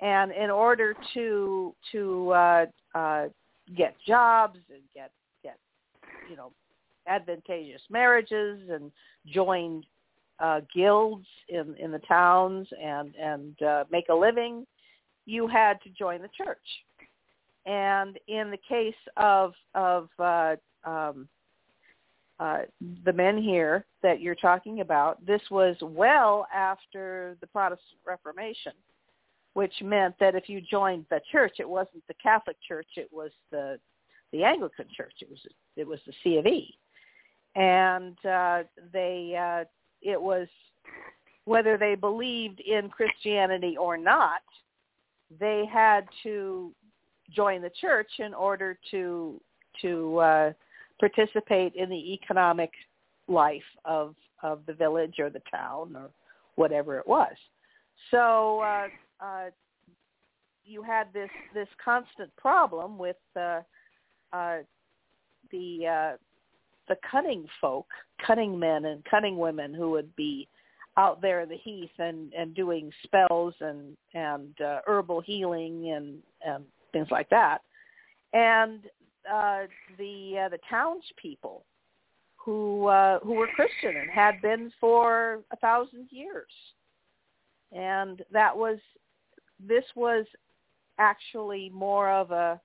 and 0.00 0.32
in 0.32 0.50
order 0.50 0.94
to 1.14 1.74
to 1.92 2.30
uh, 2.30 2.66
uh, 2.94 3.28
get 3.76 3.94
jobs 4.06 4.58
and 4.70 4.82
get 4.94 5.10
get 5.42 5.58
you 6.28 6.36
know 6.36 6.52
advantageous 7.06 7.82
marriages 7.90 8.60
and 8.70 8.90
join 9.26 9.84
uh, 10.40 10.60
guilds 10.74 11.26
in 11.48 11.74
in 11.78 11.90
the 11.90 12.00
towns 12.00 12.68
and 12.82 13.14
and 13.16 13.62
uh, 13.62 13.84
make 13.90 14.08
a 14.08 14.14
living, 14.14 14.66
you 15.26 15.46
had 15.46 15.80
to 15.82 15.90
join 15.90 16.22
the 16.22 16.30
church. 16.36 16.58
And 17.66 18.18
in 18.28 18.50
the 18.50 18.58
case 18.68 18.94
of 19.16 19.52
of 19.74 20.08
uh, 20.18 20.56
um, 20.84 21.28
uh, 22.40 22.60
the 23.04 23.12
menhir 23.12 23.82
that 24.02 24.20
you're 24.20 24.34
talking 24.34 24.80
about, 24.80 25.24
this 25.26 25.42
was 25.50 25.76
well 25.82 26.46
after 26.54 27.36
the 27.40 27.46
Protestant 27.48 27.98
Reformation, 28.06 28.72
which 29.54 29.72
meant 29.82 30.14
that 30.20 30.34
if 30.34 30.48
you 30.48 30.60
joined 30.60 31.04
the 31.10 31.20
church, 31.32 31.56
it 31.58 31.68
wasn't 31.68 32.06
the 32.06 32.14
Catholic 32.22 32.56
Church, 32.66 32.88
it 32.96 33.08
was 33.12 33.30
the 33.50 33.78
the 34.32 34.44
Anglican 34.44 34.86
Church. 34.94 35.14
It 35.20 35.30
was 35.30 35.40
it 35.76 35.86
was 35.86 36.00
the 36.06 36.12
C 36.22 36.36
of 36.36 36.46
E, 36.46 36.76
and 37.56 38.16
uh, 38.24 38.62
they 38.92 39.34
uh, 39.36 39.64
it 40.02 40.20
was 40.20 40.46
whether 41.44 41.78
they 41.78 41.94
believed 41.94 42.60
in 42.60 42.90
Christianity 42.90 43.74
or 43.78 43.96
not, 43.96 44.42
they 45.40 45.64
had 45.64 46.06
to 46.22 46.72
join 47.30 47.62
the 47.62 47.70
church 47.80 48.10
in 48.18 48.34
order 48.34 48.78
to 48.90 49.40
to 49.82 50.18
uh, 50.18 50.52
participate 50.98 51.74
in 51.74 51.88
the 51.88 52.12
economic 52.14 52.70
life 53.28 53.62
of 53.84 54.14
of 54.42 54.60
the 54.66 54.72
village 54.72 55.16
or 55.18 55.30
the 55.30 55.42
town 55.50 55.94
or 55.96 56.10
whatever 56.54 56.98
it 56.98 57.06
was. 57.06 57.34
So 58.10 58.60
uh, 58.60 58.88
uh, 59.20 59.50
you 60.64 60.82
had 60.82 61.08
this 61.12 61.30
this 61.54 61.68
constant 61.82 62.34
problem 62.36 62.98
with 62.98 63.16
uh, 63.36 63.60
uh, 64.32 64.58
the 65.50 65.86
uh, 65.86 66.16
the 66.88 66.96
cunning 67.10 67.46
folk, 67.60 67.86
cunning 68.26 68.58
men 68.58 68.86
and 68.86 69.04
cunning 69.04 69.38
women 69.38 69.74
who 69.74 69.90
would 69.90 70.14
be 70.16 70.48
out 70.96 71.22
there 71.22 71.40
in 71.40 71.48
the 71.48 71.56
heath 71.56 71.90
and 71.98 72.32
and 72.32 72.54
doing 72.54 72.90
spells 73.04 73.54
and 73.60 73.96
and 74.14 74.60
uh, 74.60 74.80
herbal 74.86 75.20
healing 75.20 75.92
and 75.92 76.18
and 76.46 76.64
things 76.92 77.08
like 77.10 77.28
that. 77.30 77.58
And 78.32 78.80
uh, 79.32 79.66
the 79.98 80.44
uh, 80.44 80.48
the 80.48 80.58
townspeople 80.68 81.64
who 82.36 82.86
uh, 82.86 83.18
who 83.20 83.34
were 83.34 83.48
Christian 83.48 84.00
and 84.00 84.10
had 84.10 84.40
been 84.40 84.72
for 84.80 85.40
a 85.52 85.56
thousand 85.56 86.08
years, 86.10 86.50
and 87.72 88.22
that 88.32 88.56
was 88.56 88.78
this 89.66 89.84
was 89.94 90.24
actually 90.98 91.70
more 91.74 92.10
of 92.10 92.30
a 92.30 92.60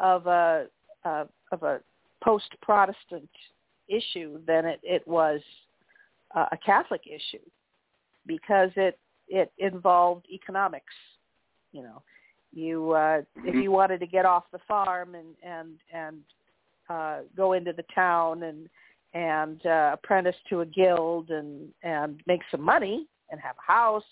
of 0.00 0.26
a 0.26 0.66
uh, 1.04 1.24
of 1.52 1.62
a 1.62 1.80
post 2.22 2.50
Protestant 2.62 3.28
issue 3.88 4.40
than 4.46 4.64
it, 4.64 4.80
it 4.82 5.06
was 5.06 5.40
uh, 6.34 6.46
a 6.52 6.56
Catholic 6.56 7.02
issue 7.06 7.44
because 8.26 8.70
it 8.76 8.98
it 9.28 9.52
involved 9.58 10.26
economics, 10.30 10.94
you 11.72 11.82
know, 11.82 12.02
you 12.52 12.92
uh, 12.92 13.22
if 13.44 13.54
you 13.54 13.70
wanted 13.70 14.00
to 14.00 14.06
get 14.06 14.24
off 14.24 14.44
the 14.52 14.60
farm 14.68 15.14
and 15.14 15.34
and 15.42 15.70
and 15.92 16.18
uh, 16.88 17.20
go 17.36 17.54
into 17.54 17.72
the 17.72 17.84
town 17.94 18.42
and 18.42 18.68
and 19.14 19.64
uh, 19.66 19.90
apprentice 19.94 20.36
to 20.48 20.60
a 20.60 20.66
guild 20.66 21.30
and 21.30 21.68
and 21.82 22.20
make 22.26 22.40
some 22.50 22.62
money 22.62 23.06
and 23.30 23.40
have 23.40 23.56
a 23.58 23.72
house, 23.72 24.04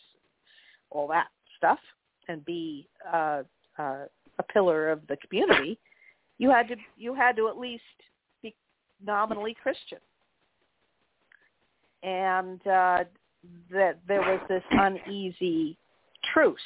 all 0.91 1.07
that 1.09 1.29
stuff, 1.57 1.79
and 2.29 2.45
be 2.45 2.89
uh, 3.13 3.43
uh, 3.79 4.05
a 4.39 4.43
pillar 4.53 4.91
of 4.91 5.07
the 5.09 5.17
community, 5.19 5.79
you 6.39 6.51
had 6.51 6.69
to 6.69 6.77
you 6.97 7.15
had 7.15 7.37
to 7.37 7.49
at 7.49 7.59
least 7.59 7.83
be 8.43 8.55
nominally 9.05 9.55
Christian, 9.63 9.99
and 12.03 12.61
uh, 12.67 13.05
that 13.71 13.99
there 14.09 14.21
was 14.21 14.41
this 14.49 14.65
uneasy 14.71 15.77
truce 16.33 16.59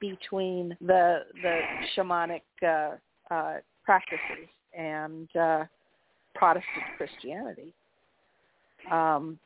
between 0.00 0.76
the 0.80 1.20
the 1.42 1.60
shamanic 1.96 2.42
uh, 2.66 2.96
uh, 3.32 3.54
practices 3.84 4.48
and 4.76 5.28
uh, 5.36 5.64
Protestant 6.34 6.84
Christianity. 6.96 7.74
Um, 8.90 9.38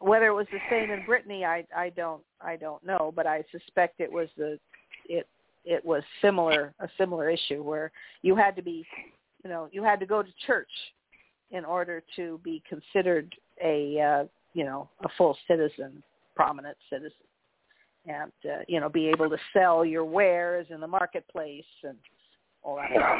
whether 0.00 0.26
it 0.26 0.34
was 0.34 0.46
the 0.52 0.58
same 0.68 0.90
in 0.90 1.04
Brittany, 1.06 1.44
I 1.44 1.64
I 1.74 1.90
don't 1.90 2.22
I 2.40 2.56
don't 2.56 2.84
know, 2.84 3.12
but 3.14 3.26
I 3.26 3.44
suspect 3.52 4.00
it 4.00 4.10
was 4.10 4.28
the 4.36 4.58
it 5.08 5.26
it 5.64 5.84
was 5.84 6.02
similar 6.20 6.74
a 6.80 6.88
similar 6.98 7.30
issue 7.30 7.62
where 7.62 7.90
you 8.22 8.34
had 8.36 8.56
to 8.56 8.62
be 8.62 8.84
you 9.44 9.50
know 9.50 9.68
you 9.72 9.82
had 9.82 10.00
to 10.00 10.06
go 10.06 10.22
to 10.22 10.28
church 10.46 10.70
in 11.50 11.64
order 11.64 12.02
to 12.16 12.40
be 12.42 12.62
considered 12.68 13.34
a 13.62 14.00
uh, 14.00 14.24
you 14.54 14.64
know 14.64 14.88
a 15.04 15.08
full 15.16 15.36
citizen, 15.46 16.02
prominent 16.34 16.76
citizen 16.90 17.12
and 18.06 18.32
uh, 18.44 18.58
you 18.68 18.80
know 18.80 18.88
be 18.88 19.08
able 19.08 19.30
to 19.30 19.38
sell 19.52 19.84
your 19.84 20.04
wares 20.04 20.66
in 20.70 20.80
the 20.80 20.86
marketplace 20.86 21.64
and 21.82 21.96
all 22.62 22.76
that 22.76 22.90
stuff. 22.90 23.18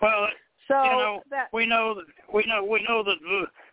Well, 0.00 0.28
So 0.68 0.82
you 0.84 0.90
know, 0.90 1.22
that 1.30 1.48
we 1.52 1.66
know 1.66 1.94
that 1.94 2.04
we 2.32 2.44
know 2.46 2.64
we 2.64 2.84
know 2.88 3.02
that 3.02 3.16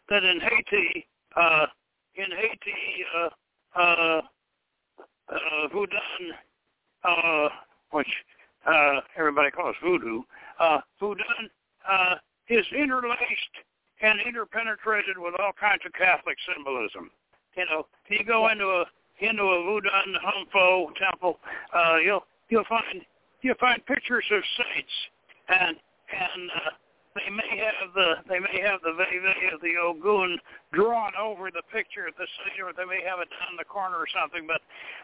that 0.10 0.24
in 0.24 0.40
Haiti, 0.40 1.08
uh, 1.36 1.68
in 2.16 2.26
Haiti, 2.32 3.06
uh, 3.16 3.30
uh, 3.80 4.22
uh, 5.30 5.68
Voodoo, 5.72 5.98
uh, 7.04 7.50
which 7.92 8.08
uh, 8.66 9.02
everybody 9.18 9.52
calls 9.52 9.76
voodoo, 9.82 10.22
uh, 10.60 10.80
voodoo 11.00 11.24
uh, 11.90 12.16
is 12.50 12.66
interlaced 12.76 13.56
and 14.02 14.20
interpenetrated 14.20 15.18
with 15.18 15.34
all 15.40 15.52
kinds 15.60 15.82
of 15.86 15.94
Catholic 15.94 16.38
symbolism. 16.54 17.10
You 17.56 17.66
know, 17.66 17.88
you 18.10 18.24
go 18.24 18.50
into 18.50 18.66
a 18.66 18.86
into 19.20 19.44
a 19.44 19.64
Voodoo 19.64 19.90
Humfo 19.90 20.88
temple, 20.96 21.40
uh, 21.74 21.98
you'll 21.98 22.26
you'll 22.50 22.66
find 22.70 23.02
you'll 23.42 23.56
find 23.60 23.86
pictures 23.86 24.26
of 24.32 24.42
saints, 24.58 24.96
and 25.50 25.76
and 26.12 26.52
uh, 26.52 26.70
they 27.16 27.30
may 27.32 27.58
have 27.58 27.94
the 27.94 28.14
they 28.30 28.40
may 28.40 28.62
have 28.62 28.82
the 28.82 28.94
Veve 28.94 29.54
of 29.54 29.62
the 29.62 29.76
Ogun 29.82 30.40
drawn 30.72 31.14
over 31.20 31.50
the 31.50 31.64
picture 31.72 32.08
at 32.08 32.18
the 32.18 32.28
saint, 32.46 32.62
or 32.62 32.74
they 32.74 32.86
may 32.86 33.02
have 33.08 33.20
it 33.20 33.30
down 33.30 33.52
in 33.52 33.58
the 33.58 33.66
corner 33.66 33.98
or 33.98 34.08
something. 34.14 34.46
But 34.48 34.62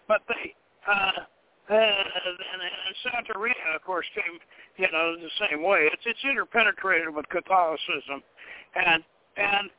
but 0.08 0.22
they 0.28 0.54
uh, 0.88 1.26
uh, 1.70 1.74
and, 1.74 2.62
and 2.62 2.96
Santeria, 3.08 3.76
of 3.76 3.84
course, 3.84 4.06
came 4.14 4.40
you 4.78 4.92
know 4.92 5.16
the 5.16 5.48
same 5.50 5.64
way. 5.64 5.90
It's 5.92 6.04
it's 6.06 6.24
interpenetrated 6.24 7.14
with 7.14 7.28
Catholicism, 7.30 8.22
and 8.76 9.04
and 9.38 9.70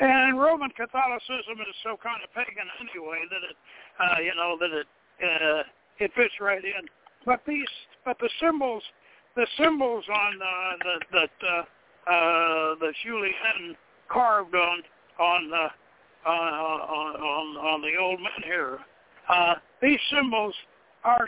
and 0.00 0.40
Roman 0.40 0.70
Catholicism 0.70 1.60
is 1.60 1.76
so 1.84 1.96
kind 2.02 2.20
of 2.24 2.32
pagan 2.34 2.68
anyway 2.80 3.20
that 3.30 3.42
it 3.44 3.56
uh, 4.00 4.20
you 4.20 4.34
know 4.34 4.56
that 4.58 4.72
it 4.72 4.86
uh, 5.22 5.62
it 5.98 6.10
fits 6.16 6.34
right 6.40 6.64
in. 6.64 6.88
But 7.26 7.40
these 7.46 7.68
but 8.04 8.18
the 8.18 8.30
symbols 8.40 8.82
the 9.36 9.46
symbols 9.58 10.04
on 10.08 10.40
uh, 10.42 10.76
the 10.80 11.00
that 11.12 11.46
uh, 11.46 11.60
uh, 12.10 12.74
that 12.80 12.92
Julien 13.04 13.76
carved 14.08 14.54
on 14.54 14.82
on 15.18 15.50
the 15.50 15.66
uh, 16.26 16.30
on, 16.30 17.16
on 17.16 17.56
on 17.56 17.80
the 17.82 17.96
old 18.00 18.20
menhir. 18.20 18.78
Uh, 19.28 19.54
these 19.82 20.00
symbols 20.12 20.54
are 21.04 21.26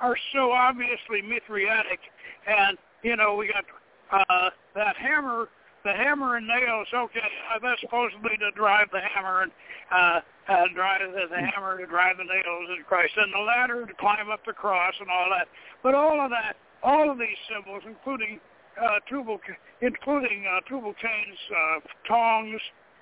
are 0.00 0.16
so 0.32 0.52
obviously 0.52 1.22
Mithriatic, 1.22 1.98
and 2.46 2.78
you 3.02 3.16
know 3.16 3.34
we 3.34 3.48
got 3.48 3.64
uh, 4.12 4.50
that 4.74 4.96
hammer, 4.96 5.48
the 5.84 5.92
hammer 5.92 6.36
and 6.36 6.46
nails. 6.46 6.88
Okay, 6.92 7.20
uh, 7.54 7.58
that's 7.62 7.80
supposedly 7.80 8.22
to 8.22 8.28
be 8.28 8.36
to 8.38 8.50
drive 8.56 8.88
the 8.90 9.00
hammer 9.00 9.42
and 9.42 9.52
uh, 9.92 10.20
uh, 10.48 10.64
drive 10.74 11.00
the, 11.12 11.28
the 11.30 11.40
hammer 11.52 11.78
to 11.78 11.86
drive 11.86 12.16
the 12.16 12.24
nails 12.24 12.68
in 12.76 12.84
Christ, 12.88 13.12
and 13.16 13.32
the 13.32 13.38
ladder 13.38 13.86
to 13.86 13.94
climb 13.94 14.30
up 14.30 14.40
the 14.46 14.52
cross 14.52 14.94
and 14.98 15.08
all 15.10 15.28
that. 15.30 15.46
But 15.82 15.94
all 15.94 16.20
of 16.24 16.30
that, 16.30 16.56
all 16.82 17.10
of 17.10 17.18
these 17.18 17.36
symbols, 17.52 17.82
including 17.86 18.40
uh, 18.80 18.98
Tubal, 19.08 19.38
including 19.80 20.44
uh, 20.48 20.60
Tubal 20.68 20.94
Cain's 20.94 21.38
uh, 21.52 21.80
tongs, 22.08 22.60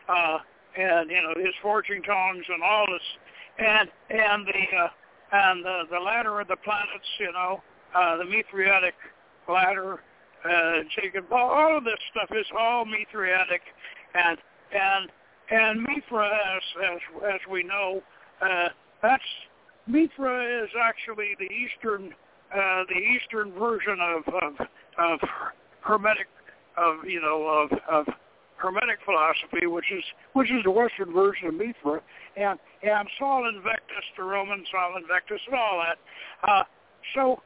uh, 0.09 0.39
and 0.77 1.11
you 1.11 1.23
know 1.23 1.35
his 1.37 1.55
forging 1.63 2.03
tongs 2.03 2.45
and 2.49 2.63
all 2.63 2.87
this, 2.91 3.03
and 3.59 3.89
and 4.11 4.47
the 4.47 4.77
uh, 4.77 4.89
and 5.33 5.65
the 5.65 5.83
the 5.91 5.99
ladder 5.99 6.41
of 6.41 6.49
the 6.49 6.57
planets, 6.57 7.09
you 7.19 7.33
know, 7.33 7.63
uh, 7.95 8.17
the 8.17 8.25
Mithriatic 8.25 8.93
ladder, 9.49 10.01
uh, 10.45 10.83
Jacob, 11.01 11.27
all 11.33 11.79
of 11.79 11.85
this 11.85 11.99
stuff 12.11 12.37
is 12.37 12.47
all 12.59 12.85
Mithriatic, 12.85 13.61
and 14.15 14.39
and 14.73 15.11
and 15.51 15.83
Mithra, 15.83 16.27
as 16.27 16.63
as, 16.93 17.01
as 17.35 17.41
we 17.51 17.63
know, 17.63 18.03
uh, 18.41 18.69
that's 19.03 19.23
Mithra 19.87 20.65
is 20.65 20.71
actually 20.81 21.37
the 21.39 21.49
eastern 21.53 22.15
uh, 22.55 22.85
the 22.89 22.99
eastern 22.99 23.53
version 23.53 23.99
of 24.01 24.35
of, 24.35 24.67
of 24.99 25.21
Hermetic 25.81 26.29
of 26.77 27.05
you 27.07 27.21
know 27.21 27.47
of 27.47 27.79
of 27.89 28.15
Hermetic 28.57 28.99
philosophy, 29.05 29.67
which 29.67 29.91
is 29.91 30.05
which 30.35 30.51
is 30.51 30.63
the 30.65 30.71
Western 30.71 31.13
version 31.13 31.49
of 31.49 31.55
Mithra, 31.55 32.01
and 32.37 32.59
and 32.83 33.09
Sol 33.19 33.49
Invictus, 33.49 34.05
the 34.17 34.23
Roman 34.23 34.65
Sol 34.71 34.97
Invictus, 34.97 35.41
and 35.47 35.57
all 35.57 35.83
that. 35.83 35.99
Uh, 36.49 36.65
so, 37.15 37.43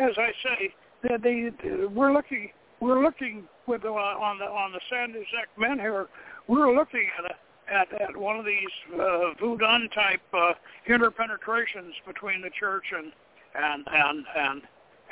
as 0.00 0.12
I 0.16 0.30
say, 0.42 0.74
the, 1.08 1.52
the, 1.62 1.88
we're 1.88 2.12
looking 2.12 2.50
we're 2.80 3.02
looking 3.02 3.44
with 3.66 3.84
uh, 3.84 3.88
on 3.88 4.38
the 4.38 4.44
on 4.44 4.72
the 4.72 4.80
Sanduzek 4.92 5.48
menhir. 5.58 6.06
We're 6.48 6.74
looking 6.74 7.08
at 7.18 7.30
a 7.30 7.34
at, 7.72 8.00
at 8.00 8.16
one 8.16 8.38
of 8.38 8.44
these 8.44 9.00
uh, 9.00 9.34
Voodoo 9.40 9.88
type 9.94 10.20
uh, 10.32 10.52
interpenetrations 10.86 11.94
between 12.06 12.42
the 12.42 12.50
church 12.58 12.84
and 12.96 13.12
and 13.54 13.86
and 13.90 14.24
and, 14.36 14.62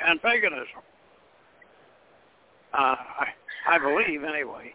and 0.05 0.21
paganism. 0.21 0.67
Uh, 2.73 2.95
I, 2.97 3.27
I 3.67 3.77
believe 3.77 4.23
anyway. 4.23 4.73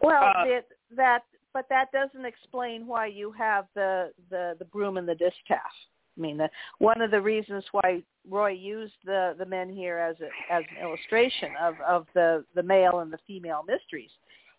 Well, 0.00 0.22
uh, 0.22 0.44
it, 0.46 0.66
that 0.96 1.22
but 1.52 1.66
that 1.68 1.92
doesn't 1.92 2.24
explain 2.24 2.86
why 2.86 3.06
you 3.06 3.32
have 3.32 3.66
the 3.74 4.12
the 4.30 4.56
the 4.58 4.64
broom 4.64 4.96
and 4.96 5.08
the 5.08 5.14
distaff. 5.14 5.60
I 6.16 6.20
mean, 6.20 6.36
the, 6.36 6.48
one 6.78 7.00
of 7.00 7.10
the 7.10 7.20
reasons 7.20 7.64
why 7.72 8.02
Roy 8.28 8.50
used 8.50 8.94
the 9.04 9.34
the 9.38 9.44
menhir 9.44 9.98
as 9.98 10.16
a, 10.20 10.52
as 10.52 10.64
an 10.70 10.86
illustration 10.86 11.50
of 11.60 11.74
of 11.86 12.06
the 12.14 12.44
the 12.54 12.62
male 12.62 13.00
and 13.00 13.12
the 13.12 13.18
female 13.26 13.64
mysteries 13.66 14.10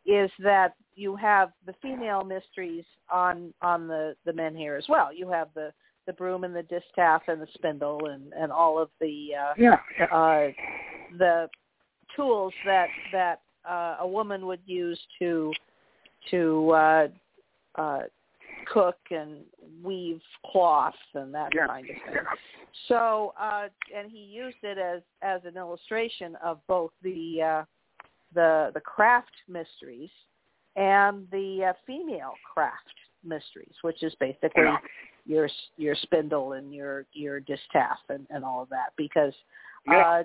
is 0.06 0.30
that 0.40 0.76
you 0.96 1.16
have 1.16 1.52
the 1.66 1.74
female 1.82 2.24
mysteries 2.24 2.86
on 3.12 3.54
on 3.62 3.88
the 3.88 4.16
the 4.26 4.32
menhir 4.32 4.78
as 4.78 4.86
well. 4.90 5.14
You 5.14 5.30
have 5.30 5.50
the 5.54 5.72
the 6.06 6.14
broom 6.14 6.44
and 6.44 6.56
the 6.56 6.64
distaff 6.64 7.22
and 7.28 7.42
the 7.42 7.48
spindle 7.54 8.08
and 8.08 8.34
and 8.34 8.52
all 8.52 8.78
of 8.78 8.90
the 9.00 9.30
uh, 9.40 9.54
yeah, 9.58 9.78
yeah. 9.98 10.06
uh 10.06 10.52
the 11.18 11.50
tools 12.16 12.54
that 12.66 12.88
that 13.12 13.42
uh, 13.70 13.98
a 14.02 14.08
woman 14.08 14.46
would 14.46 14.62
use 14.66 15.00
to 15.20 15.54
to 16.32 16.72
uh, 16.72 17.08
uh, 17.76 18.02
cook 18.74 18.98
and 19.12 19.42
weave 19.84 20.22
cloth 20.52 20.94
and 21.14 21.34
that 21.34 21.50
yeah. 21.56 21.68
kind 21.68 21.88
of 21.90 21.96
thing. 21.96 22.24
So, 22.88 23.34
uh, 23.40 23.68
and 23.96 24.12
he 24.12 24.18
used 24.18 24.58
it 24.64 24.78
as 24.78 25.02
as 25.22 25.42
an 25.46 25.58
illustration 25.58 26.36
of 26.44 26.60
both 26.68 26.92
the 27.04 27.42
uh, 27.42 27.64
the 28.34 28.72
the 28.74 28.82
craft 28.82 29.32
mysteries 29.48 30.10
and 30.76 31.28
the 31.32 31.70
uh, 31.70 31.74
female 31.86 32.34
craft 32.52 32.96
mysteries, 33.24 33.74
which 33.84 34.02
is 34.02 34.14
basically 34.20 34.64
yeah. 34.64 34.78
your 35.26 35.50
your 35.78 35.96
spindle 35.96 36.54
and 36.54 36.74
your 36.74 37.06
your 37.14 37.40
distaff 37.40 38.00
and, 38.10 38.26
and 38.32 38.44
all 38.44 38.64
of 38.64 38.70
that. 38.70 38.90
Because 38.98 39.34
yeah. 39.88 40.24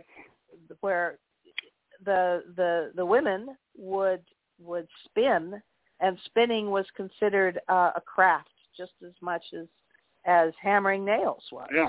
uh, 0.70 0.74
where 0.80 1.18
the 2.04 2.44
the 2.56 2.92
the 2.96 3.04
women 3.04 3.56
would 3.76 4.22
would 4.60 4.88
spin, 5.04 5.62
and 6.00 6.18
spinning 6.26 6.70
was 6.70 6.86
considered 6.96 7.60
uh, 7.68 7.92
a 7.96 8.00
craft 8.00 8.48
just 8.76 8.92
as 9.04 9.12
much 9.20 9.42
as 9.58 9.66
as 10.24 10.52
hammering 10.60 11.04
nails 11.04 11.42
was. 11.50 11.68
Yeah. 11.74 11.88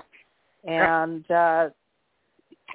And 0.66 1.30
uh, 1.30 1.70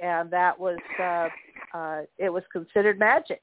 and 0.02 0.30
that 0.30 0.58
was 0.58 0.78
uh, 1.00 1.28
uh, 1.76 2.02
it 2.18 2.32
was 2.32 2.42
considered 2.52 2.98
magic. 2.98 3.42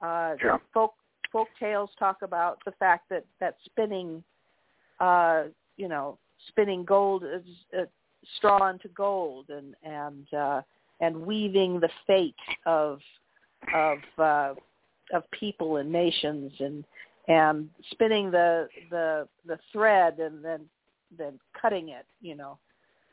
Uh, 0.00 0.34
yeah. 0.42 0.58
Folk 0.72 0.94
folk 1.32 1.48
tales 1.58 1.90
talk 1.98 2.18
about 2.22 2.58
the 2.64 2.72
fact 2.72 3.08
that 3.10 3.24
that 3.40 3.56
spinning, 3.64 4.22
uh, 5.00 5.44
you 5.76 5.88
know, 5.88 6.18
spinning 6.48 6.84
gold 6.84 7.24
is 7.24 7.44
uh, 7.76 7.84
straw 8.36 8.68
into 8.68 8.88
gold, 8.88 9.46
and 9.48 9.74
and 9.82 10.32
uh, 10.34 10.62
and 11.00 11.16
weaving 11.16 11.80
the 11.80 11.90
fate 12.06 12.34
of 12.66 13.00
of 13.74 13.98
uh, 14.18 14.54
of 15.12 15.22
people 15.32 15.76
and 15.76 15.90
nations 15.90 16.52
and 16.60 16.84
and 17.28 17.68
spinning 17.90 18.30
the 18.30 18.68
the 18.90 19.26
the 19.46 19.58
thread 19.72 20.18
and 20.18 20.44
then 20.44 20.60
then 21.16 21.38
cutting 21.60 21.90
it 21.90 22.06
you 22.20 22.34
know 22.34 22.58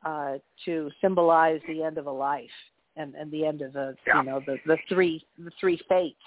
uh 0.06 0.34
to 0.66 0.90
symbolize 1.02 1.60
the 1.68 1.84
end 1.84 1.98
of 1.98 2.08
a 2.08 2.12
life 2.12 2.50
and 2.98 3.16
and 3.16 3.32
the 3.32 3.46
end 3.46 3.62
of 3.62 3.74
the 3.74 3.96
yeah. 4.08 4.20
you 4.20 4.24
know 4.24 4.42
the 4.46 4.58
the 4.66 4.78
three 4.90 5.26
the 5.38 5.52
three 5.60 5.80
fates 5.88 6.18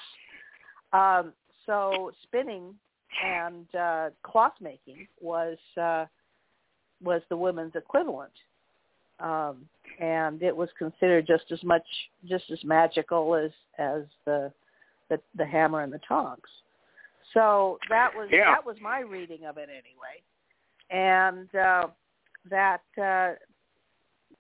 um 0.93 1.33
so 1.67 2.11
spinning 2.23 2.75
and 3.25 3.67
uh 3.75 4.11
cloth 4.23 4.55
making 4.61 5.07
was 5.21 5.59
uh 5.81 6.05
was 7.03 7.23
the 7.29 7.37
women's 7.37 7.75
equivalent 7.75 8.33
um 9.21 9.67
and 10.01 10.43
it 10.43 10.57
was 10.57 10.69
considered 10.79 11.27
just 11.27 11.45
as 11.53 11.63
much 11.63 11.85
just 12.29 12.45
as 12.51 12.59
magical 12.65 13.35
as 13.35 13.51
as 13.79 14.03
the 14.25 14.53
the, 15.09 15.21
the 15.37 15.47
hammer 15.47 15.83
and 15.83 15.93
the 15.93 16.01
tongs. 16.07 16.41
So 17.33 17.79
that 17.91 18.11
was 18.15 18.29
yeah. 18.31 18.55
that 18.55 18.65
was 18.65 18.77
my 18.81 19.01
reading 19.01 19.45
of 19.45 19.57
it 19.59 19.69
anyway, 19.69 20.23
and 20.91 21.53
uh, 21.55 21.89
that 22.49 22.83
uh, 23.03 23.35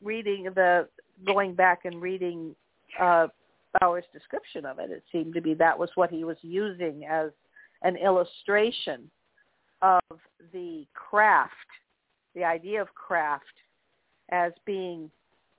reading 0.02 0.44
the 0.54 0.88
going 1.26 1.54
back 1.54 1.84
and 1.84 2.00
reading 2.00 2.54
uh, 3.00 3.28
Bowers' 3.80 4.04
description 4.12 4.64
of 4.64 4.78
it, 4.78 4.90
it 4.90 5.02
seemed 5.10 5.34
to 5.34 5.40
be 5.40 5.54
that 5.54 5.76
was 5.76 5.90
what 5.96 6.10
he 6.10 6.24
was 6.24 6.36
using 6.42 7.04
as 7.10 7.30
an 7.82 7.96
illustration 7.96 9.10
of 9.82 10.02
the 10.52 10.86
craft, 10.94 11.52
the 12.34 12.44
idea 12.44 12.80
of 12.80 12.94
craft 12.94 13.44
as 14.30 14.52
being 14.64 15.10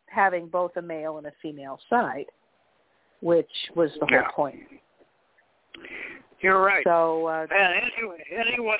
having 0.07 0.48
both 0.48 0.72
a 0.77 0.82
male 0.82 1.18
and 1.18 1.27
a 1.27 1.34
female 1.41 1.80
side. 1.90 2.26
which 3.22 3.72
was 3.76 3.91
the 3.99 4.06
Yeah. 4.11 4.23
whole 4.23 4.32
point. 4.49 4.82
You're 6.41 6.61
right. 6.61 6.84
So 6.85 7.27
uh, 7.27 7.47
And 7.49 7.81
anyway, 7.93 8.23
anyway, 8.31 8.77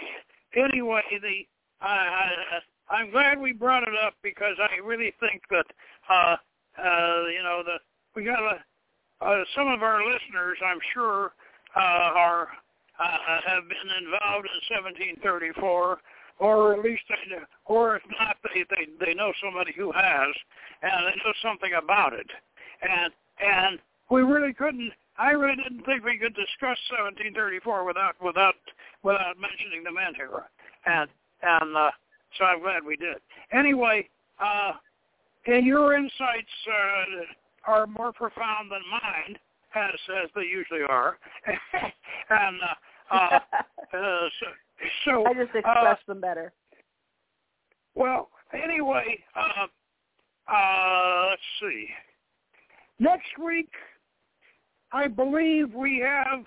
anyway, 0.56 1.02
the 1.22 1.46
I, 1.82 1.88
I 1.88 2.96
I'm 2.96 3.12
glad 3.12 3.40
we 3.40 3.52
brought 3.52 3.84
it 3.84 3.96
up 4.06 4.14
because 4.22 4.56
I 4.60 4.80
really 4.86 5.14
think 5.20 5.42
that 5.50 5.66
uh, 6.10 6.36
uh, 6.78 7.24
you 7.28 7.42
know 7.44 7.64
the 7.66 7.78
we 8.16 8.24
got 8.24 8.40
a, 8.40 9.26
uh, 9.26 9.44
some 9.56 9.68
of 9.68 9.82
our 9.82 10.00
listeners, 10.06 10.58
I'm 10.66 10.80
sure, 10.94 11.34
uh, 11.76 11.80
are 11.80 12.48
uh, 13.00 13.18
have 13.46 13.64
been 13.68 14.06
involved 14.06 14.48
in 14.48 14.76
1734, 14.88 15.98
or 16.40 16.74
at 16.74 16.80
least 16.80 17.04
they, 17.10 17.36
or 17.66 17.98
if 17.98 18.04
not, 18.20 18.38
they, 18.44 18.64
they 18.70 19.06
they 19.06 19.14
know 19.14 19.34
somebody 19.44 19.74
who 19.76 19.92
has, 19.92 20.34
and 20.82 21.08
they 21.08 21.16
know 21.24 21.34
something 21.42 21.74
about 21.74 22.14
it, 22.14 22.28
and 22.82 23.12
and 23.40 23.80
we 24.10 24.22
really 24.22 24.54
couldn't. 24.54 24.92
I 25.18 25.32
really 25.32 25.56
didn't 25.56 25.86
think 25.86 26.04
we 26.04 26.18
could 26.18 26.36
discuss 26.36 26.78
1734 26.92 27.86
without 27.86 28.16
without 28.22 28.56
without 29.04 29.38
mentioning 29.40 29.84
the 29.84 29.92
menhir, 29.92 30.44
and 30.86 31.10
and 31.42 31.76
uh, 31.76 31.92
so 32.38 32.46
I'm 32.46 32.62
glad 32.62 32.84
we 32.84 32.98
did. 32.98 33.18
Anyway, 33.54 34.10
uh, 34.40 34.74
and 35.48 35.66
your 35.66 35.94
insights 35.96 36.56
uh, 36.68 37.72
are 37.72 37.88
more 37.88 38.12
profound 38.12 38.72
than 38.72 38.82
mine, 38.92 39.38
as 39.76 40.00
as 40.24 40.30
they 40.36 40.44
usually 40.44 40.82
are, 40.90 41.18
and 42.30 42.60
uh, 42.62 43.16
uh, 43.16 43.40
uh, 43.98 44.30
so, 44.40 44.46
so 45.06 45.26
I 45.26 45.34
just 45.34 45.56
uh, 45.56 45.60
express 45.60 46.00
them 46.08 46.20
better. 46.20 46.52
well, 47.96 48.30
anyway, 48.54 49.20
uh, 49.36 49.68
uh, 50.52 51.28
let's 51.30 51.42
see. 51.62 51.88
Next 53.00 53.38
week, 53.44 53.70
I 54.92 55.08
believe 55.08 55.74
we 55.74 56.00
have 56.00 56.46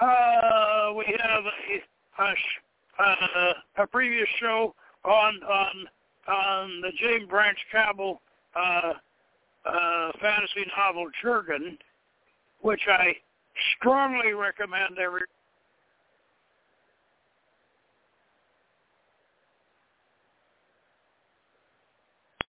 uh, 0.00 0.92
we 0.96 1.04
have 1.20 1.44
a, 1.44 2.22
a, 2.22 3.02
uh, 3.02 3.52
a 3.78 3.86
previous 3.86 4.28
show 4.40 4.74
on 5.04 5.42
on 5.42 5.88
on 6.26 6.80
the 6.80 6.90
James 6.98 7.28
Branch 7.28 7.58
Cabell 7.70 8.20
uh, 8.56 8.94
uh, 9.64 10.12
fantasy 10.20 10.66
novel 10.76 11.08
Jurgen, 11.22 11.78
which 12.60 12.82
I 12.88 13.14
strongly 13.76 14.32
recommend 14.32 14.98
every 14.98 15.22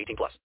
18 0.00 0.16
plus. 0.16 0.32